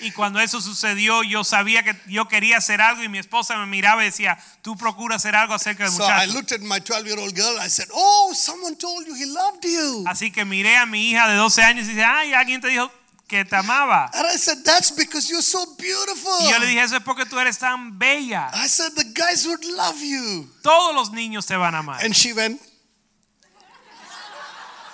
[0.00, 3.66] Y cuando eso sucedió, yo sabía que yo quería hacer algo y mi esposa me
[3.66, 6.32] miraba y decía, tú procura hacer algo acerca del muchacho.
[6.32, 7.58] looked at my 12 year old girl.
[7.58, 10.04] I said, Oh, someone told you he loved you.
[10.06, 12.90] Así que miré a mi hija de 12 años y dije, ay, alguien te dijo
[13.26, 14.10] que te amaba.
[14.12, 16.32] And I said, That's because you're so beautiful.
[16.40, 18.50] Y yo le dije, eso es porque tú eres tan bella.
[18.54, 20.50] I said, The guys would love you.
[20.62, 22.04] Todos los niños te van a amar.
[22.04, 22.60] And she went,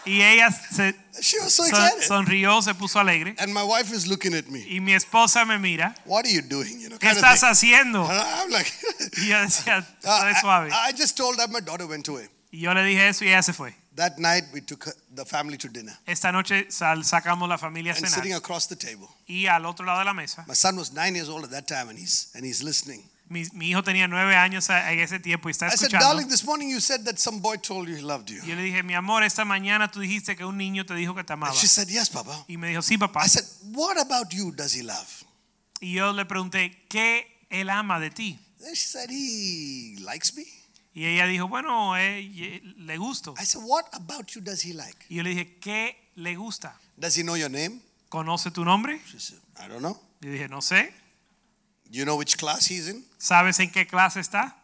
[0.07, 2.03] Y ella se She was so excited.
[2.07, 3.35] sonrió, se puso alegre.
[3.39, 4.61] And my wife is looking at me.
[4.69, 6.81] Y mi esposa me mira, What are you doing?
[6.81, 8.09] You know, ¿qué estás haciendo?
[8.09, 8.71] And I'm like,
[9.19, 10.71] Y yo decía, Uh, "Suave, suave.
[10.73, 12.29] I, I just told her my daughter went away.
[12.53, 13.75] Y yo le dije eso y ella se fue.
[13.97, 15.97] That night, we took the family to dinner.
[16.07, 18.15] Esta noche sacamos la familia a And cenar.
[18.15, 19.09] sitting across the table.
[19.27, 21.67] Y al otro lado de la mesa, My son was nine years old at that
[21.67, 23.03] time, and he's, and he's listening.
[23.29, 26.07] Mi, mi hijo tenía nueve años en ese tiempo y está I said, escuchando.
[26.07, 28.41] darling, this morning you said that some boy told you he loved you.
[28.43, 31.15] Y yo le dije, mi amor, esta mañana tú dijiste que un niño te dijo
[31.15, 31.51] que te amaba.
[31.53, 32.45] And she said, yes, Papa.
[32.49, 33.25] Y me dijo, sí, papá.
[33.25, 33.45] I said,
[33.75, 35.25] what about you does he love?
[35.81, 38.39] Y yo le pregunté, ¿qué él ama de ti?
[38.65, 40.45] And she said, he likes me.
[40.95, 43.35] Y ella dijo, bueno, eh, le gusto.
[43.39, 44.97] I said, what about you does he like?
[45.11, 46.75] Y yo le dije, ¿qué le gusta?
[46.97, 47.81] Does he know your name?
[48.09, 48.99] ¿Conoce tu nombre?
[49.11, 49.99] She said, I don't know.
[50.23, 50.93] Yo dije, no sé.
[51.91, 53.05] You know which class he's in?
[53.27, 54.55] ¿Sabes en qué clase está?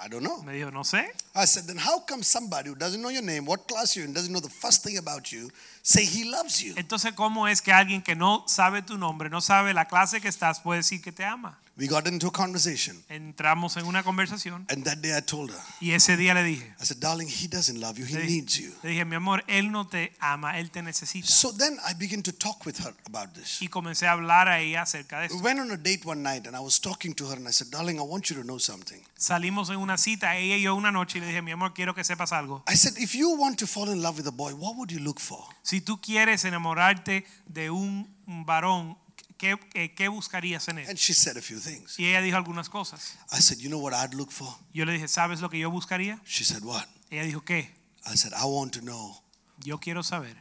[0.00, 0.40] I don't know.
[0.44, 1.04] Me dijo, no sé.
[1.34, 4.12] I said, then how come somebody who doesn't know your name, what class you're in,
[4.12, 5.50] doesn't know the first thing about you,
[5.84, 6.74] say he loves you?
[6.76, 10.28] Entonces, ¿cómo es que alguien que no sabe tu nombre, no sabe la clase que
[10.28, 11.58] estás, puede decir que te ama?
[11.76, 13.02] We got into a conversation.
[13.08, 16.72] Entramos en una conversación And that day I told her, y ese día le dije,
[16.80, 18.72] I said, darling, he doesn't love you, he le needs you.
[18.84, 21.26] le dije, mi amor, él no te ama, él te necesita.
[21.26, 23.60] So then I began to talk with her about this.
[23.60, 25.36] Y comencé a hablar a ella acerca de esto.
[25.38, 27.52] We went on a date one night and I was talking to her and I
[27.52, 29.02] said, darling, I want you to know something.
[29.16, 31.92] Salimos en una cita, ella y yo una noche y le dije, mi amor, quiero
[31.92, 32.62] que sepas algo.
[32.68, 35.00] I said, if you want to fall in love with a boy, what would you
[35.00, 35.44] look for?
[35.62, 38.96] Si tú quieres enamorarte de un varón,
[39.38, 40.88] ¿qué, qué, qué buscarías en él?
[40.88, 41.98] And she said a few things.
[41.98, 43.16] Y ella dijo algunas cosas.
[43.32, 44.54] I said, you know what I'd look for?
[44.72, 46.20] Yo le dije, ¿sabes lo que yo buscaría?
[46.24, 46.86] She said, what?
[47.10, 47.70] Ella dijo, ¿qué?
[48.06, 49.22] I said, I want to know
[49.64, 50.36] Yo quiero saber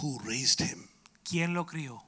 [0.00, 0.88] who raised him.
[1.22, 2.02] quién lo crió.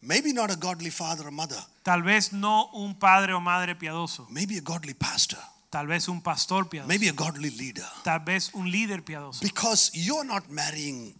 [0.00, 4.28] Maybe not a godly father or mother, Tal vez no un padre o madre piadoso,
[4.30, 5.40] maybe a godly pastor,
[5.70, 7.86] tal vez un pastor piadoso, maybe a godly leader.
[8.04, 9.40] tal vez un líder piadoso.
[9.42, 11.14] Because you're not marrying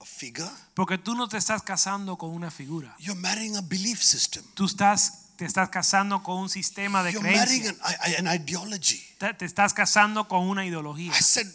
[0.00, 2.94] a figure, Porque tú no te estás casando con una figura.
[2.98, 4.44] you're marrying a belief system.
[4.54, 9.00] Tú estás, te estás casando con un sistema de You're marrying an, an ideology.
[9.18, 11.12] Te, te estás casando con una ideología.
[11.12, 11.46] I said,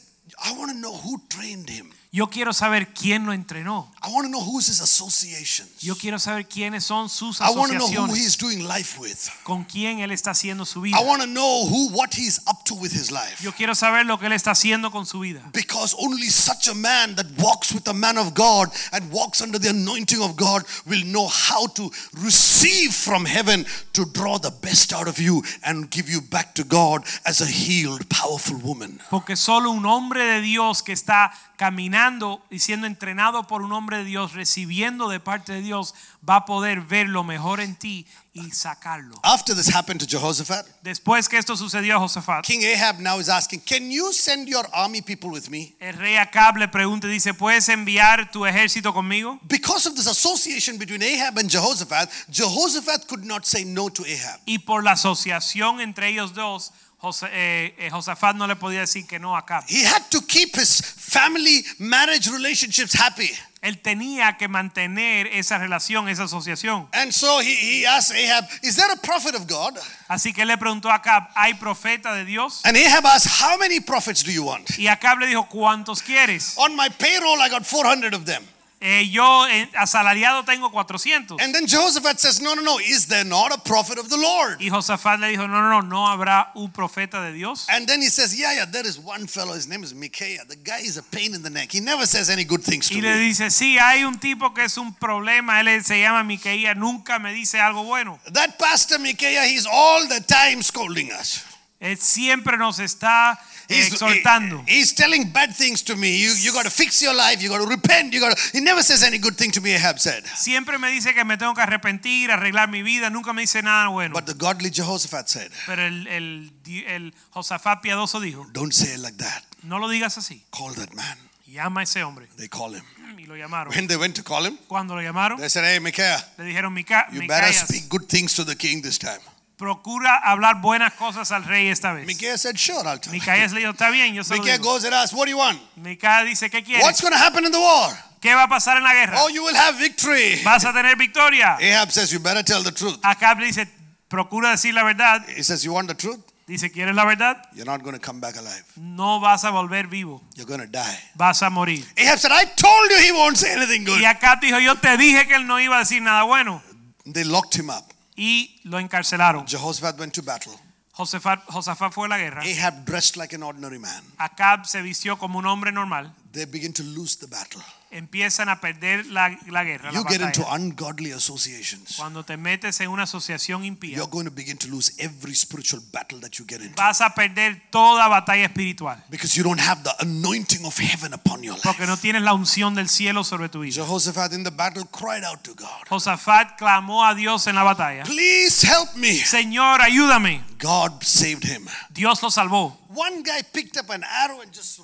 [0.44, 1.92] I want to know who trained him.
[2.16, 3.92] Yo quiero saber quién lo entrenó.
[4.04, 5.82] I want to know who's his associations.
[5.82, 9.00] Yo quiero saber quiénes son sus I want to know who asociaciones, he's doing life
[9.00, 9.32] with.
[9.44, 10.96] con quién él está haciendo su vida.
[10.96, 13.42] I want to know who what he's up to with his life.
[13.42, 15.42] Yo quiero saber lo que él está haciendo con su vida.
[15.54, 19.58] Because only such a man that walks with a man of God and walks under
[19.58, 21.90] the anointing of God will know how to
[22.22, 26.64] receive from heaven to draw the best out of you and give you back to
[26.64, 29.00] God as a healed, powerful woman.
[29.10, 32.03] Porque solo un hombre de Dios que está caminando
[32.50, 35.94] y siendo entrenado por un hombre de Dios, recibiendo de parte de Dios,
[36.28, 39.16] va a poder ver lo mejor en ti y sacarlo.
[39.24, 43.30] After this happened to Jehoshaphat, Después que esto sucedió a Josafat, King Ahab now is
[43.30, 45.76] asking, Can you send your army people with me?
[45.80, 49.40] el rey Acab le pregunta dice, ¿puedes enviar tu ejército conmigo?
[49.44, 54.42] Because of this association between Ahab and Jehoshaphat, Jehoshaphat could not say no to Ahab.
[54.46, 56.72] Y por la asociación entre ellos dos,
[57.04, 59.66] Jos- eh, eh, Josafat no le podía decir que no a Acab.
[59.68, 63.30] He had to keep his family marriage relationships happy.
[63.62, 66.88] Él tenía que mantener esa relación, esa asociación.
[66.94, 69.78] And so he, he asked Ahab, Is there a prophet of God?
[70.08, 72.62] Así que le preguntó a Acab, ¿hay profeta de Dios?
[72.64, 74.70] And Ahab asked, How many prophets do you want?
[74.78, 76.54] Y Acab le dijo, ¿cuántos quieres?
[76.58, 78.44] On my payroll, I got 400 of them.
[78.86, 81.40] Eh, yo eh, asalariado tengo 400.
[81.40, 82.80] And then Jehoshaphat says, No, no, no.
[82.80, 84.60] Is there not a prophet of the Lord?
[84.60, 87.66] Y Josafat le dijo, no, no, no, no habrá un profeta de Dios.
[87.70, 89.54] And then he says, Yeah, yeah, there is one fellow.
[89.54, 90.44] His name is Micaiah.
[90.46, 91.72] The guy is a pain in the neck.
[91.72, 93.30] He never says any good things to Y le me.
[93.30, 97.34] dice, sí, hay un tipo que es un problema, él se llama Miqueía, nunca me
[97.34, 98.20] dice algo bueno.
[98.34, 101.42] That pastor Micaiah, he's all the time scolding us.
[101.80, 103.40] Él siempre nos está
[103.70, 104.64] He's, eh, exhortando.
[104.68, 106.18] he- he's telling bad things to me.
[106.18, 107.42] You, you got to fix your life.
[107.42, 108.14] You got to repent.
[108.14, 108.36] You got.
[108.38, 109.74] to He never says any good thing to me.
[109.74, 110.24] Ahab said.
[110.36, 113.90] Siempre me dice que me tengo que arrepentir, arreglar mi vida, nunca me dice nada
[113.90, 114.14] bueno.
[114.14, 116.52] But the godly Jehoshaphat said, Pero el, el,
[116.88, 119.44] el Josafat piadoso dijo, Don't say it like that.
[119.64, 121.18] no lo digas así, Call that man.
[121.48, 122.28] llama a ese hombre.
[122.38, 122.84] They call him.
[122.98, 123.70] Mm, y lo llamaron.
[123.76, 126.74] When they went to call him, Cuando lo llamaron, they said, Hey, Micaiah, le dijeron,
[126.74, 129.20] Mica, you better speak good things to the king this time.
[129.64, 132.06] Procura hablar buenas cosas al rey esta vez.
[132.06, 134.72] Micaiah said, Sure, I'll tell Micaías le dijo, está bien, yo se lo Micaiah digo.
[134.74, 135.60] goes and asks, What do you want?
[135.78, 136.84] Micaías dice, ¿qué quieres?
[136.84, 137.94] What's going to happen in the war?
[138.20, 139.18] ¿Qué va a pasar en la guerra?
[139.22, 140.42] Oh, you will have victory.
[140.44, 141.58] ¿Vas a tener victoria?
[141.62, 142.98] Ahab says, You better tell the truth.
[143.04, 143.68] Acab le dice,
[144.10, 145.22] procura decir la verdad.
[145.36, 146.20] He says, You want the truth?
[146.46, 147.38] Dice, ¿quieres la verdad?
[147.54, 148.64] You're not going to come back alive.
[148.76, 151.00] No vas a volver vivo, You're going to die.
[151.16, 151.86] vas a morir.
[151.98, 154.02] Ahab said, I told you he won't say anything good.
[154.02, 156.62] Y Acab dijo, yo te dije que él no iba a decir nada bueno.
[157.06, 157.93] They locked him up.
[158.16, 159.46] Y lo encarcelaron.
[159.48, 160.54] Jehoshaphat went to battle.
[160.96, 162.44] Josafat, Josafat fue a la guerra.
[162.44, 164.04] Ahab dressed like an ordinary man.
[164.18, 166.14] Acab se vistió como un hombre normal.
[166.34, 167.62] They begin to lose the battle.
[167.92, 171.96] Empiezan a perder la, la guerra, la You get into ungodly associations.
[171.96, 175.80] Cuando te metes en una asociación impía, You're going to begin to lose every spiritual
[175.92, 176.74] battle that you get into.
[176.76, 178.98] vas a perder toda batalla espiritual.
[179.12, 181.62] Because you don't have the anointing of heaven upon your life.
[181.66, 183.84] Porque no tienes la unción del cielo sobre tu vida.
[183.84, 188.06] Jehoshaphat in the battle cried out to God, Josafat clamó a Dios en la batalla.
[188.06, 189.14] Please help me.
[189.20, 190.42] Señor, ayúdame.
[190.58, 191.68] God saved him.
[191.94, 192.76] Dios lo salvó.
[192.90, 194.80] One guy picked up an arrow and just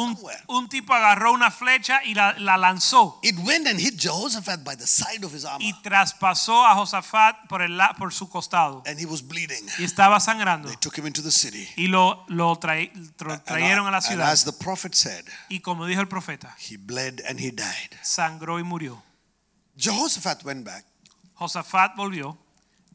[0.00, 0.38] Un, somewhere.
[0.48, 4.76] un tipo agarró una flecha y la, la lanzó It went and hit Jehoshaphat by
[4.76, 5.62] the side of his armor.
[5.62, 9.66] y traspasó a Josafat por, el, por su costado And he was bleeding.
[9.78, 11.68] y estaba sangrando They took him into the city.
[11.76, 14.94] y lo, lo trae- tro- And, uh, trajeron a la and ciudad as the prophet
[14.94, 17.90] said, y como dijo el profeta, he bled and he died.
[18.02, 19.02] sangró y murió.
[19.76, 20.84] Jehoshaphat went back.
[21.34, 22.36] Josafat volvió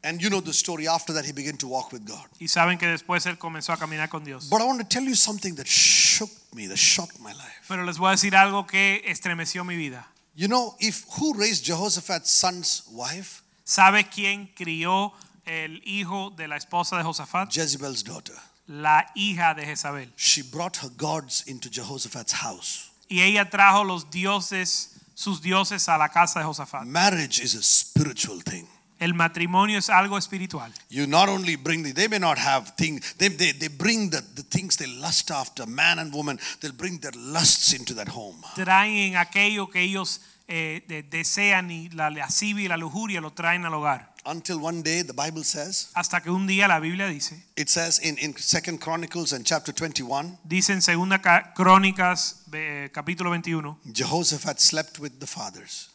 [0.04, 0.86] And you know the story.
[0.86, 2.26] After that, he began to walk with God.
[2.38, 4.50] y saben que después él comenzó a caminar con Dios.
[4.50, 7.64] But I want to tell you something that shook me, that shocked my life.
[7.66, 10.06] Pero les voy a decir algo que estremeció mi vida.
[10.36, 13.42] You know, if who raised Jehoshaphat's son's wife?
[13.64, 15.12] ¿Sabe quién crió
[15.46, 17.50] el hijo de la esposa de Josafat?
[17.50, 18.34] Jezebel's daughter.
[18.66, 20.08] La hija de Jezabel.
[20.16, 22.90] She brought her gods into Jehoshaphat's house.
[23.08, 26.84] Y ella trajo los dioses, sus dioses a la casa de Josafat.
[26.84, 28.66] Marriage is a spiritual thing.
[29.04, 30.72] El matrimonio es algo espiritual.
[30.88, 34.22] You not only bring the, they may not have things, they, they, they bring the,
[34.34, 38.42] the things they lust after, man and woman, they'll bring their lusts into that home.
[38.54, 43.66] Traen aquello que ellos eh, de- desean y la lascivia y la lujuria lo traen
[43.66, 44.14] al hogar.
[44.26, 47.98] Until one day, the Bible says, Hasta que un día la Biblia dice, it says
[47.98, 53.76] in, in Second Chronicles and chapter 21, dice en segunda Ca- Crónicas eh, capítulo 21,
[53.92, 55.90] Jehoshaphat slept with the fathers.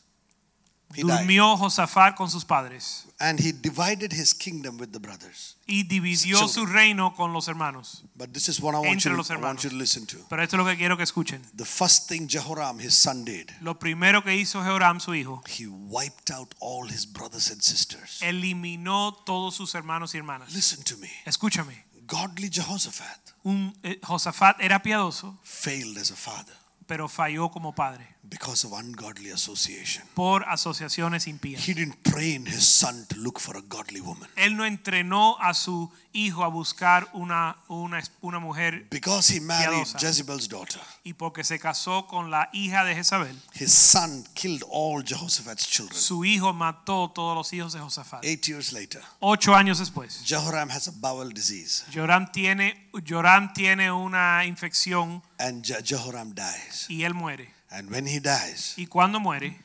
[0.95, 1.19] He died.
[1.19, 5.55] durmió Josafat con sus padres And he divided his kingdom with the brothers.
[5.67, 8.03] y dividió su reino con los hermanos.
[8.15, 10.17] But this is what I want, you to, I want you to listen to.
[10.29, 11.41] Pero esto es lo que quiero que escuchen.
[11.55, 15.67] The first thing Jehoram, his son, did, Lo primero que hizo Jehoram su hijo, he
[15.67, 18.19] wiped out all his brothers and sisters.
[18.21, 20.53] eliminó todos sus hermanos y hermanas.
[20.53, 21.09] Listen to me.
[21.25, 26.55] Escúchame, Godly Jehoshaphat un, eh, Josafat era piadoso, failed as a father
[26.87, 30.03] pero falló como padre because of ungodly association.
[30.13, 31.67] por asociaciones impías.
[31.67, 34.29] He didn't train his son to look for a godly woman.
[34.35, 39.69] Él no entrenó a su hijo a buscar una, una, una mujer Because he married
[39.83, 39.99] Piadosa.
[39.99, 45.03] Jezebel's daughter, y porque se casó con la hija de Jezabel, his son killed all
[45.03, 45.99] Jehoshaphat's children.
[45.99, 48.23] su hijo mató todos los hijos de Josafat.
[48.25, 53.91] Eight years later, Ocho años después, Jehoram has a bowel disease Joram tiene, Joram tiene
[53.91, 56.85] una infección and Je- Jehoram dies.
[56.89, 57.53] y él muere.
[57.71, 59.55] And when he dies, Y cuando muere,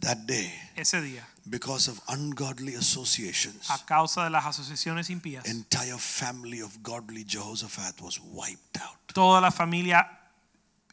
[0.00, 5.96] that day, ese día, because of ungodly associations, a causa de las asociaciones impías, entire
[5.98, 8.96] family of godly Jehoshaphat was wiped out.
[9.14, 10.06] toda la familia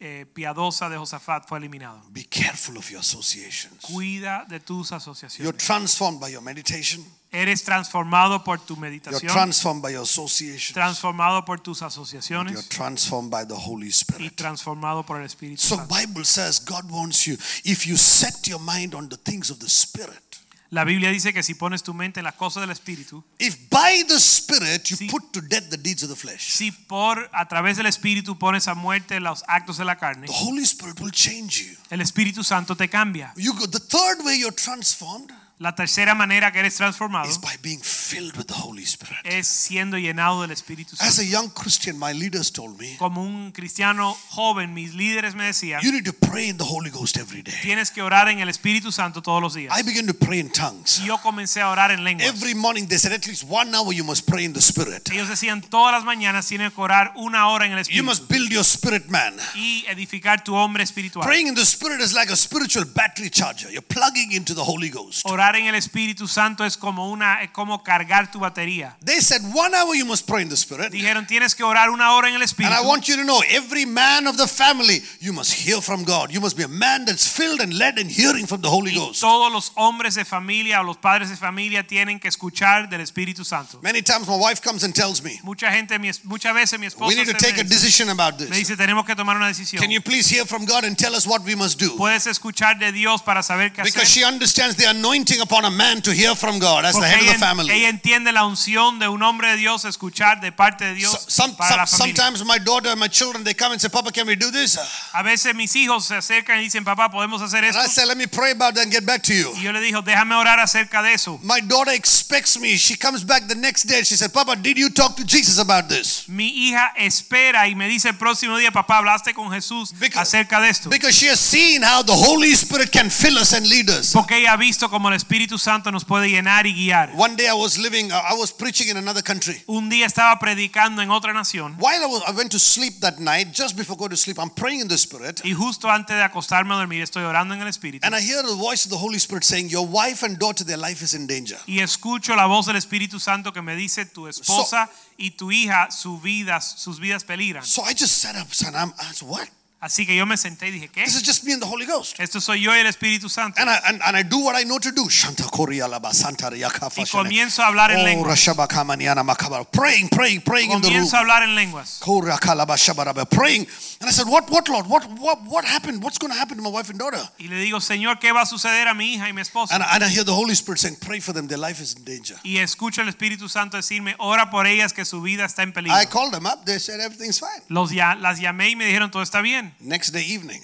[0.04, 2.02] eh, piadosa de Josafat fue eliminada.
[2.10, 3.80] Be careful of your associations.
[3.82, 5.44] Cuida de tus asociaciones.
[5.44, 7.06] You're transformed by your meditation.
[7.32, 9.22] Eres transformado por tu meditación.
[9.22, 10.74] You're transformed by your associations.
[10.74, 12.54] transformado por tus asociaciones.
[12.54, 14.26] You're transformed by the Holy Spirit.
[14.26, 15.96] y transformado por el Espíritu So Santo.
[15.96, 19.70] Bible says God wants you if you set your mind on the things of the
[19.70, 20.31] Spirit.
[20.74, 24.06] La Biblia dice que si pones tu mente en las cosas del Espíritu, If by
[24.08, 25.08] the Spirit you Sí.
[25.10, 28.70] put to death the deeds of the flesh, si por a través del Espíritu pones
[28.70, 31.76] a muerte los actos de la carne, the Holy Spirit will change you.
[31.90, 33.34] el Espíritu Santo te cambia.
[33.36, 35.32] You go, the third way you're transformed
[35.62, 39.20] La tercera manera que eres transformado is by being filled with the Holy Spirit.
[39.24, 41.08] es siendo llenado del Espíritu Santo.
[41.08, 45.44] As a young Christian, my leaders told me, Como un cristiano joven, mis líderes me
[45.44, 47.54] decían, you need to pray in the Holy Ghost every day.
[47.62, 49.78] tienes que orar en el Espíritu Santo todos los días.
[49.80, 51.00] I began to pray in tongues.
[51.00, 52.28] Y yo comencé a orar en lenguas.
[52.28, 55.12] Every morning they said at least one hour you must pray in the Spirit.
[55.12, 57.98] Ellos decían todas las mañanas tienes que orar una hora en el Espíritu.
[57.98, 59.36] You must build your spirit man.
[59.54, 61.24] y edificar tu hombre espiritual.
[61.24, 63.70] Praying in the Spirit is like a spiritual battery charger.
[63.70, 65.24] You're plugging into the Holy Ghost.
[65.28, 68.96] Orar en el Espíritu Santo es como una es como cargar tu batería.
[69.04, 70.92] They said one hour you must pray in the Spirit.
[70.92, 72.84] Dijeron tienes que orar una hora en el And I Espíritu.
[72.88, 76.32] want you to know every man of the family, you must hear from God.
[76.32, 78.96] You must be a man that's filled and led and hearing from the Holy Y
[78.96, 79.22] Ghost.
[79.22, 83.46] todos los hombres de familia o los padres de familia tienen que escuchar del Espíritu
[83.46, 83.80] Santo.
[83.82, 87.08] Many times my wife comes and tells me, Mucha gente, mi muchas veces mi esposa
[87.08, 88.58] we need to take a me, dice, decision about me this.
[88.58, 89.80] dice tenemos que tomar una decisión.
[89.82, 91.96] Can you please hear from God and tell us what we must do?
[91.96, 94.22] Puedes escuchar de Dios para saber qué Because hacer.
[94.22, 97.28] she understands the anointing upon a man to hear from God as the head of
[97.28, 97.72] the family.
[97.72, 101.30] ella entiende la unción de un hombre de Dios escuchar de parte de Dios So-
[101.30, 102.16] some- para some- la familia.
[102.16, 104.78] sometimes my daughter and my children they come and say, Papa, can we do this?
[105.14, 107.82] A veces mis hijos se acercan y dicen, papá, podemos hacer And esto.
[107.82, 109.54] I say, let me pray about that and get back to you.
[109.56, 111.40] Y yo le digo, déjame orar acerca de eso.
[111.44, 112.76] My daughter expects me.
[112.78, 114.04] She comes back the next day.
[114.04, 116.24] She said, Papa, did you talk to Jesus about this?
[116.28, 120.60] Mi hija espera y me dice el próximo día, papá, hablaste con Jesús Because- acerca
[120.62, 120.90] de esto.
[120.90, 124.12] Because she has seen how the Holy Spirit can fill us and lead us.
[124.14, 127.12] Porque ella ha visto cómo el Espíritu Santo nos puede llenar y guiar.
[127.16, 129.62] One day I was living, uh, I was preaching in another country.
[129.68, 133.20] Un día estaba predicando en otra nación While I, was, I went to sleep that
[133.20, 135.42] night, just before going to sleep, I'm praying in the Spirit.
[135.44, 138.42] y justo antes de acostarme a dormir estoy orando en el Espíritu And I hear
[138.44, 141.28] the voice of the Holy Spirit saying, Your wife and daughter, their life is in
[141.28, 141.58] danger.
[141.68, 145.90] y escucho la voz del Espíritu Santo que me dice tu esposa y tu hija
[145.92, 147.64] su vidas, sus vidas peligran.
[147.64, 149.48] So I just sat up and I'm, I said, What?
[149.82, 151.06] Así que yo me senté y dije, ¿qué?
[151.06, 152.20] This is just me and the Holy Ghost.
[152.20, 153.60] Esto soy yo y el Espíritu Santo.
[153.60, 155.10] And I, and, and I do what I know to do.
[155.10, 158.30] Shanta Korea laba Santa Riaka Y comienzo a hablar en Oh, lenguas.
[158.30, 159.66] Rashaba Kamaniana Makaba.
[159.72, 160.98] Praying, praying, praying in the room.
[160.98, 161.98] Comienzo a hablar en lenguas.
[162.00, 163.28] Korea Kalaba Shabaraba.
[163.28, 163.66] Praying.
[164.02, 164.86] And I said, What, what, Lord?
[164.86, 166.04] What, what, what happened?
[166.04, 167.22] What's going to happen to my wife and daughter?
[167.40, 169.74] Y le digo, Señor, ¿qué va a suceder a mi hija y mi esposa?
[169.74, 171.48] And, and I hear the Holy Spirit saying, Pray for them.
[171.48, 172.36] Their life is in danger.
[172.44, 175.98] Y escucho al Espíritu Santo decirme, ora por ellas que su vida está en peligro.
[176.00, 176.66] I called them up.
[176.66, 177.64] They said, Everything's fine.
[177.68, 179.71] Los las llamé y me dijeron, todo está bien.
[179.80, 180.62] Next day evening,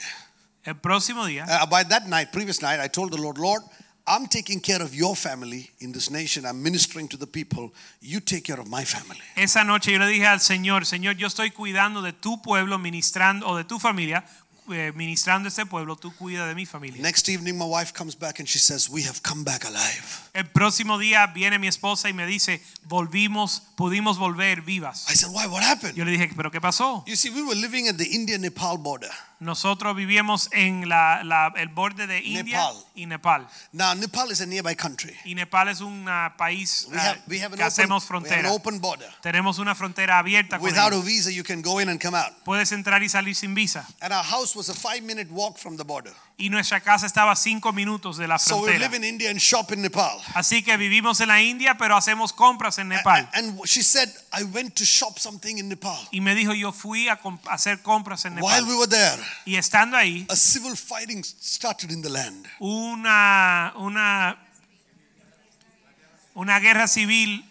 [0.63, 3.63] El próximo día, uh, by that night, previous night, I told the Lord, Lord,
[4.09, 6.45] I'm taking care of your family in this nation.
[6.45, 7.73] I'm ministering to the people.
[8.01, 9.21] You take care of my family.
[9.35, 13.47] Esa noche yo le dije al Señor, Señor, yo estoy cuidando de tu pueblo, ministrando,
[13.47, 14.23] o de tu familia,
[14.69, 17.01] eh, ministrando este pueblo, tú cuida de mi familia.
[17.01, 20.03] Next evening, my wife comes back and she says, We have come back alive.
[20.33, 25.09] El próximo día viene mi esposa y me dice, volvimos, pudimos volver vivas.
[25.09, 25.47] I said, Why?
[25.47, 25.95] What happened?
[25.95, 27.03] Yo le dije, pero ¿qué pasó?
[27.07, 29.11] You see, we were living at the India Nepal border.
[29.39, 32.75] Nosotros vivíamos en la, la- el borde de India Nepal.
[32.95, 33.47] y Nepal.
[33.71, 35.15] Now, Nepal is a nearby country.
[35.25, 38.39] Y Nepal es un ah, país We have, we have, que hacemos open, we have
[38.39, 38.51] an frontera.
[38.51, 39.07] open border.
[39.21, 41.05] Tenemos una frontera abierta con Without a ellos.
[41.05, 42.33] visa, you can go in and come out.
[42.45, 43.85] Puedes entrar y salir sin visa.
[44.01, 46.13] And our house was a five minute walk from the border.
[46.39, 48.79] Y nuestra casa estaba a cinco minutos de la So we frontera.
[48.79, 50.19] live in India and shop in Nepal.
[50.35, 53.27] Así que vivimos en la India, pero hacemos compras en Nepal.
[53.33, 55.97] And she said, I went to shop something in Nepal.
[56.11, 58.65] Y me dijo, yo fui a a hacer compras en While Nepal.
[58.67, 62.47] we were there, Y estando ahí, a civil fighting started in the land.
[62.59, 64.37] una, una,
[66.33, 67.43] una guerra civil,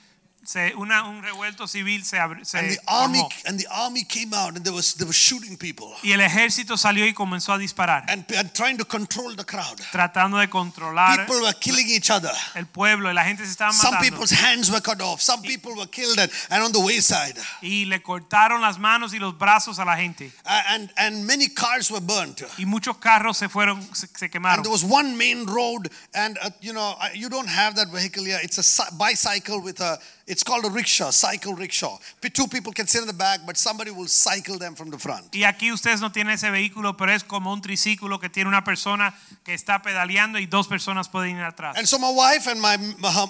[0.47, 4.33] se- una, un revuelto civil se, abri- se And the army and the army came
[4.33, 7.59] out and they was they were shooting people Y el ejército salió y comenzó a
[7.59, 9.79] disparar, and, and trying to control the crowd.
[9.93, 12.33] tratando de controlar People were killing each other.
[12.55, 15.21] el pueblo y la gente se estaba Some people's hands were cut off.
[15.21, 17.37] Some people were killed and, and on the wayside.
[17.63, 20.33] Y le cortaron las manos y los brazos a la gente.
[20.45, 22.43] Uh, and and many cars were burnt.
[22.59, 26.51] Y muchos carros se fueron, se, se And there was one main road, and uh,
[26.61, 28.39] you know you don't have that vehicle here.
[28.43, 29.99] It's a bicycle with a.
[30.29, 31.99] It's called a rickshaw, cycle rickshaw.
[32.35, 35.33] Two people can sit in the back, but somebody will cycle them from the front.
[35.33, 38.65] Y aquí ustedes no tienen ese vehículo, pero es como un triciclo que tiene una
[38.65, 41.77] persona que está pedaleando y dos personas pueden ir atrás.
[41.77, 42.77] And so my wife and my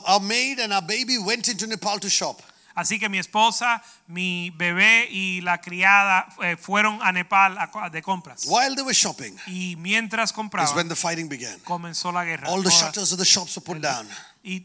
[0.06, 2.40] our maid and our baby went into Nepal to shop.
[2.74, 8.02] Así que mi esposa, mi bebé y la criada eh, fueron a Nepal a de
[8.02, 8.44] compras.
[8.47, 11.59] While they were shopping, Y mientras is when the fighting began.
[11.60, 12.48] comenzó la guerra.
[12.48, 14.06] All the shutters of the shops were put down.
[14.43, 14.62] y,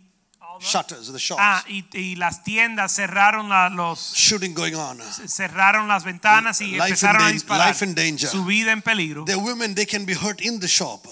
[0.61, 1.39] Shutters the shops.
[1.43, 4.99] ah, y, y las tiendas cerraron la- los Shooting going on.
[5.27, 7.67] cerraron las ventanas y Life in empezaron a disparar.
[7.69, 8.29] life in danger.
[8.29, 9.25] Su vida en peligro.
[9.25, 11.05] The women they can be hurt in the shop.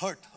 [0.00, 0.27] Hurt, hurt.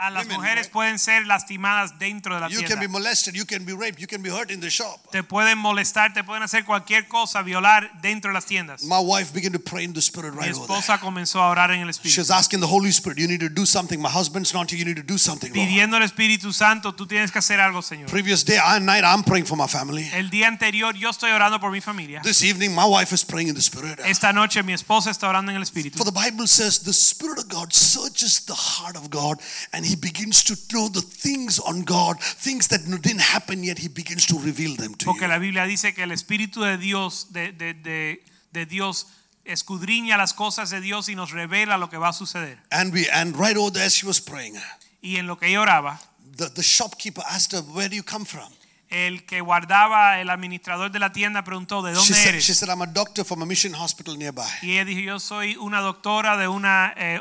[0.00, 0.72] A las Women, mujeres right?
[0.72, 4.06] pueden ser lastimadas dentro de la You can be molested, you can be raped, you
[4.06, 5.10] can be hurt in the shop.
[5.12, 8.82] Te pueden molestar, te pueden hacer cualquier cosa, violar dentro de las tiendas.
[8.82, 11.70] My wife began to pray in the spirit Mi right over esposa comenzó a orar
[11.72, 12.18] en el She Espíritu.
[12.18, 14.00] was asking the Holy Spirit, you need to do something.
[14.00, 15.52] My husband's not here, you need to do something.
[15.52, 18.08] Pidiendo al Espíritu Santo, tú tienes que hacer algo, Señor.
[18.08, 20.08] Previous day and night, I'm praying for my family.
[20.14, 22.22] El día anterior yo estoy orando por mi familia.
[22.22, 24.00] This evening, my wife is praying in the spirit.
[24.06, 25.98] Esta noche mi esposa está orando en el Espíritu.
[25.98, 29.38] For the Bible says the Spirit of God searches the heart of God
[29.74, 33.88] and He begins to know the things on God, things that didn't happen yet, He
[33.88, 35.28] begins to reveal them to Porque you.
[35.28, 38.22] la Biblia dice que el Espíritu de Dios, de, de, de,
[38.52, 39.08] de Dios,
[39.44, 42.58] escudriña las cosas de Dios y nos revela lo que va a suceder.
[42.70, 44.54] And we and right over there, she was praying.
[45.02, 46.00] Y en lo que ella oraba,
[46.36, 48.52] The, the shopkeeper asked her, Where do you come from?
[48.90, 52.44] El que guardaba, el administrador de la tienda preguntó, ¿de She dónde said, eres?
[52.44, 54.42] she said, I'm a doctor from a mission hospital nearby.
[54.62, 56.64] Y ella dijo, yo soy una doctora de un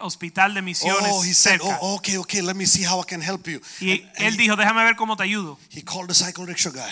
[0.01, 1.77] hospital de misiones Oh, he said, cerca.
[1.81, 3.61] Oh, okay, okay, let me see how I can help you.
[3.79, 5.59] Y And- él and dijo, déjame ver cómo te ayudo.
[5.69, 6.89] he, called the cycle rickshaw guy.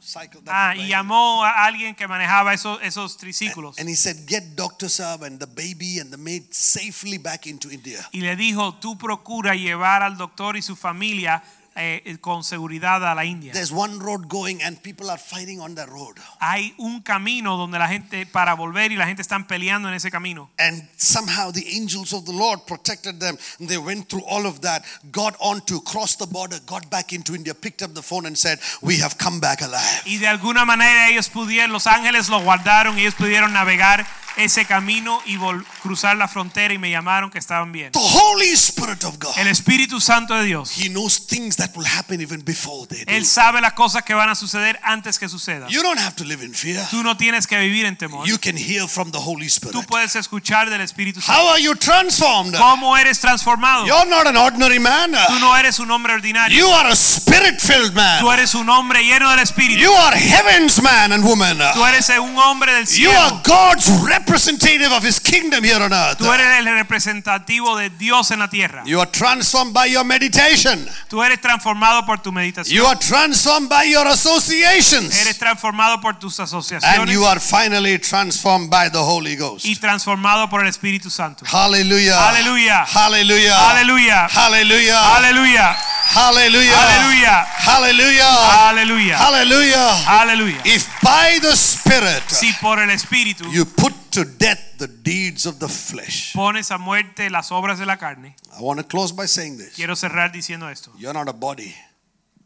[0.00, 3.76] Cycle that Ah, y llamó a alguien que manejaba esos, esos triciclos.
[3.80, 4.88] And he said, Get Dr.
[4.88, 8.08] Saab and the baby and the maid safely back into India.
[8.12, 11.42] Y le dijo, tú procura llevar al doctor y su familia
[11.78, 13.52] eh, con seguridad a la India.
[13.52, 16.16] There's one road going and people are fighting on that road.
[16.40, 20.10] Hay un camino donde la gente para volver y la gente están peleando en ese
[20.10, 20.50] camino.
[20.58, 23.38] And somehow the angels of the Lord protected them.
[23.60, 27.34] They went through all of that, got on to cross the border, got back into
[27.34, 30.02] India, picked up the phone and said, We have come back alive.
[30.04, 34.06] Y de alguna manera ellos pudieron, los ángeles los guardaron y ellos pudieron navegar
[34.38, 35.36] ese camino y
[35.82, 37.92] cruzar la frontera y me llamaron que estaban bien.
[37.92, 39.36] The Holy Spirit of God.
[39.36, 43.10] El Espíritu Santo de Dios, He knows things that will happen even before they do.
[43.12, 45.68] Él sabe las cosas que van a suceder antes que sucedan.
[45.68, 46.86] You don't have to live in fear.
[46.88, 48.26] Tú no tienes que vivir en temor.
[48.28, 49.72] You can hear from the Holy Spirit.
[49.72, 51.40] Tú puedes escuchar del Espíritu Santo.
[51.40, 52.54] How are you transformed?
[52.54, 53.86] ¿Cómo eres transformado?
[53.86, 55.12] You're not an ordinary man.
[55.26, 56.56] Tú no eres un hombre ordinario.
[56.56, 58.20] You are a spirit filled man.
[58.20, 59.80] Tú eres un hombre lleno del Espíritu.
[59.80, 61.58] You are heaven's man and woman.
[61.74, 63.18] Tú eres un hombre del You cielo.
[63.20, 66.18] are God's representative of his kingdom here on earth.
[66.18, 68.82] Tú eres el representativo de Dios en la tierra.
[68.84, 70.86] You are transformed by your meditation.
[71.08, 72.74] Tú eres transformado por tu meditación.
[72.76, 75.14] You are transformed by your associations.
[75.14, 79.64] Eres transformado por tus And asociaciones you are finally transformed by the Holy Ghost.
[79.64, 81.44] y transformado por el Espíritu Santo.
[81.46, 82.28] Hallelujah.
[82.28, 82.84] Aleluya.
[82.84, 83.70] Hallelujah.
[83.70, 84.28] Aleluya.
[84.28, 85.16] Hallelujah.
[85.16, 85.76] Aleluya.
[86.10, 86.72] Hallelujah.
[86.74, 87.44] Hallelujah.
[87.44, 88.24] Hallelujah.
[88.24, 89.16] Hallelujah.
[89.18, 89.92] Hallelujah.
[90.06, 90.62] Aleluya.
[90.64, 95.58] If by the Spirit Si por el Espíritu you put to death the deeds of
[95.58, 96.32] the flesh.
[96.34, 98.34] pones a muerte las obras de la carne.
[98.58, 99.74] I want to close by saying this.
[99.74, 100.92] Quiero cerrar diciendo esto.
[100.98, 101.74] You're not a body.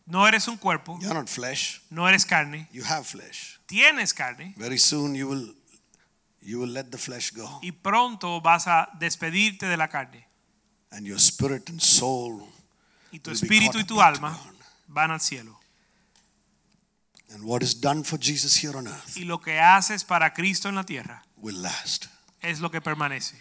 [0.07, 1.81] No eres un cuerpo, You're not flesh.
[1.89, 3.61] no eres carne, You have flesh.
[3.67, 5.55] tienes carne Very soon you will
[6.43, 10.27] you will let the flesh go y pronto vas a despedirte de la carne.
[10.91, 12.43] and your spirit and soul
[13.13, 14.39] Y tu espíritu y tu alma
[14.89, 15.59] van al cielo.
[17.35, 20.69] And what is done for Jesus here on earth Y lo que haces para Cristo
[20.69, 22.09] en la tierra will last.
[22.43, 23.37] es lo que permanece.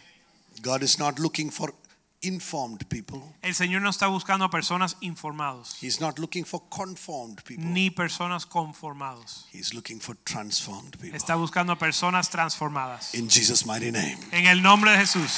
[0.61, 1.73] God is not looking for
[2.21, 3.21] informed people.
[3.41, 7.65] El Señor no está buscando a personas informados He's not looking for conformed people.
[7.65, 9.47] ni personas conformados.
[9.51, 11.17] He's looking for transformed people.
[11.17, 13.13] Está buscando a personas transformadas.
[13.15, 14.17] In Jesus' mighty name.
[14.31, 15.31] En el nombre de Jesús.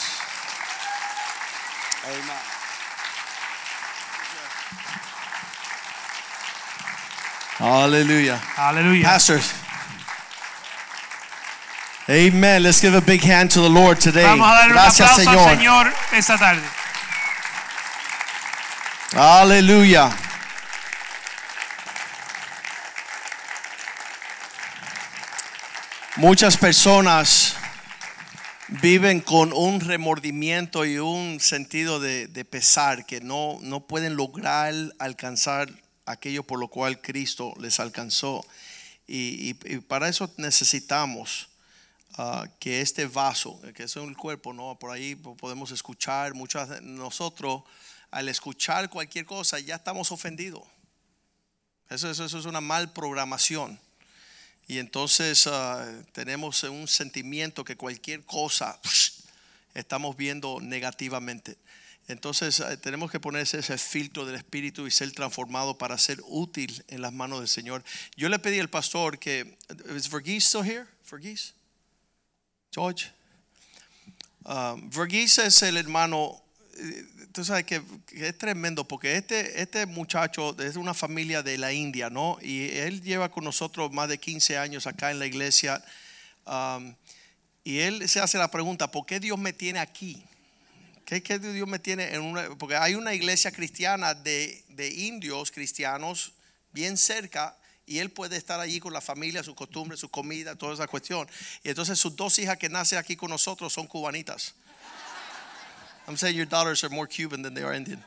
[2.06, 2.53] Amen.
[7.58, 8.42] Hallelujah.
[8.58, 9.04] Aleluya.
[9.04, 9.54] Pastors.
[12.10, 12.64] Amen.
[12.64, 14.24] Let's give a big hand to the Lord today.
[14.24, 15.48] Vamos a darle un Gracias, aplauso Señor.
[15.48, 16.62] al Señor esta tarde.
[19.16, 20.12] Aleluya.
[26.16, 27.56] Muchas personas
[28.68, 34.74] viven con un remordimiento y un sentido de, de pesar que no, no pueden lograr
[35.00, 35.70] alcanzar
[36.06, 38.46] aquello por lo cual Cristo les alcanzó.
[39.08, 39.54] Y,
[39.88, 41.50] para eso necesitamos
[42.18, 44.78] ah, que este vaso, que es el cuerpo, ¿no?
[44.80, 47.64] por ahí podemos escuchar, muchas nosotros
[48.12, 50.64] al escuchar cualquier cosa ya estamos ofendidos.
[51.90, 53.80] Eso, eso, eso es una mal programación.
[54.68, 58.80] Y entonces ah, tenemos un sentimiento que cualquier cosa
[59.74, 61.58] estamos viendo negativamente.
[62.08, 66.84] Entonces eh, tenemos que ponerse ese filtro del Espíritu y ser transformado para ser útil
[66.90, 67.84] en las manos del Señor.
[68.16, 69.58] Yo le pedí al pastor que,
[69.96, 70.86] ¿es Verghese still here?
[71.10, 71.54] Verghese?
[72.74, 73.10] George?
[74.44, 76.42] Um, Verghese es el hermano,
[76.78, 77.82] eh, tú sabes que,
[78.12, 82.38] es tremendo porque este, este muchacho es de una familia de la India, ¿no?
[82.42, 85.84] Y él lleva con nosotros más de 15 años acá en la iglesia.
[86.46, 86.94] um,
[87.64, 90.22] y él se hace la pregunta, ¿por qué Dios me tiene aquí?
[91.14, 92.49] ¿Qué, qué Dios me tiene en una?
[92.57, 94.64] Porque hay una iglesia cristiana de,
[94.98, 96.31] indios cristianos
[96.72, 100.73] bien cerca y él puede estar allí con la familia, sus costumbres, su comida, toda
[100.73, 101.30] esa cuestión.
[101.64, 104.56] Y entonces sus dos hijas que nacen aquí con nosotros son cubanitas.
[106.07, 108.03] I'm saying your daughters are more Cuban than they are Indian.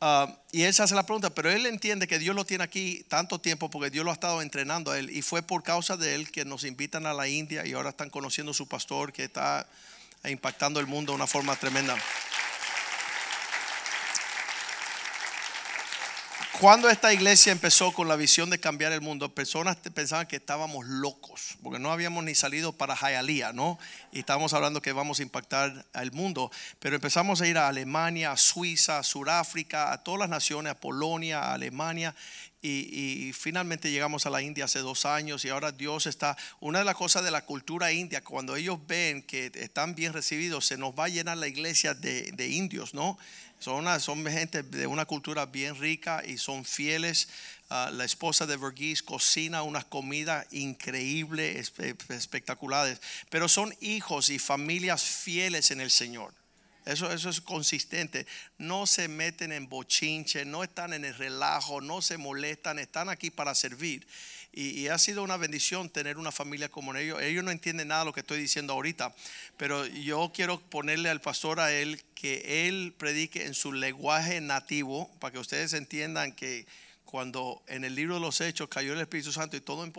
[0.00, 3.04] Ah, y él se hace la pregunta, pero él entiende que Dios lo tiene aquí
[3.08, 6.16] tanto tiempo porque Dios lo ha estado entrenando a él y fue por causa de
[6.16, 9.22] él que nos invitan a la India y ahora están conociendo a su pastor que
[9.22, 9.68] está
[10.30, 11.96] impactando el mundo de una forma tremenda.
[16.60, 20.84] Cuando esta iglesia empezó con la visión de cambiar el mundo, personas pensaban que estábamos
[20.86, 23.78] locos, porque no habíamos ni salido para Hialeah, ¿no?
[24.10, 28.32] Y estábamos hablando que vamos a impactar al mundo, pero empezamos a ir a Alemania,
[28.32, 32.12] a Suiza, a Sudáfrica, a todas las naciones, a Polonia, a Alemania,
[32.60, 36.80] y, y finalmente llegamos a la India hace dos años y ahora Dios está, una
[36.80, 40.76] de las cosas de la cultura india, cuando ellos ven que están bien recibidos, se
[40.76, 43.16] nos va a llenar la iglesia de, de indios, ¿no?
[43.58, 47.28] Son, una, son gente de una cultura bien rica y son fieles.
[47.70, 54.38] Ah, la esposa de Verghese cocina unas comidas increíbles, espe- espectaculares, pero son hijos y
[54.38, 56.32] familias fieles en el Señor.
[56.86, 58.26] Eso, eso es consistente.
[58.56, 63.30] No se meten en bochinche, no están en el relajo, no se molestan, están aquí
[63.30, 64.06] para servir.
[64.58, 67.22] Y, y ha sido una bendición tener una familia como ellos.
[67.22, 69.14] Ellos no entienden nada de lo que estoy diciendo ahorita,
[69.56, 75.08] pero yo quiero ponerle al pastor a él que él predique en su lenguaje nativo
[75.20, 76.66] para que ustedes entiendan que
[77.04, 79.92] cuando en el libro de los Hechos cayó el Espíritu Santo y todo el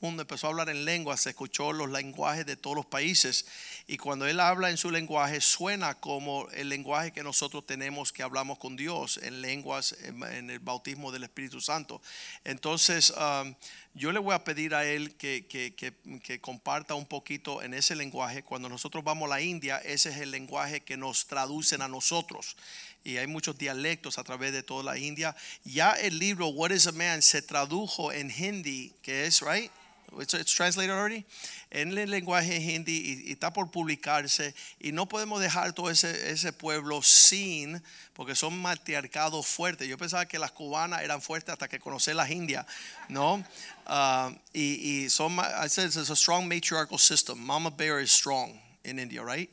[0.00, 3.44] mundo empezó a hablar en lengua, se escuchó los lenguajes de todos los países.
[3.88, 8.24] Y cuando él habla en su lenguaje, suena como el lenguaje que nosotros tenemos que
[8.24, 12.02] hablamos con Dios en lenguas, en, el bautismo del Espíritu Santo.
[12.42, 13.54] Entonces, um,
[13.94, 17.74] yo le voy a pedir a él que, que- que- que comparta un poquito en
[17.74, 18.42] ese lenguaje.
[18.42, 22.56] Cuando nosotros vamos a la India, ese es el lenguaje que nos traducen a nosotros.
[23.04, 25.36] Y hay muchos dialectos a través de toda la India.
[25.62, 29.70] Ya el libro What is a Man se tradujo en hindi, que es, right?
[30.18, 31.24] It's, it's translated already.
[31.70, 36.30] En el lenguaje hindi y, y está por publicarse y no podemos dejar todo ese,
[36.30, 37.82] ese pueblo sin
[38.14, 39.88] porque son matriarcados fuertes.
[39.88, 42.66] Yo pensaba que las cubanas eran fuertes hasta que conocí las indias
[43.08, 43.44] no?
[43.86, 47.38] Ah, y, y son I said it's a strong matriarchal system.
[47.38, 49.50] Mama bear is strong in India right?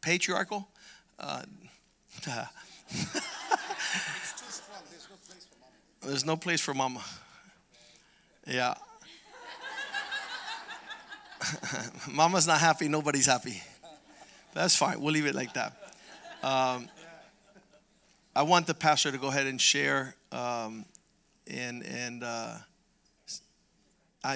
[0.00, 0.66] Patriarchal?
[1.18, 1.42] Uh,
[6.02, 7.02] There's no place for mama.
[8.46, 8.74] Yeah.
[12.10, 13.62] Mama's not happy, nobody's happy.
[14.54, 15.00] That's fine.
[15.00, 15.76] We'll leave it like that.
[16.42, 16.88] Um,
[18.34, 20.84] I want the pastor to go ahead and share um,
[21.46, 22.56] and and uh,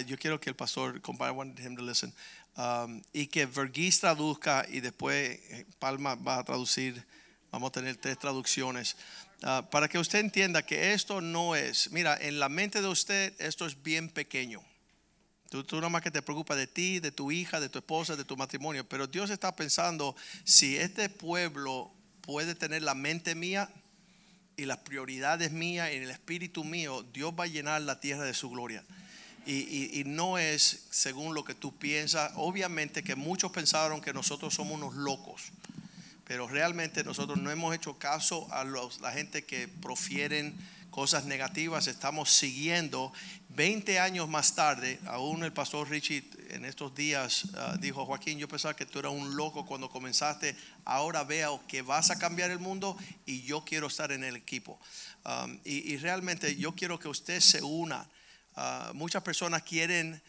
[0.07, 0.95] yo quiero que el pastor.
[1.20, 2.12] I want him to listen.
[2.57, 7.03] Um, y que Verghis traduzca y después eh, Palma va a traducir.
[7.51, 8.95] Vamos a tener tres traducciones.
[9.43, 13.35] Ah, para que usted entienda que esto no es, mira, en la mente de usted
[13.39, 14.62] esto es bien pequeño.
[15.51, 18.16] Tú, tú nada más que te preocupas de ti, de tu hija, de tu esposa,
[18.16, 18.89] de tu matrimonio.
[18.89, 21.93] Pero Dios está pensando, si este pueblo
[22.23, 23.69] puede tener la mente mía
[24.56, 28.35] y las prioridades mías y el espíritu mío, Dios va a llenar la tierra de
[28.35, 28.82] su gloria.
[29.47, 32.32] Y, y- y no es según lo que tú piensas.
[32.36, 35.43] Obviamente que muchos pensaron que nosotros somos unos locos.
[36.25, 40.57] Pero realmente nosotros no hemos hecho caso a la gente que profieren
[40.91, 41.89] cosas negativas.
[41.89, 43.13] Estamos siguiendo.
[43.49, 48.49] 20 años más tarde, aún el pastor Richie en estos días ah, dijo, Joaquín, yo
[48.49, 50.57] pensaba que tú eras un loco cuando comenzaste.
[50.85, 52.97] Ahora veo que vas a cambiar el mundo
[53.27, 54.81] y yo quiero estar en el equipo.
[55.25, 58.09] Um, y, y realmente yo quiero que usted se una.
[58.57, 60.23] Ah, muchas personas quieren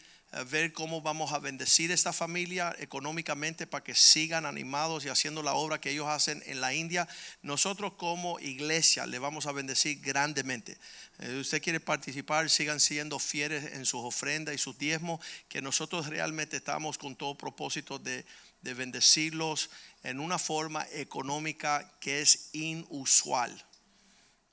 [0.50, 5.54] ver cómo vamos a bendecir esta familia económicamente para que sigan animados y haciendo la
[5.54, 7.08] obra que ellos hacen en la India.
[7.42, 10.76] Nosotros como iglesia le vamos a bendecir grandemente.
[11.20, 16.06] Eh, usted quiere participar, sigan siendo fieles en sus ofrendas y sus diezmos, que nosotros
[16.08, 18.24] realmente estamos con todo propósito de,
[18.62, 19.70] de bendecirlos
[20.02, 23.64] en una forma económica que es inusual.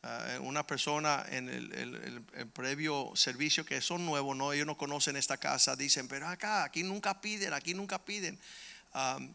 [0.04, 4.76] Uh, una persona en el, el- el- previo servicio que son nuevos, no, ellos no
[4.78, 8.38] conocen esta casa, dicen, pero acá, aquí nunca piden, aquí nunca piden.
[8.96, 9.30] Eh,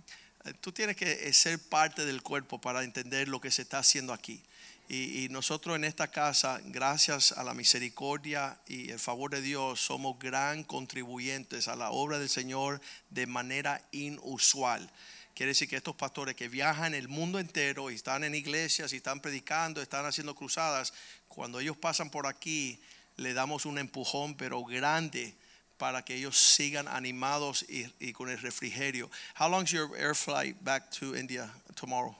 [0.60, 4.12] tú tienes que eh, ser parte del cuerpo para entender lo que se está haciendo
[4.12, 4.42] aquí.
[4.90, 9.80] Y, y nosotros en esta casa, gracias a la misericordia y el favor de Dios,
[9.80, 14.90] somos gran contribuyentes a la obra del Señor de manera inusual.
[15.38, 18.96] Quiere decir que estos pastores que viajan el mundo entero y están en iglesias y
[18.96, 20.92] están predicando, están haciendo cruzadas,
[21.28, 22.80] cuando ellos pasan por aquí,
[23.14, 25.36] le damos un empujón, pero grande,
[25.76, 29.08] para que ellos sigan animados y, con el refrigerio.
[29.38, 32.16] How long is your air flight back to India tomorrow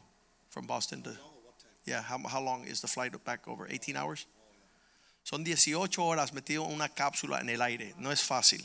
[0.51, 1.11] from Boston to?
[1.87, 3.67] Yeah, how, how long is the flight back over?
[3.69, 4.29] 18 hours?
[5.25, 7.95] Son 18 horas metido en una cápsula en el aire.
[7.99, 8.65] No es fácil.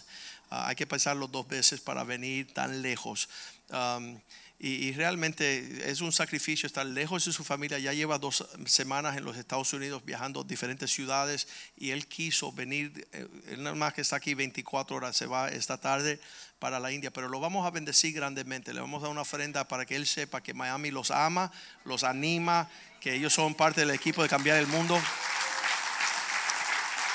[0.50, 3.28] Ah, hay que pensarlo dos veces para venir tan lejos.
[3.74, 4.20] Um,
[4.60, 7.80] y, y realmente es un sacrificio estar lejos de su familia.
[7.80, 12.54] Ya lleva dos semanas en los Estados Unidos viajando a diferentes ciudades y él quiso
[12.54, 13.06] venir.
[13.12, 16.18] eh, Él nada más que está aquí 24 horas, se va esta tarde
[16.60, 17.12] para la India.
[17.12, 18.74] Pero lo vamos a bendecir grandemente.
[18.74, 21.52] Le vamos a dar una ofrenda para que él sepa que Miami los ama,
[21.84, 22.70] los anima,
[23.02, 25.02] que ellos son parte del equipo de cambiar el mundo.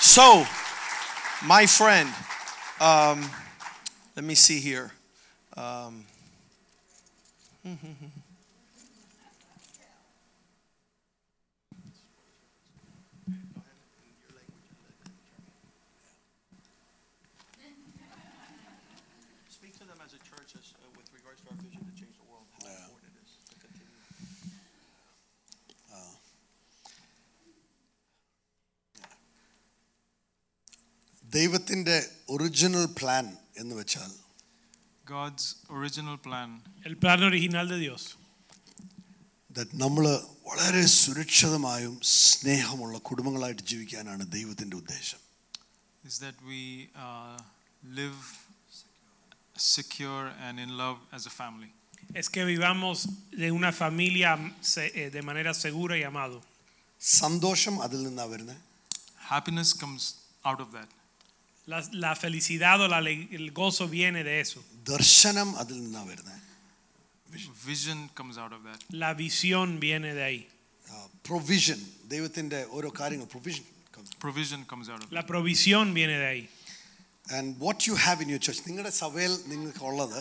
[0.00, 0.46] So,
[1.42, 2.12] my friend,
[2.78, 3.22] um,
[4.14, 4.90] let me see here.
[5.56, 6.04] Um,
[19.49, 22.15] Speak to them as a church as, uh, with regards to our vision to change
[22.17, 23.91] the world, how important it is to continue.
[31.23, 31.97] ദൈവത്തിൻ്റെ
[32.29, 33.25] original plan
[33.61, 34.11] എന്ന് വെച്ചാൽ
[35.07, 36.49] God's original plan
[36.83, 38.03] El plan original de Dios
[39.81, 40.05] നമ്മൾ
[40.45, 45.19] വളരെ സുരക്ഷിതമായും സ്നേഹമുള്ള കുടുംബങ്ങളായിട്ട് ജീവിക്കാനാണ് ദൈവത്തിൻ്റെ ഉദ്ദേശം
[46.03, 46.61] is that we
[46.97, 47.35] uh,
[47.83, 48.17] live
[49.55, 51.69] secure and in love as a family.
[52.13, 52.97] es que vivamos
[53.33, 54.31] de una familia
[54.63, 56.37] se- eh, de manera segura y amado.
[57.01, 58.59] സന്തോഷം അതിൽ നിന്നാണ് വരുന്നത്
[59.31, 60.03] Happiness comes
[60.45, 60.89] out of that.
[61.67, 64.59] La, la felicidad o la ale- el gozo viene de eso.
[64.85, 66.39] ദർശനം അതിൽ നിന്നാണ് വരുന്നത്
[67.65, 68.79] Vision comes out of that.
[69.03, 70.41] La visión viene de ahí.
[71.27, 73.65] Provision ദൈവത്തിൻ്റെ ഓരോ കാര്യങ്ങൾ provision
[74.19, 75.15] Provision comes out of that.
[75.19, 76.43] La provisión viene de ahí.
[77.27, 80.19] And what you have in your church നിങ്ങളുടെ സഭയിൽ നിങ്ങൾക്ക് ഉള്ളത്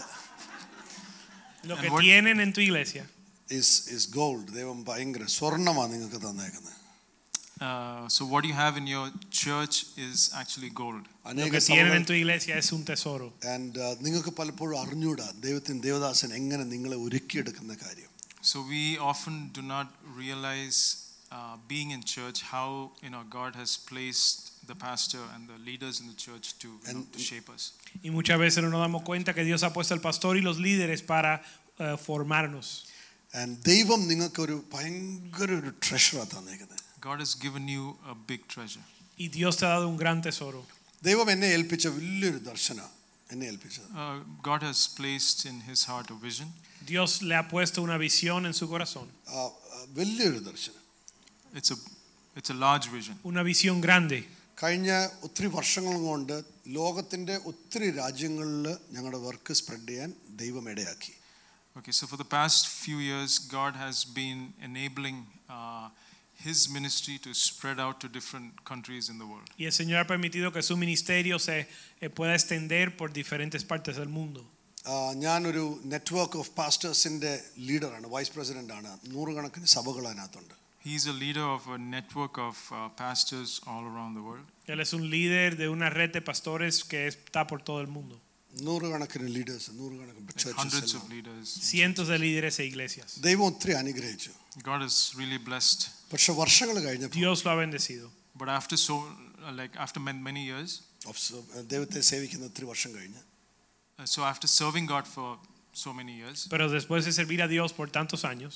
[1.64, 3.04] Lo And que what- tienen en tu iglesia
[3.48, 6.78] is is gold ദൈവം ഭയങ്കര സ്വർണ്ണമാണ് നിങ്ങൾക്ക് തന്നേക്കുന്നത്
[7.60, 11.02] Uh, so what you have in your church is actually gold.
[11.24, 13.26] Lo അനേക que tienen സഭകൾ en tu iglesia es un tesoro.
[13.54, 18.08] And നിങ്ങൾക്ക് പലപ്പോഴും അറിഞ്ഞൂടാ ദൈവത്തിന് ദേവദാസൻ എങ്ങനെ നിങ്ങളെ ഒരുക്കിയെടുക്കുന്ന കാര്യം
[18.50, 19.88] So we often do not
[20.22, 20.78] realize
[21.36, 22.68] uh, being in church how
[23.04, 24.40] you know God has placed
[24.70, 27.62] the pastor and the leaders in the church to, you know, And- to shape us.
[28.06, 30.58] Y muchas veces no nos damos cuenta que Dios ha puesto al pastor y los
[30.66, 31.32] líderes para
[31.84, 32.68] eh, formarnos.
[33.40, 38.84] And ദൈവം നിങ്ങൾക്ക് ഒരു ഭയങ്കര ഒരു ട്രഷറാണ് തന്നേക്കുന്നത് God has given you a big treasure.
[39.18, 40.60] Y Dios te ha dado un gran tesoro.
[41.02, 42.90] ദൈവം എന്നെ ഏൽപ്പിച്ച വലിയൊരു ദർശനം
[43.32, 44.16] എന്നെ ഏൽപ്പിച്ചത് Uh,
[44.50, 46.48] God has placed in his heart a vision.
[46.86, 49.40] Dios le ha puesto una visión en su corazón, ആ,
[49.74, 50.80] ആ, വലിയൊരു ദർശനം
[51.58, 51.78] It's a
[52.36, 53.16] it's a large vision.
[53.32, 54.20] una visión grande.
[54.62, 54.90] കഴിഞ്ഞ
[55.26, 56.34] ഒത്തിരി വർഷങ്ങൾ കൊണ്ട്
[56.76, 60.10] ലോകത്തിൻ്റെ ഒത്തിരി രാജ്യങ്ങളിൽ ഞങ്ങളുടെ വർക്ക് സ്പ്രെഡ് ചെയ്യാൻ
[60.42, 61.12] ദൈവം ഇടയാക്കി
[61.76, 65.18] Okay, so for the past few years, God has been enabling
[65.56, 65.86] uh,
[66.40, 69.48] His ministry to spread out to different countries in the world.
[69.56, 71.56] Y el Señor ha permitido que su ministerio se
[72.00, 74.40] eh, pueda extender por diferentes partes del mundo.
[74.84, 77.32] ആ, ഞാനൊരു network of പാസ്റ്റേഴ്സിൻ്റെ
[77.68, 83.50] ലീഡറാണ് വൈസ് പ്രസിഡൻ്റാണ് നൂറുകണക്കിന് സഭകൾ അതിനകത്തുണ്ട് He's a leader of a network of uh, pastors
[83.66, 84.46] all around the world.
[84.66, 88.16] Él es un líder de una red de pastores que está por todo el mundo.
[88.66, 91.12] നൂറുകണക്കിന് leaders നൂറുകണക്കിന് Like hundreds churches of എല്ലാം.
[91.14, 91.46] leaders.
[91.70, 93.10] Cientos de líderes e iglesias.
[93.20, 94.32] ദൈവം ഒത്തിരി അനുഗ്രഹിച്ചു
[94.70, 95.82] God has really blessed.
[96.12, 98.06] പക്ഷെ വർഷങ്ങൾ കഴിഞ്ഞപ്പോൾ Dios lo ha bendecido.
[98.40, 100.70] But after so, uh, like after man- many years,
[101.10, 101.18] of-
[101.72, 103.20] ദൈവത്തെ സേവിക്കുന്ന ഒത്തിരി വർഷം കഴിഞ്ഞ്
[103.98, 105.28] uh, so after serving God for
[105.84, 108.54] so many years, Pero después de servir a Dios por tantos años,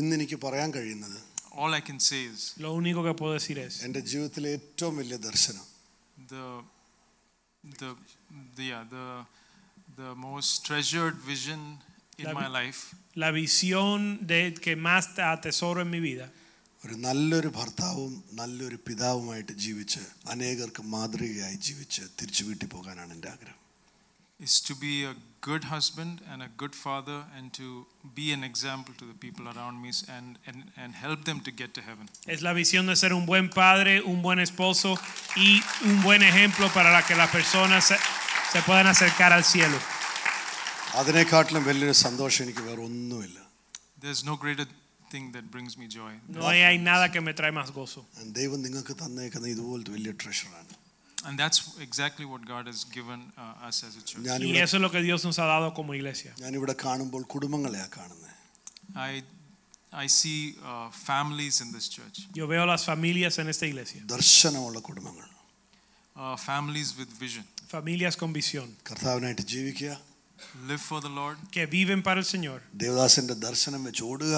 [0.00, 1.18] ഇന്ന് എനിക്ക് പറയാൻ കഴിയുന്നത്
[1.62, 5.16] all I can say is lo único que puedo decir es, എൻ്റെ ജീവിതത്തിലെ ഏറ്റവും വലിയ
[5.28, 5.66] ദർശനം
[6.32, 6.44] the,
[7.80, 7.90] the,
[8.56, 9.06] the yeah, the,
[10.00, 11.60] the most treasured vision
[12.22, 12.80] in La my vi- life
[13.22, 13.98] la visión
[14.32, 16.26] de que más te atesoro en mi vida
[16.82, 20.00] ഒരു നല്ലൊരു ഭർത്താവും നല്ലൊരു പിതാവുമായിട്ട് ജീവിച്ച്
[20.32, 23.60] അനേകർക്ക് മാതൃകയായി ജീവിച്ച് തിരിച്ചു വീട്ടിൽ പോകാനാണ് എൻ്റെ ആഗ്രഹം
[24.40, 27.66] is to be a good husband and a good father and to
[28.18, 31.70] be an example to the people around me and, and, and help them to get
[31.76, 32.06] to heaven.
[32.34, 34.90] es la visión de ser un buen padre, un buen esposo
[35.36, 35.50] y
[35.84, 37.96] un buen ejemplo para la que las personas se,
[38.52, 39.78] se puedan acercar al cielo.
[41.00, 43.38] അതിനേക്കാട്ടിലും വലിയൊരു സന്തോഷം എനിക്ക് വേറെ ഒന്നുമില്ല
[44.04, 44.66] There's no greater
[45.12, 46.12] thing that brings me joy.
[46.28, 48.00] No hay, hay nada que me trae más gozo.
[48.40, 50.72] ദൈവം നിങ്ങൾക്ക് തന്നേക്കുന്ന ഇതുപോലത്തെ വലിയ ട്രഷറാണ്
[51.28, 54.24] And that's exactly what God has given uh, us as a church.
[54.24, 56.32] Y ഞാനിവിടെ eso es lo que Dios nos ha dado como iglesia.
[56.44, 58.30] ഞാനിവിടെ കാണുമ്പോൾ കുടുംബങ്ങളെയാണ് കാണുന്നത്
[59.10, 59.14] I,
[60.04, 64.80] I see uh, families in this church, Yo veo las familias en esta iglesia, ദർശനമുള്ള
[64.88, 65.26] കുടുംബങ്ങൾ
[66.22, 67.44] uh, families with vision.
[67.74, 69.92] familias con visión, കർത്താവിനായിട്ട് ജീവിക്കുക
[70.70, 74.34] Live for the Lord, que viven para el Señor, ദേവദാസന്റെ ദർശനം വെച്ച് ഓടുക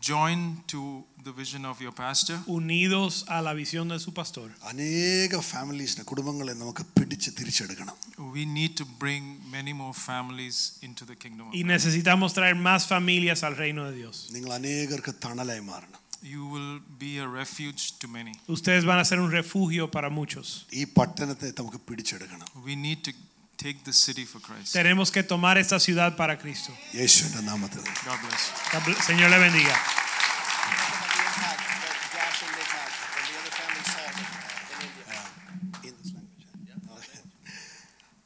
[0.00, 2.36] join to the vision of your pastor.
[2.46, 4.48] unidos a la visión de su pastor.
[4.70, 7.96] അനേക ഫാമിലീസിനെ കുടുംബങ്ങളെ നമുക്ക് പിടിച്ച് തിരിച്ചെടുക്കണം
[8.36, 9.24] We need to bring
[9.56, 10.56] many more families
[10.88, 11.70] into the kingdom of Y God.
[11.74, 14.16] necesitamos traer más familias al reino de Dios.
[14.36, 16.00] നിങ്ങൾ അനേകർക്ക് തണലായി മാറണം
[16.34, 16.70] You will
[17.02, 18.32] be a refuge to many.
[18.56, 20.46] Ustedes van a ser un refugio para muchos.
[20.80, 23.12] ഈ പട്ടണത്തെ നമുക്ക് പിടിച്ചെടുക്കണം We need to
[23.60, 24.72] take the city for Christ.
[24.72, 26.72] Tenemos que tomar esta ciudad para Cristo.
[26.94, 28.42] യേശുവിന്റെ നാമത്തിൽ God bless.
[28.90, 29.76] El Señor le bendiga.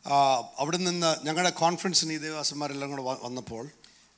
[0.06, 0.16] ആ,
[0.58, 3.64] അവിടെ നിന്ന് ഞങ്ങളുടെ കോൺഫറൻസിന് ഈ ദേവാസന്മാരെല്ലാം കൂടെ വ- വന്നപ്പോൾ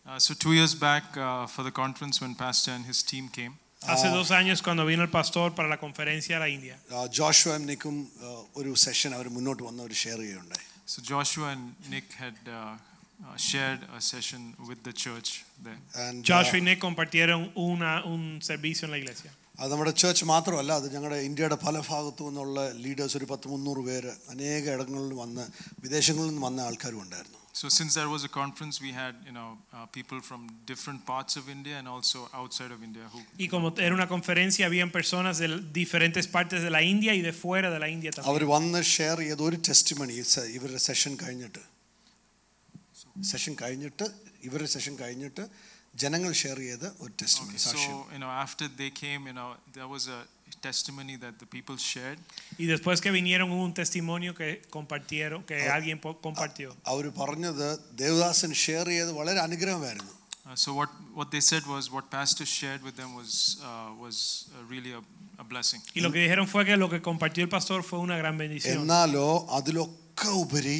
[0.05, 3.53] Uh, so two years back, uh, for the conference, when Pastor and his team came,
[3.83, 7.63] Hace dos años cuando vino el pastor para la conferencia a la India, ആ, ജോഷുവയും
[7.67, 12.38] നിക്കും ആ, ഒരു സെഷൻ അവർ മുന്നോട്ട് വന്ന് അവർ ഷെയർ ചെയ്യുകയുണ്ടായി so Joshua and Nick had
[12.50, 15.30] uh, uh, shared a session with the church
[15.66, 15.80] there.
[16.04, 19.32] And, Joshua y and Nick compartieron una, un servicio en la iglesia.
[19.60, 24.12] അത് നമ്മുടെ ചേർച്ച് മാത്രമല്ല അത് ഞങ്ങളുടെ ഇന്ത്യയുടെ പല ഭാഗത്തു നിന്നുള്ള ലീഡേഴ്സ് ഒരു പത്ത് മുന്നൂറ് പേര്
[24.34, 25.44] അനേക ഇടങ്ങളിൽ വന്ന്
[25.86, 29.49] വിദേശങ്ങളിൽ നിന്ന് വന്ന ആൾക്കാരും ഉണ്ടായിരുന്നു So since there was a conference, we had you know
[29.73, 30.41] uh, people from
[30.71, 34.63] different parts of India and also outside of India who Y como era una conferencia,
[34.71, 35.49] habían personas de
[35.81, 38.49] diferentes partes de la India y de fuera de la India അവർ también.
[38.55, 40.17] വന്ന് ഷെയർ ചെയ്ത ഒരു ടെസ്റ്റ് മണി
[40.57, 41.63] ഇവരുടെ സെഷൻ കഴിഞ്ഞിട്ട്
[43.33, 44.07] സെഷൻ കഴിഞ്ഞിട്ട്
[44.49, 45.45] ഇവരുടെ സെഷൻ കഴിഞ്ഞിട്ട്
[46.03, 49.37] ജനങ്ങൾ share ചെയ്ത ഒരു ടെസ്റ്റ് മണി Okay, സാക്ഷ്യം so you know after they came, you
[49.39, 50.21] know there was a
[50.61, 52.19] testimony that the people shared.
[52.59, 56.67] Y después que vinieron hubo un testimonio que compartieron, que alguien po- compartió.
[56.93, 57.67] അവർ പറഞ്ഞത്
[58.03, 60.13] ദേവദാസൻ ഷെയർ ചെയ്ത് വളരെ അനുഗ്രഹമായിരുന്നു
[60.45, 63.33] Uh, so what what they said was what pastor shared with them was
[63.69, 64.17] uh, was
[64.55, 65.03] uh, really a,
[65.43, 65.81] a blessing.
[65.99, 68.73] Y lo que dijeron fue que lo que compartió el pastor fue una gran bendición.
[68.79, 69.27] എന്നാലോ
[69.59, 70.79] അതിലൊക്കെ ഉപരി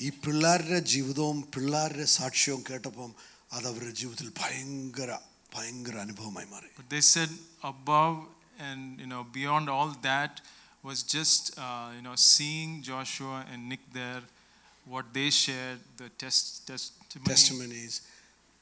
[0.00, 3.10] ഈ പിള്ളേരുടെ ജീവിതവും പിള്ളേരുടെ സാക്ഷ്യവും കേട്ടപ്പം
[3.56, 5.10] അത് അവരുടെ ജീവിതത്തിൽ ഭയങ്കര
[5.56, 7.30] ഭയങ്കര അനുഭവമായി മാറി But they said
[7.72, 8.16] above
[8.59, 10.41] and you know beyond all that
[10.83, 14.21] was just uh, you know seeing Joshua and Nick there,
[14.85, 18.01] what they shared, the test testimony, testimonies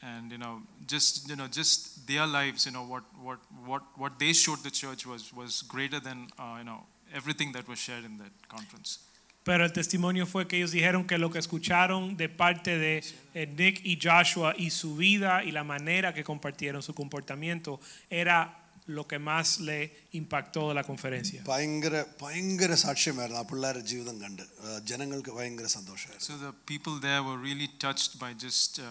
[0.02, 4.20] and you know just you know just their lives, you know what what what what
[4.20, 6.84] they showed the church was was greater than uh, you know
[7.14, 9.00] everything that was shared in that conference.
[9.44, 13.02] Pero el testimonio fue que ellos dijeron que lo que escucharon de parte de
[13.34, 17.80] eh, Nick y Joshua y su vida y la manera que compartieron su comportamiento
[18.10, 18.67] era
[18.97, 19.79] lo que más le
[20.21, 21.41] impactó de la conferencia.
[21.51, 27.23] ഭയങ്കര ഭയങ്കര സാക്ഷ്യമായിരുന്നു ആ പിള്ളേരുടെ ജീവിതം കണ്ട് ആ, ജനങ്ങൾക്ക് ഭയങ്കര സന്തോഷമായിരുന്നു So the people there
[27.29, 28.85] were really touched by just uh,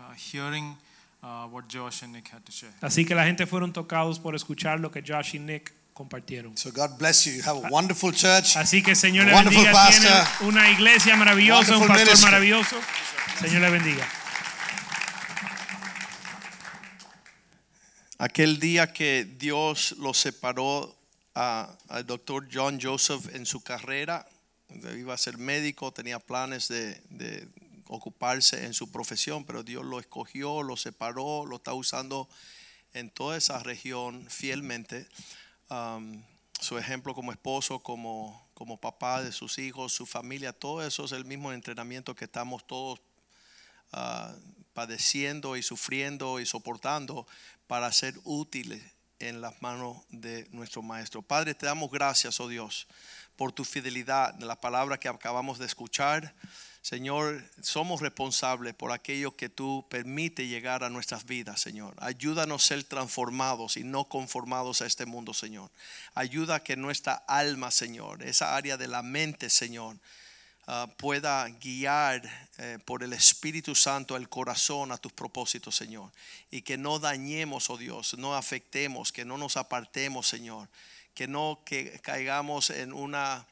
[0.00, 0.66] uh, hearing
[1.22, 2.74] uh, what Josh and Nick had to share.
[2.88, 5.64] Así que la gente fueron tocados por escuchar lo que Josh y Nick
[6.00, 6.50] compartieron.
[6.64, 7.32] So God bless you.
[7.38, 8.50] You have a wonderful church.
[8.64, 9.88] Así que Señor le Wonderful bendiga.
[9.94, 10.48] Tiene pastor.
[10.50, 12.30] una iglesia maravillosa, un Wonderful pastor ministry.
[12.30, 12.76] maravilloso.
[13.42, 14.06] Señor le bendiga.
[18.19, 20.95] Aquel día que Dios lo separó
[21.33, 24.27] al doctor John Joseph en su carrera,
[24.97, 27.47] iba a ser médico, tenía planes de, de
[27.87, 32.29] ocuparse en su profesión, pero Dios lo escogió, lo separó, lo está usando
[32.93, 35.07] en toda esa región fielmente.
[35.69, 36.23] Um,
[36.59, 41.11] su ejemplo como esposo, como, como papá de sus hijos, su familia, todo eso es
[41.11, 43.01] el mismo entrenamiento que estamos todos
[43.93, 44.35] ah,
[44.73, 47.27] padeciendo y sufriendo y soportando
[47.67, 48.83] para ser útiles
[49.19, 51.21] en las manos de nuestro Maestro.
[51.21, 52.87] Padre, te damos gracias, oh Dios,
[53.35, 56.35] por tu fidelidad de la palabra que acabamos de escuchar.
[56.81, 61.95] Señor, somos responsables por aquello que tú permites llegar a nuestras vidas, Señor.
[61.97, 65.71] Ayúdanos a ser transformados y no conformados a este mundo, Señor.
[66.13, 69.97] Ayuda que nuestra alma, Señor, esa área de la mente, Señor,
[70.67, 72.21] ah, pueda guiar
[72.57, 76.11] eh, por el Espíritu Santo el corazón a tus propósitos, Señor.
[76.51, 80.69] Y que no dañemos, oh Dios, no afectemos, que no nos apartemos, Señor.
[81.13, 83.45] Que no que caigamos en una,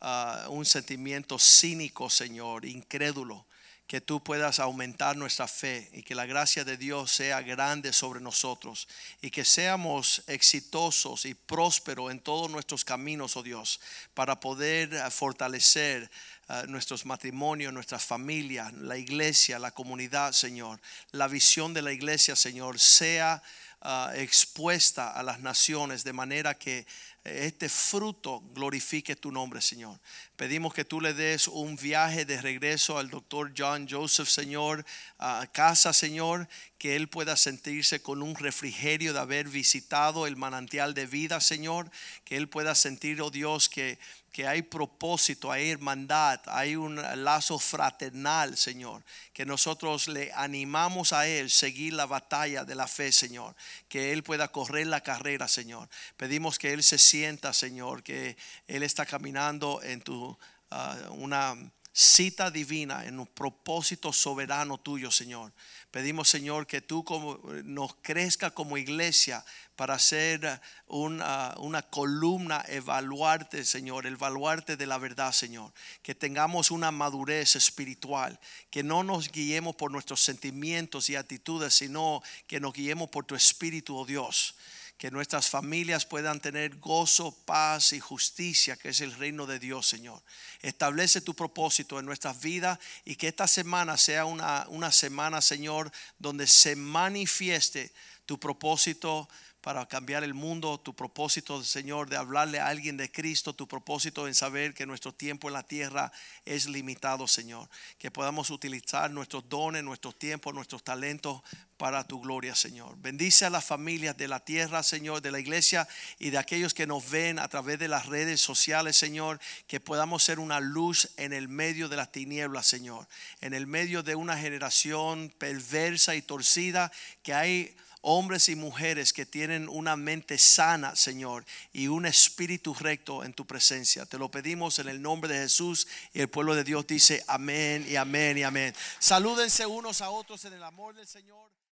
[0.00, 3.44] ah, un sentimiento cínico, Señor, incrédulo.
[3.86, 8.18] Que tú puedas aumentar nuestra fe y que la gracia de Dios sea grande sobre
[8.18, 8.88] nosotros
[9.20, 13.80] y que seamos exitosos y prósperos en todos nuestros caminos, oh Dios,
[14.14, 16.10] para poder fortalecer
[16.48, 20.80] ah, nuestros matrimonios, nuestras familias, la iglesia, la comunidad, Señor.
[21.12, 23.42] La visión de la iglesia, Señor, sea
[23.80, 26.86] ah, expuesta a las naciones de manera que
[27.24, 29.98] este fruto glorifique tu nombre, Señor.
[30.36, 34.84] Pedimos que tú le des un viaje de regreso al doctor John Joseph, Señor,
[35.18, 36.46] a casa, Señor,
[36.76, 41.90] que él pueda sentirse con un refrigerio de haber visitado el manantial de vida, Señor,
[42.24, 43.98] que él pueda sentir, oh Dios, que
[44.34, 49.04] que hay propósito, hay hermandad, hay un lazo fraternal, Señor.
[49.32, 53.54] Que nosotros le animamos a Él seguir la batalla de la fe, Señor.
[53.88, 55.88] Que Él pueda correr la carrera, Señor.
[56.16, 58.36] Pedimos que Él se sienta, Señor, que
[58.66, 60.36] Él está caminando en tu
[60.72, 61.54] ah, una
[61.92, 65.52] cita divina, en un propósito soberano tuyo, Señor.
[65.92, 69.44] Pedimos, Señor, que tú como, nos crezca como iglesia
[69.76, 75.72] para ser una, una columna, evaluarte, Señor, el baluarte de la verdad, Señor.
[76.02, 82.24] Que tengamos una madurez espiritual, que no nos guiemos por nuestros sentimientos y actitudes, sino
[82.48, 84.56] que nos guiemos por tu espíritu, oh Dios
[85.04, 89.86] que nuestras familias puedan tener gozo, paz y justicia, que es el reino de Dios,
[89.86, 90.22] Señor.
[90.62, 95.92] Establece tu propósito en nuestras vidas y que esta semana sea una, una semana, Señor,
[96.18, 97.92] donde se manifieste
[98.24, 99.28] tu propósito
[99.64, 104.28] para cambiar el mundo, tu propósito, Señor, de hablarle a alguien de Cristo, tu propósito
[104.28, 106.12] en saber que nuestro tiempo en la tierra
[106.44, 107.70] es limitado, Señor.
[107.96, 111.40] Que podamos utilizar nuestros dones, nuestros tiempos, nuestros talentos
[111.78, 112.94] para tu gloria, Señor.
[112.98, 115.88] Bendice a las familias de la tierra, Señor, de la iglesia
[116.18, 120.22] y de aquellos que nos ven a través de las redes sociales, Señor, que podamos
[120.22, 123.08] ser una luz en el medio de las tinieblas, Señor,
[123.40, 126.92] en el medio de una generación perversa y torcida
[127.22, 127.74] que hay
[128.06, 133.46] hombres y mujeres que tienen una mente sana, Señor, y un espíritu recto en tu
[133.46, 134.04] presencia.
[134.04, 137.86] Te lo pedimos en el nombre de Jesús y el pueblo de Dios dice amén
[137.88, 138.74] y amén y amén.
[138.98, 141.50] Salúdense unos a otros en el amor del Señor.